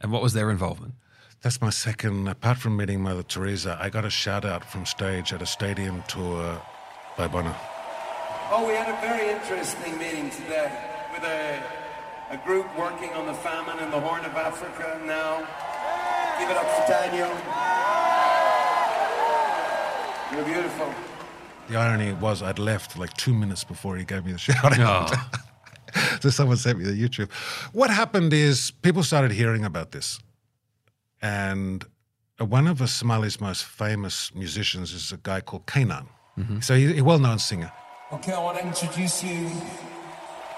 And 0.02 0.12
what 0.12 0.22
was 0.22 0.34
their 0.34 0.50
involvement? 0.52 0.94
That's 1.42 1.60
my 1.62 1.70
second. 1.72 2.28
Apart 2.28 2.58
from 2.60 2.78
meeting 2.78 3.02
Mother 3.02 3.24
Teresa, 3.24 3.78
I 3.82 3.90
got 3.90 4.06
a 4.06 4.10
shout 4.10 4.46
out 4.46 4.64
from 4.64 4.86
stage 4.86 5.34
at 5.34 5.42
a 5.42 5.46
stadium 5.46 6.04
tour 6.08 6.62
by 7.18 7.28
Bono. 7.28 7.54
Oh, 8.52 8.66
we 8.68 8.74
had 8.76 8.88
a 8.88 9.00
very 9.02 9.30
interesting 9.30 9.98
meeting 9.98 10.30
today 10.30 10.72
with 11.14 11.24
a, 11.24 11.62
a 12.32 12.38
group 12.46 12.68
working 12.78 13.10
on 13.14 13.26
the 13.26 13.34
famine 13.34 13.80
in 13.80 13.92
the 13.92 14.00
Horn 14.00 14.24
of 14.24 14.36
Africa 14.36 15.02
now. 15.06 15.40
Give 16.40 16.50
it 16.50 16.56
up 16.58 16.70
for 16.70 16.88
Daniel. 16.88 17.83
You're 20.34 20.46
beautiful. 20.46 20.94
The 21.70 21.78
irony 21.78 22.14
was 22.14 22.42
I'd 22.42 22.60
left 22.60 22.98
like 22.98 23.14
two 23.14 23.34
minutes 23.34 23.64
before 23.64 23.96
he 23.98 24.04
gave 24.04 24.26
me 24.26 24.32
the 24.32 24.38
shout 24.38 24.80
out. 24.80 25.12
Oh, 25.16 25.30
so 26.22 26.30
someone 26.30 26.58
sent 26.58 26.80
me 26.80 26.86
the 26.86 26.92
YouTube. 26.92 27.32
What 27.72 27.90
happened 27.92 28.34
is 28.34 28.72
people 28.82 29.04
started 29.04 29.32
hearing 29.32 29.64
about 29.64 29.92
this. 29.92 30.20
And 31.22 31.86
one 32.40 32.68
of 32.68 32.80
the 32.80 32.86
Somali's 32.86 33.40
most 33.40 33.64
famous 33.64 34.34
musicians 34.34 34.92
is 34.92 35.12
a 35.12 35.18
guy 35.18 35.40
called 35.42 35.68
K'naan. 35.68 36.08
Mm-hmm. 36.38 36.62
So 36.62 36.76
he's 36.76 37.00
a 37.00 37.04
well 37.04 37.20
known 37.20 37.38
singer. 37.38 37.72
Okay, 38.12 38.34
I 38.34 38.40
want 38.40 38.58
to 38.58 38.66
introduce 38.66 39.24
you 39.24 39.50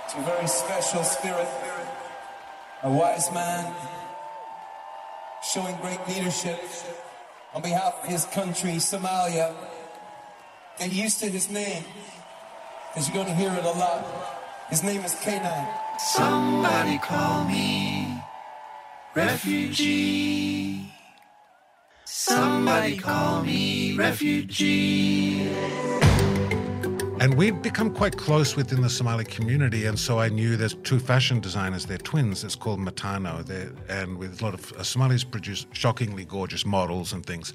to 0.10 0.18
a 0.20 0.24
very 0.24 0.48
special 0.48 1.04
spirit, 1.04 1.48
a 2.84 2.92
wise 2.92 3.32
man 3.34 3.74
showing 5.44 5.76
great 5.78 6.00
leadership 6.08 6.60
on 7.56 7.62
behalf 7.62 8.04
of 8.04 8.10
his 8.10 8.26
country, 8.26 8.74
Somalia. 8.74 9.56
Get 10.78 10.92
used 10.92 11.20
to 11.22 11.30
his 11.30 11.50
name, 11.50 11.86
because 12.90 13.08
you're 13.08 13.16
going 13.16 13.28
to 13.28 13.34
hear 13.34 13.52
it 13.52 13.64
a 13.64 13.72
lot. 13.72 14.04
His 14.70 14.84
name 14.84 15.02
is 15.02 15.14
K'naan. 15.16 15.66
Somebody 16.00 16.98
call 16.98 17.46
me 17.46 18.22
refugee. 19.16 20.92
Somebody 22.04 22.98
call 22.98 23.44
me 23.44 23.96
refugee. 23.96 25.48
And 27.18 27.36
we'd 27.36 27.62
become 27.62 27.94
quite 27.94 28.18
close 28.18 28.58
within 28.58 28.82
the 28.82 28.90
Somali 28.90 29.24
community, 29.24 29.86
and 29.86 29.98
so 29.98 30.20
I 30.20 30.28
knew 30.28 30.58
there's 30.58 30.76
two 30.84 31.00
fashion 31.00 31.40
designers. 31.40 31.86
They're 31.86 31.98
twins. 31.98 32.44
It's 32.44 32.56
called 32.56 32.80
Mataano, 32.80 33.44
They're, 33.44 33.72
and 33.90 34.18
with 34.18 34.42
a 34.42 34.44
lot 34.44 34.54
of 34.54 34.74
uh, 34.74 34.84
Somalis 34.84 35.24
produce 35.24 35.66
shockingly 35.72 36.26
gorgeous 36.26 36.66
models 36.66 37.14
and 37.14 37.26
things. 37.26 37.54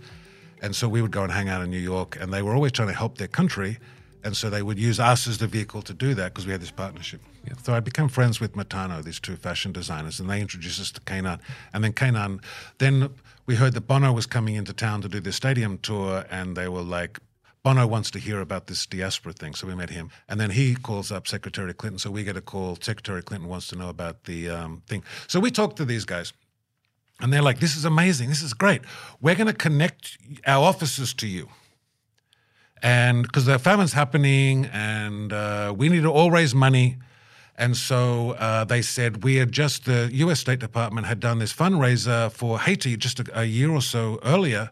And 0.63 0.75
so 0.75 0.89
we 0.89 1.03
would 1.03 1.11
go 1.11 1.23
and 1.23 1.31
hang 1.31 1.51
out 1.51 1.63
in 1.63 1.71
New 1.71 1.79
York, 1.79 2.17
and 2.21 2.33
they 2.33 2.43
were 2.43 2.55
always 2.55 2.73
trying 2.73 2.89
to 2.89 2.95
help 2.95 3.19
their 3.19 3.29
country, 3.29 3.79
and 4.25 4.37
so 4.37 4.49
they 4.49 4.63
would 4.63 4.79
use 4.79 4.99
us 4.99 5.29
as 5.29 5.39
the 5.39 5.47
vehicle 5.47 5.83
to 5.83 5.95
do 5.95 6.15
that 6.15 6.33
because 6.33 6.47
we 6.47 6.53
had 6.53 6.63
this 6.63 6.71
partnership. 6.71 7.21
So 7.63 7.75
I 7.75 7.81
became 7.81 8.09
friends 8.09 8.41
with 8.41 8.55
Mataano, 8.55 9.05
these 9.05 9.21
two 9.21 9.37
fashion 9.37 9.73
designers, 9.73 10.21
and 10.21 10.29
they 10.29 10.41
introduced 10.41 10.81
us 10.81 10.91
to 10.93 11.01
K'naan. 11.03 11.39
And 11.73 11.85
then 11.85 11.93
K'naan, 11.93 12.43
then 12.79 13.11
we 13.47 13.57
heard 13.57 13.75
that 13.75 13.83
Bono 13.83 14.13
was 14.13 14.27
coming 14.27 14.55
into 14.55 14.73
town 14.73 15.03
to 15.03 15.09
do 15.09 15.21
the 15.21 15.33
stadium 15.33 15.79
tour, 15.79 16.25
and 16.31 16.57
they 16.57 16.69
were 16.69 16.83
like, 16.83 17.21
Bono 17.63 17.87
wants 17.87 18.11
to 18.13 18.19
hear 18.19 18.41
about 18.41 18.69
this 18.69 18.87
diaspora 18.87 19.35
thing, 19.35 19.55
so 19.55 19.67
we 19.67 19.75
met 19.75 19.91
him. 19.91 20.11
And 20.29 20.41
then 20.41 20.51
he 20.51 20.75
calls 20.75 21.13
up 21.13 21.27
Secretary 21.27 21.75
Clinton, 21.75 21.99
so 21.99 22.11
we 22.11 22.25
get 22.25 22.37
a 22.37 22.41
call. 22.41 22.77
Secretary 22.81 23.23
Clinton 23.23 23.49
wants 23.49 23.69
to 23.69 23.77
know 23.77 23.91
about 23.91 24.25
the 24.25 24.49
um, 24.49 24.83
thing. 24.87 25.05
So 25.27 25.41
we 25.41 25.51
talk 25.51 25.77
to 25.77 25.85
these 25.85 26.07
guys, 26.07 26.33
and 27.21 27.31
they're 27.33 27.43
like, 27.43 27.61
This 27.61 27.77
is 27.77 27.85
amazing. 27.85 28.31
This 28.31 28.43
is 28.43 28.55
great. 28.55 28.81
We're 29.21 29.35
going 29.35 29.47
to 29.47 29.53
connect 29.53 30.17
our 30.47 30.65
offices 30.65 31.13
to 31.15 31.27
you. 31.27 31.49
And 32.83 33.25
because 33.25 33.45
the 33.45 33.59
famine's 33.59 33.93
happening, 33.93 34.65
and 34.73 35.31
uh, 35.31 35.75
we 35.77 35.91
need 35.91 36.03
to 36.03 36.11
all 36.11 36.31
raise 36.31 36.55
money. 36.55 36.97
And 37.59 37.77
so 37.77 38.31
uh, 38.31 38.65
they 38.65 38.81
said 38.81 39.23
we 39.23 39.37
had 39.37 39.53
just, 39.53 39.85
the 39.85 40.09
US 40.13 40.41
State 40.41 40.61
Department 40.61 41.07
had 41.07 41.21
done 41.21 41.41
this 41.41 41.53
fundraiser 41.53 42.33
for 42.33 42.59
Haiti 42.59 42.97
just 42.97 43.21
a, 43.21 43.41
a 43.41 43.45
year 43.45 43.71
or 43.71 43.83
so 43.83 44.19
earlier 44.25 44.71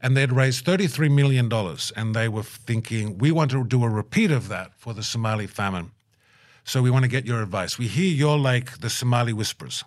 and 0.00 0.16
they'd 0.16 0.32
raised 0.32 0.64
$33 0.64 1.10
million. 1.10 1.50
And 1.96 2.14
they 2.14 2.28
were 2.28 2.42
thinking, 2.42 3.18
we 3.18 3.30
want 3.30 3.50
to 3.50 3.64
do 3.64 3.84
a 3.84 3.88
repeat 3.88 4.30
of 4.30 4.48
that 4.48 4.72
for 4.76 4.94
the 4.94 5.02
Somali 5.02 5.46
famine. 5.46 5.90
So 6.64 6.82
we 6.82 6.90
want 6.90 7.04
to 7.04 7.08
get 7.08 7.26
your 7.26 7.42
advice. 7.42 7.78
We 7.78 7.86
hear 7.86 8.10
you're 8.10 8.38
like 8.38 8.80
the 8.80 8.90
Somali 8.90 9.32
whispers. 9.32 9.84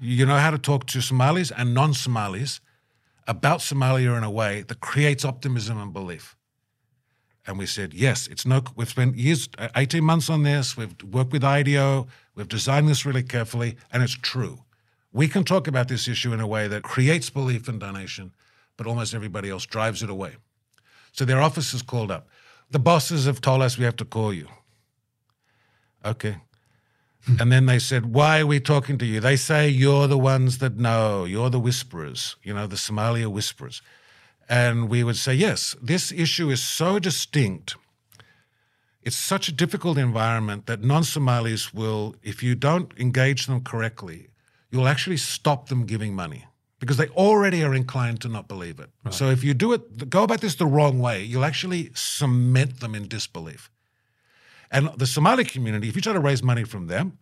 You 0.00 0.26
know 0.26 0.36
how 0.36 0.50
to 0.50 0.58
talk 0.58 0.86
to 0.88 1.00
Somalis 1.00 1.50
and 1.50 1.72
non 1.72 1.94
Somalis 1.94 2.60
about 3.26 3.60
Somalia 3.60 4.16
in 4.18 4.24
a 4.24 4.30
way 4.30 4.62
that 4.62 4.80
creates 4.80 5.24
optimism 5.24 5.78
and 5.78 5.92
belief. 5.92 6.36
And 7.46 7.58
we 7.58 7.66
said, 7.66 7.92
yes, 7.94 8.26
it's 8.26 8.46
no, 8.46 8.62
we've 8.74 8.88
spent 8.88 9.16
years, 9.16 9.48
uh, 9.58 9.68
18 9.76 10.02
months 10.02 10.30
on 10.30 10.42
this. 10.42 10.76
We've 10.76 10.94
worked 11.02 11.32
with 11.32 11.44
IDEO. 11.44 12.06
We've 12.34 12.48
designed 12.48 12.88
this 12.88 13.04
really 13.04 13.22
carefully, 13.22 13.76
and 13.92 14.02
it's 14.02 14.14
true. 14.14 14.60
We 15.12 15.28
can 15.28 15.44
talk 15.44 15.68
about 15.68 15.88
this 15.88 16.08
issue 16.08 16.32
in 16.32 16.40
a 16.40 16.46
way 16.46 16.68
that 16.68 16.82
creates 16.82 17.30
belief 17.30 17.68
and 17.68 17.78
donation 17.78 18.32
but 18.76 18.86
almost 18.86 19.14
everybody 19.14 19.50
else 19.50 19.66
drives 19.66 20.02
it 20.02 20.10
away. 20.10 20.36
So 21.12 21.24
their 21.24 21.40
officers 21.40 21.82
called 21.82 22.10
up. 22.10 22.28
The 22.70 22.78
bosses 22.78 23.26
have 23.26 23.40
told 23.40 23.62
us 23.62 23.78
we 23.78 23.84
have 23.84 23.96
to 23.96 24.04
call 24.04 24.32
you. 24.32 24.48
Okay. 26.04 26.36
Hmm. 27.24 27.36
and 27.40 27.52
then 27.52 27.66
they 27.66 27.78
said, 27.78 28.12
Why 28.12 28.40
are 28.40 28.46
we 28.46 28.60
talking 28.60 28.98
to 28.98 29.06
you? 29.06 29.18
They 29.20 29.36
say 29.36 29.68
you're 29.68 30.06
the 30.06 30.18
ones 30.18 30.58
that 30.58 30.76
know, 30.76 31.24
you're 31.24 31.48
the 31.48 31.60
whisperers, 31.60 32.36
you 32.42 32.52
know, 32.52 32.66
the 32.66 32.76
Somalia 32.76 33.28
whisperers. 33.28 33.80
And 34.46 34.90
we 34.90 35.02
would 35.02 35.16
say, 35.16 35.32
Yes, 35.32 35.74
this 35.80 36.12
issue 36.12 36.50
is 36.50 36.62
so 36.62 36.98
distinct. 36.98 37.76
It's 39.02 39.16
such 39.16 39.48
a 39.48 39.52
difficult 39.52 39.96
environment 39.96 40.66
that 40.66 40.82
non 40.82 41.04
Somalis 41.04 41.72
will, 41.72 42.14
if 42.22 42.42
you 42.42 42.54
don't 42.54 42.92
engage 42.98 43.46
them 43.46 43.62
correctly, 43.62 44.28
you'll 44.70 44.88
actually 44.88 45.18
stop 45.18 45.68
them 45.68 45.86
giving 45.86 46.14
money 46.14 46.44
because 46.84 46.98
they 46.98 47.08
already 47.08 47.64
are 47.64 47.74
inclined 47.74 48.20
to 48.20 48.28
not 48.28 48.46
believe 48.46 48.78
it. 48.78 48.90
Right. 49.04 49.14
So 49.14 49.30
if 49.30 49.42
you 49.42 49.54
do 49.54 49.72
it, 49.72 50.10
go 50.10 50.22
about 50.22 50.40
this 50.40 50.54
the 50.56 50.66
wrong 50.66 50.98
way, 50.98 51.22
you'll 51.22 51.44
actually 51.44 51.90
cement 51.94 52.80
them 52.80 52.94
in 52.94 53.08
disbelief. 53.08 53.70
And 54.70 54.90
the 54.96 55.06
Somali 55.06 55.44
community, 55.44 55.88
if 55.88 55.96
you 55.96 56.02
try 56.02 56.12
to 56.12 56.20
raise 56.20 56.42
money 56.42 56.64
from 56.64 56.88
them, 56.88 57.18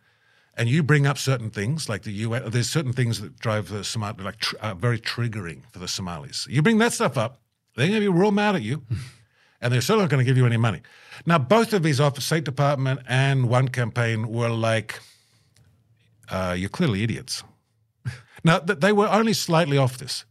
and 0.54 0.68
you 0.68 0.82
bring 0.82 1.06
up 1.06 1.16
certain 1.16 1.48
things 1.48 1.88
like 1.88 2.02
the 2.02 2.12
UN, 2.12 2.50
there's 2.50 2.68
certain 2.68 2.92
things 2.92 3.20
that 3.20 3.38
drive 3.38 3.68
the 3.68 3.84
Somali, 3.84 4.22
like 4.22 4.38
tr- 4.38 4.56
uh, 4.60 4.74
very 4.74 4.98
triggering 4.98 5.62
for 5.70 5.78
the 5.78 5.88
Somalis. 5.88 6.46
You 6.50 6.60
bring 6.60 6.78
that 6.78 6.92
stuff 6.92 7.16
up, 7.16 7.40
they're 7.74 7.86
going 7.86 8.00
to 8.00 8.12
be 8.12 8.20
real 8.20 8.32
mad 8.32 8.56
at 8.56 8.62
you, 8.62 8.82
and 9.60 9.72
they're 9.72 9.80
certainly 9.80 10.04
not 10.04 10.10
going 10.10 10.24
to 10.24 10.28
give 10.28 10.36
you 10.36 10.44
any 10.44 10.58
money. 10.58 10.82
Now, 11.24 11.38
both 11.38 11.72
of 11.72 11.82
these, 11.82 12.00
office, 12.00 12.26
State 12.26 12.44
Department 12.44 13.00
and 13.08 13.48
One 13.48 13.68
Campaign, 13.68 14.28
were 14.28 14.50
like, 14.50 15.00
uh, 16.30 16.54
"You're 16.58 16.68
clearly 16.68 17.02
idiots." 17.02 17.44
Now, 18.44 18.58
they 18.58 18.92
were 18.92 19.08
only 19.08 19.32
slightly 19.32 19.78
off 19.78 19.98
this. 19.98 20.24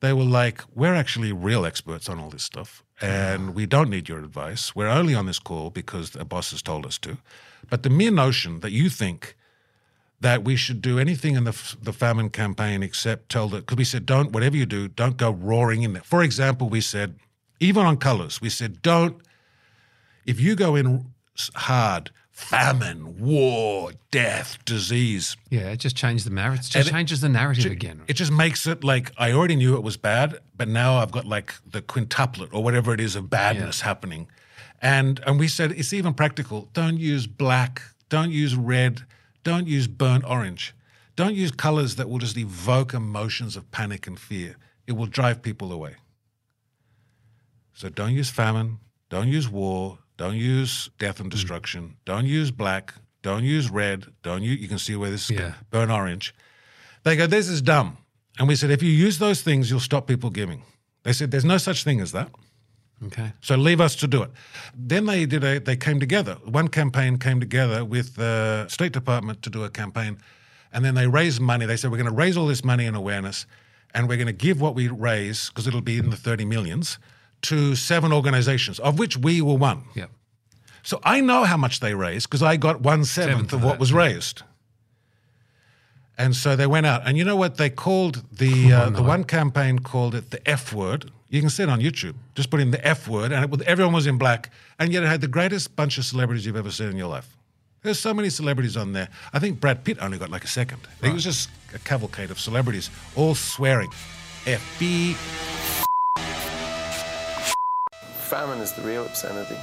They 0.00 0.12
were 0.12 0.24
like, 0.24 0.62
we're 0.74 0.94
actually 0.94 1.32
real 1.32 1.66
experts 1.66 2.08
on 2.08 2.18
all 2.18 2.30
this 2.30 2.42
stuff, 2.42 2.82
and 3.02 3.54
we 3.54 3.66
don't 3.66 3.90
need 3.90 4.08
your 4.08 4.18
advice. 4.20 4.74
We're 4.74 4.88
only 4.88 5.14
on 5.14 5.26
this 5.26 5.38
call 5.38 5.68
because 5.68 6.10
the 6.10 6.24
boss 6.24 6.52
has 6.52 6.62
told 6.62 6.86
us 6.86 6.96
to. 6.98 7.18
But 7.68 7.82
the 7.82 7.90
mere 7.90 8.10
notion 8.10 8.60
that 8.60 8.72
you 8.72 8.88
think 8.88 9.36
that 10.20 10.42
we 10.42 10.56
should 10.56 10.80
do 10.80 10.98
anything 10.98 11.34
in 11.34 11.44
the, 11.44 11.74
the 11.82 11.92
famine 11.92 12.30
campaign 12.30 12.82
except 12.82 13.28
tell 13.28 13.48
that, 13.48 13.66
because 13.66 13.76
we 13.76 13.84
said, 13.84 14.06
don't, 14.06 14.32
whatever 14.32 14.56
you 14.56 14.66
do, 14.66 14.88
don't 14.88 15.16
go 15.16 15.30
roaring 15.30 15.82
in 15.82 15.92
there. 15.92 16.02
For 16.02 16.22
example, 16.22 16.68
we 16.68 16.80
said, 16.80 17.16
even 17.58 17.84
on 17.84 17.98
colors, 17.98 18.40
we 18.40 18.48
said, 18.48 18.80
don't, 18.80 19.20
if 20.24 20.40
you 20.40 20.56
go 20.56 20.76
in 20.76 21.06
hard, 21.54 22.10
famine, 22.40 23.18
war, 23.18 23.92
death, 24.10 24.58
disease. 24.64 25.36
Yeah, 25.50 25.70
it 25.70 25.76
just 25.76 25.96
changed 25.96 26.26
the 26.26 26.30
narrative. 26.30 26.66
It 26.66 26.70
just 26.70 26.88
and 26.88 26.96
changes 26.96 27.20
the 27.20 27.28
narrative 27.28 27.66
it, 27.66 27.72
again. 27.72 28.02
It 28.08 28.14
just 28.14 28.32
makes 28.32 28.66
it 28.66 28.82
like 28.82 29.12
I 29.18 29.32
already 29.32 29.56
knew 29.56 29.76
it 29.76 29.82
was 29.82 29.96
bad, 29.96 30.38
but 30.56 30.68
now 30.68 30.96
I've 30.96 31.12
got 31.12 31.26
like 31.26 31.54
the 31.66 31.82
quintuplet 31.82 32.52
or 32.52 32.62
whatever 32.62 32.92
it 32.92 33.00
is 33.00 33.14
of 33.16 33.30
badness 33.30 33.80
yeah. 33.80 33.86
happening. 33.86 34.28
And 34.82 35.20
and 35.26 35.38
we 35.38 35.48
said 35.48 35.72
it's 35.72 35.92
even 35.92 36.14
practical. 36.14 36.68
Don't 36.72 36.98
use 36.98 37.26
black, 37.26 37.82
don't 38.08 38.30
use 38.30 38.56
red, 38.56 39.02
don't 39.44 39.66
use 39.66 39.86
burnt 39.86 40.24
orange. 40.24 40.74
Don't 41.16 41.34
use 41.34 41.50
colors 41.50 41.96
that 41.96 42.08
will 42.08 42.18
just 42.18 42.38
evoke 42.38 42.94
emotions 42.94 43.56
of 43.56 43.70
panic 43.70 44.06
and 44.06 44.18
fear. 44.18 44.56
It 44.86 44.92
will 44.92 45.06
drive 45.06 45.42
people 45.42 45.70
away. 45.72 45.96
So 47.74 47.88
don't 47.88 48.14
use 48.14 48.30
famine, 48.30 48.78
don't 49.10 49.28
use 49.28 49.48
war, 49.48 49.98
don't 50.20 50.36
use 50.36 50.90
death 50.98 51.18
and 51.18 51.32
hmm. 51.32 51.36
destruction. 51.36 51.96
Don't 52.04 52.26
use 52.26 52.50
black. 52.50 52.92
Don't 53.22 53.42
use 53.42 53.70
red. 53.70 54.04
Don't 54.22 54.42
use, 54.42 54.60
you 54.60 54.68
can 54.68 54.78
see 54.78 54.94
where 54.94 55.10
this 55.10 55.30
is 55.30 55.38
yeah. 55.38 55.54
burn 55.70 55.90
orange. 55.90 56.34
They 57.04 57.16
go, 57.16 57.26
this 57.26 57.48
is 57.48 57.62
dumb. 57.62 57.96
And 58.38 58.46
we 58.46 58.54
said, 58.54 58.70
if 58.70 58.82
you 58.82 58.90
use 58.90 59.18
those 59.18 59.40
things, 59.40 59.70
you'll 59.70 59.80
stop 59.80 60.06
people 60.06 60.28
giving. 60.28 60.62
They 61.04 61.14
said, 61.14 61.30
there's 61.30 61.46
no 61.46 61.56
such 61.56 61.84
thing 61.84 62.02
as 62.02 62.12
that. 62.12 62.30
Okay. 63.06 63.32
So 63.40 63.56
leave 63.56 63.80
us 63.80 63.96
to 63.96 64.06
do 64.06 64.22
it. 64.22 64.30
Then 64.74 65.06
they 65.06 65.24
did 65.24 65.42
a, 65.42 65.58
they 65.58 65.76
came 65.76 65.98
together. 65.98 66.34
One 66.44 66.68
campaign 66.68 67.16
came 67.16 67.40
together 67.40 67.82
with 67.82 68.16
the 68.16 68.68
State 68.68 68.92
Department 68.92 69.40
to 69.44 69.48
do 69.48 69.64
a 69.64 69.70
campaign. 69.70 70.18
And 70.70 70.84
then 70.84 70.94
they 70.94 71.06
raised 71.06 71.40
money. 71.40 71.64
They 71.64 71.78
said, 71.78 71.90
we're 71.90 71.96
going 71.96 72.10
to 72.10 72.14
raise 72.14 72.36
all 72.36 72.46
this 72.46 72.62
money 72.62 72.84
and 72.84 72.94
awareness. 72.94 73.46
And 73.94 74.06
we're 74.06 74.18
going 74.18 74.26
to 74.26 74.34
give 74.34 74.60
what 74.60 74.74
we 74.74 74.88
raise, 74.88 75.48
because 75.48 75.66
it'll 75.66 75.80
be 75.80 75.96
in 75.96 76.10
the 76.10 76.16
30 76.16 76.44
millions, 76.44 76.98
to 77.42 77.74
seven 77.74 78.12
organizations, 78.12 78.78
of 78.78 78.98
which 78.98 79.16
we 79.16 79.40
were 79.40 79.54
one. 79.54 79.84
Yeah. 79.94 80.06
So 80.82 81.00
I 81.04 81.20
know 81.20 81.44
how 81.44 81.56
much 81.56 81.80
they 81.80 81.94
raised 81.94 82.28
because 82.28 82.42
I 82.42 82.56
got 82.56 82.80
one 82.80 83.04
seventh 83.04 83.52
of 83.52 83.62
what 83.62 83.78
was 83.78 83.92
raised. 83.92 84.42
And 86.16 86.36
so 86.36 86.54
they 86.54 86.66
went 86.66 86.84
out, 86.84 87.02
and 87.06 87.16
you 87.16 87.24
know 87.24 87.36
what 87.36 87.56
they 87.56 87.70
called 87.70 88.24
the 88.30 88.72
uh, 88.72 88.90
the 88.90 89.02
one 89.02 89.24
campaign 89.24 89.78
called 89.78 90.14
it 90.14 90.30
the 90.30 90.46
F 90.48 90.72
word. 90.72 91.10
You 91.30 91.40
can 91.40 91.48
see 91.48 91.62
it 91.62 91.68
on 91.70 91.80
YouTube. 91.80 92.14
Just 92.34 92.50
put 92.50 92.60
in 92.60 92.72
the 92.72 92.86
F 92.86 93.08
word, 93.08 93.32
and 93.32 93.54
it, 93.54 93.62
everyone 93.62 93.94
was 93.94 94.06
in 94.06 94.18
black, 94.18 94.50
and 94.78 94.92
yet 94.92 95.02
it 95.02 95.06
had 95.06 95.22
the 95.22 95.28
greatest 95.28 95.74
bunch 95.76 95.96
of 95.96 96.04
celebrities 96.04 96.44
you've 96.44 96.56
ever 96.56 96.70
seen 96.70 96.90
in 96.90 96.96
your 96.96 97.08
life. 97.08 97.36
There's 97.82 97.98
so 97.98 98.12
many 98.12 98.28
celebrities 98.28 98.76
on 98.76 98.92
there. 98.92 99.08
I 99.32 99.38
think 99.38 99.60
Brad 99.60 99.82
Pitt 99.84 99.96
only 100.02 100.18
got 100.18 100.28
like 100.28 100.44
a 100.44 100.48
second. 100.48 100.80
Right. 101.00 101.10
It 101.10 101.14
was 101.14 101.24
just 101.24 101.48
a 101.74 101.78
cavalcade 101.78 102.30
of 102.30 102.38
celebrities 102.38 102.90
all 103.16 103.34
swearing. 103.34 103.88
FB 104.44 105.59
famine 108.30 108.60
is 108.60 108.72
the 108.72 108.82
real 108.82 109.04
obscenity. 109.04 109.56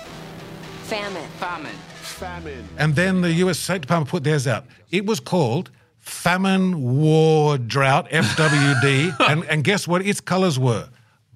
Famine. 0.84 1.28
Famine. 1.39 1.76
Famine. 2.01 2.68
And 2.78 2.95
then 2.95 3.22
the 3.22 3.32
US 3.45 3.57
State 3.59 3.82
Department 3.82 4.09
put 4.09 4.24
theirs 4.26 4.45
out. 4.45 4.65
It 4.91 5.05
was 5.05 5.20
called 5.22 5.72
Famine 5.99 6.82
War 6.97 7.57
Drought, 7.57 8.09
FWD. 8.09 9.15
and, 9.30 9.45
and 9.45 9.63
guess 9.63 9.88
what 9.88 10.05
its 10.05 10.20
colors 10.20 10.59
were? 10.59 10.89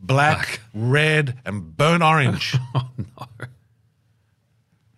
black, 0.03 0.59
red, 0.73 1.37
and 1.45 1.77
burnt 1.77 2.03
orange. 2.03 2.55
Oh 2.75 2.89
no! 2.97 3.27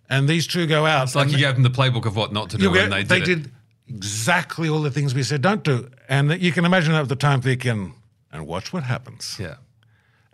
and 0.08 0.28
these 0.28 0.46
two 0.46 0.66
go 0.66 0.86
out. 0.86 1.04
It's 1.04 1.14
like 1.14 1.24
and 1.24 1.32
you 1.32 1.38
gave 1.38 1.54
them 1.54 1.62
the 1.62 1.70
playbook 1.70 2.06
of 2.06 2.16
what 2.16 2.32
not 2.32 2.50
to 2.50 2.56
do, 2.56 2.64
you 2.64 2.78
and 2.78 2.90
get- 2.92 3.08
they 3.08 3.20
did. 3.20 3.46
it. 3.46 3.52
exactly 3.88 4.68
all 4.68 4.80
the 4.80 4.90
things 4.90 5.14
we 5.14 5.22
said 5.22 5.42
don't 5.42 5.62
do. 5.62 5.90
And 6.08 6.40
you 6.40 6.52
can 6.52 6.64
imagine 6.64 6.94
at 6.94 7.08
the 7.08 7.16
time 7.16 7.40
thinking, 7.42 7.94
and 8.32 8.46
watch 8.46 8.72
what 8.72 8.82
happens. 8.84 9.36
Yeah. 9.38 9.56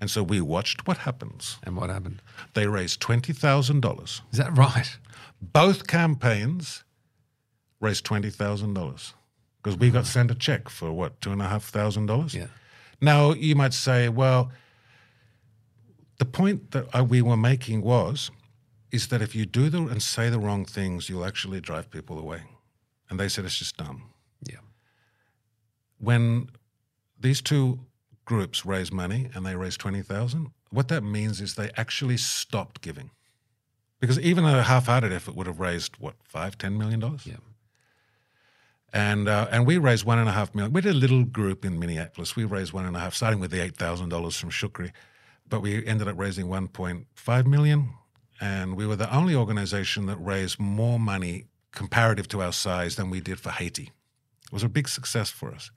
And 0.01 0.11
so 0.11 0.22
we 0.22 0.40
watched 0.40 0.86
what 0.86 0.98
happens. 0.98 1.59
And 1.62 1.76
what 1.76 1.90
happened? 1.90 2.22
They 2.55 2.66
raised 2.66 3.01
$20,000. 3.01 4.20
Is 4.32 4.38
that 4.38 4.57
right? 4.57 4.98
Both 5.40 5.86
campaigns 5.86 6.84
raised 7.80 8.07
$20,000 8.07 9.12
because 9.62 9.78
we 9.78 9.90
got 9.90 10.05
mm. 10.05 10.07
sent 10.07 10.30
a 10.30 10.34
check 10.34 10.68
for 10.68 10.90
what, 10.92 11.20
$2,500? 11.20 12.34
Yeah. 12.34 12.46
Now, 13.01 13.32
you 13.32 13.55
might 13.55 13.74
say, 13.74 14.09
well, 14.09 14.51
the 16.18 16.24
point 16.24 16.70
that 16.72 17.09
we 17.09 17.22
were 17.22 17.36
making 17.36 17.82
was, 17.82 18.30
is 18.90 19.09
that 19.09 19.22
if 19.22 19.34
you 19.34 19.46
do 19.46 19.68
the 19.68 19.86
and 19.86 20.03
say 20.03 20.28
the 20.28 20.38
wrong 20.38 20.64
things, 20.64 21.09
you'll 21.09 21.24
actually 21.24 21.61
drive 21.61 21.90
people 21.90 22.18
away. 22.18 22.42
And 23.09 23.18
they 23.18 23.28
said 23.28 23.44
it's 23.44 23.59
just 23.59 23.76
dumb. 23.76 24.11
Yeah. 24.42 24.59
When 25.98 26.51
these 27.18 27.40
two 27.40 27.80
groups 28.30 28.64
raise 28.64 28.92
money 28.92 29.28
and 29.34 29.44
they 29.44 29.56
raise 29.56 29.76
20,000, 29.76 30.52
what 30.70 30.86
that 30.86 31.02
means 31.02 31.40
is 31.40 31.56
they 31.56 31.72
actually 31.76 32.16
stopped 32.16 32.80
giving. 32.80 33.10
Because 33.98 34.20
even 34.20 34.44
a 34.44 34.62
half-hearted 34.62 35.12
effort 35.12 35.34
would 35.34 35.48
have 35.48 35.58
raised, 35.58 35.96
what, 35.98 36.14
five, 36.22 36.56
ten 36.56 36.78
million 36.78 37.00
dollars? 37.00 37.26
Yeah. 37.26 37.42
And 38.92 39.28
uh, 39.28 39.48
and 39.50 39.66
we 39.66 39.78
raised 39.78 40.04
one 40.04 40.20
and 40.20 40.28
a 40.28 40.32
half 40.32 40.54
million. 40.54 40.72
We 40.72 40.80
did 40.80 40.94
a 40.94 40.98
little 40.98 41.24
group 41.24 41.64
in 41.64 41.80
Minneapolis. 41.80 42.36
We 42.36 42.44
raised 42.44 42.72
one 42.72 42.86
and 42.86 42.96
a 42.96 43.00
half, 43.00 43.14
starting 43.14 43.40
with 43.40 43.50
the 43.50 43.62
eight 43.64 43.76
thousand 43.76 44.10
dollars 44.10 44.36
from 44.36 44.50
Shukri, 44.50 44.92
but 45.48 45.60
we 45.60 45.84
ended 45.84 46.06
up 46.08 46.16
raising 46.16 46.48
one 46.48 46.68
point 46.68 47.08
five 47.14 47.46
million. 47.46 47.90
And 48.40 48.76
we 48.76 48.86
were 48.86 48.96
the 48.96 49.12
only 49.14 49.34
organization 49.34 50.06
that 50.06 50.16
raised 50.16 50.58
more 50.58 50.98
money 50.98 51.46
comparative 51.72 52.26
to 52.28 52.42
our 52.42 52.52
size 52.52 52.94
than 52.94 53.10
we 53.10 53.20
did 53.20 53.38
for 53.38 53.50
Haiti. 53.50 53.90
It 54.46 54.52
was 54.52 54.62
a 54.62 54.68
big 54.68 54.88
success 54.88 55.30
for 55.30 55.52
us. 55.52 55.70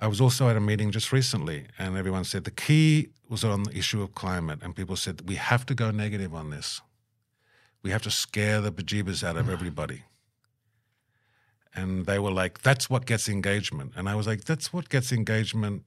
I 0.00 0.06
was 0.06 0.20
also 0.20 0.48
at 0.48 0.56
a 0.56 0.60
meeting 0.60 0.90
just 0.90 1.12
recently, 1.12 1.66
and 1.78 1.96
everyone 1.96 2.24
said 2.24 2.44
the 2.44 2.50
key 2.50 3.10
was 3.28 3.44
on 3.44 3.64
the 3.64 3.76
issue 3.76 4.02
of 4.02 4.14
climate, 4.14 4.60
and 4.62 4.74
people 4.74 4.96
said 4.96 5.28
we 5.28 5.34
have 5.36 5.66
to 5.66 5.74
go 5.74 5.90
negative 5.90 6.34
on 6.34 6.50
this. 6.50 6.80
We 7.82 7.90
have 7.90 8.02
to 8.02 8.10
scare 8.10 8.60
the 8.60 8.72
bejeebers 8.72 9.22
out 9.22 9.36
of 9.36 9.46
mm. 9.46 9.52
everybody. 9.52 10.04
And 11.74 12.06
they 12.06 12.18
were 12.18 12.32
like, 12.32 12.62
that's 12.62 12.90
what 12.90 13.06
gets 13.06 13.28
engagement. 13.28 13.92
And 13.94 14.08
I 14.08 14.14
was 14.16 14.26
like, 14.26 14.44
that's 14.44 14.72
what 14.72 14.88
gets 14.88 15.12
engagement 15.12 15.84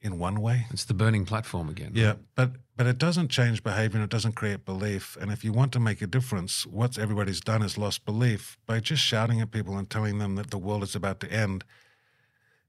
in 0.00 0.18
one 0.18 0.40
way. 0.40 0.66
It's 0.70 0.84
the 0.84 0.94
burning 0.94 1.24
platform 1.24 1.68
again. 1.68 1.92
Yeah, 1.94 2.14
but 2.34 2.52
but 2.76 2.86
it 2.86 2.98
doesn't 2.98 3.28
change 3.28 3.62
behavior 3.62 3.96
and 3.96 4.04
it 4.04 4.10
doesn't 4.10 4.34
create 4.34 4.64
belief. 4.64 5.16
And 5.20 5.32
if 5.32 5.42
you 5.42 5.52
want 5.52 5.72
to 5.72 5.80
make 5.80 6.02
a 6.02 6.06
difference, 6.06 6.66
what 6.66 6.98
everybody's 6.98 7.40
done 7.40 7.62
is 7.62 7.78
lost 7.78 8.04
belief 8.04 8.58
by 8.66 8.80
just 8.80 9.02
shouting 9.02 9.40
at 9.40 9.50
people 9.50 9.78
and 9.78 9.88
telling 9.88 10.18
them 10.18 10.36
that 10.36 10.50
the 10.50 10.58
world 10.58 10.82
is 10.82 10.94
about 10.94 11.20
to 11.20 11.32
end. 11.32 11.64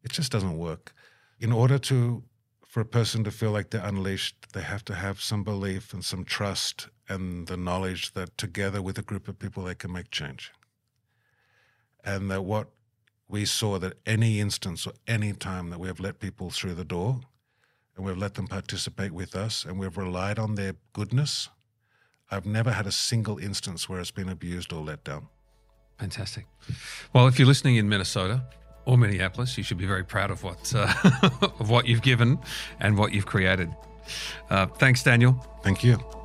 It 0.08 0.14
just 0.14 0.32
doesn't 0.32 0.58
work. 0.58 0.93
In 1.38 1.51
order 1.51 1.78
to 1.80 2.24
for 2.66 2.80
a 2.80 2.86
person 2.86 3.26
to 3.26 3.32
feel 3.32 3.51
like 3.51 3.72
they're 3.72 3.86
unleashed, 3.86 4.53
they 4.53 4.62
have 4.62 4.86
to 4.86 4.95
have 4.95 5.20
some 5.20 5.43
belief 5.43 5.93
and 5.93 6.05
some 6.05 6.24
trust 6.24 6.88
and 7.10 7.45
the 7.47 7.58
knowledge 7.58 8.14
that 8.14 8.38
together 8.38 8.82
with 8.82 8.97
a 8.97 9.01
group 9.01 9.28
of 9.28 9.38
people 9.38 9.64
they 9.64 9.76
can 9.76 9.91
make 9.91 10.10
change. 10.10 10.53
And 12.05 12.32
that 12.32 12.45
what 12.45 12.70
we 13.28 13.43
saw 13.43 13.80
that 13.80 13.95
any 14.05 14.39
instance 14.39 14.88
or 14.88 14.93
any 15.10 15.34
time 15.34 15.72
that 15.72 15.80
we 15.82 15.89
have 15.89 15.99
let 15.99 16.20
people 16.20 16.51
through 16.51 16.76
the 16.76 16.86
door 16.86 17.20
and 17.97 18.05
we've 18.05 18.18
let 18.18 18.36
them 18.36 18.47
participate 18.47 19.12
with 19.12 19.36
us 19.36 19.66
and 19.66 19.78
we've 19.78 19.97
relied 19.97 20.39
on 20.39 20.55
their 20.55 20.76
goodness, 20.93 21.49
I've 22.32 22.45
never 22.45 22.72
had 22.72 22.88
a 22.88 22.93
single 22.93 23.39
instance 23.39 23.89
where 23.89 23.99
it's 23.99 24.12
been 24.12 24.30
abused 24.30 24.72
or 24.72 24.82
let 24.82 25.03
down. 25.03 25.28
Fantastic. 25.99 26.45
Well, 27.12 27.28
if 27.28 27.38
you're 27.38 27.47
listening 27.49 27.76
in 27.76 27.89
Minnesota 27.89 28.45
or 28.88 28.97
Minneapolis, 28.97 29.57
you 29.57 29.63
should 29.63 29.77
be 29.77 29.85
very 29.85 30.03
proud 30.03 30.31
of 30.31 30.43
what 30.43 30.73
uh, 30.73 30.91
of 31.59 31.69
what 31.69 31.85
you've 31.85 32.01
given 32.01 32.39
and 32.79 32.97
what 32.97 33.11
you've 33.13 33.25
created. 33.25 33.69
Uh, 34.49 34.65
thanks, 34.65 35.03
Daniel. 35.03 35.33
Thank 35.61 35.83
you. 35.83 36.16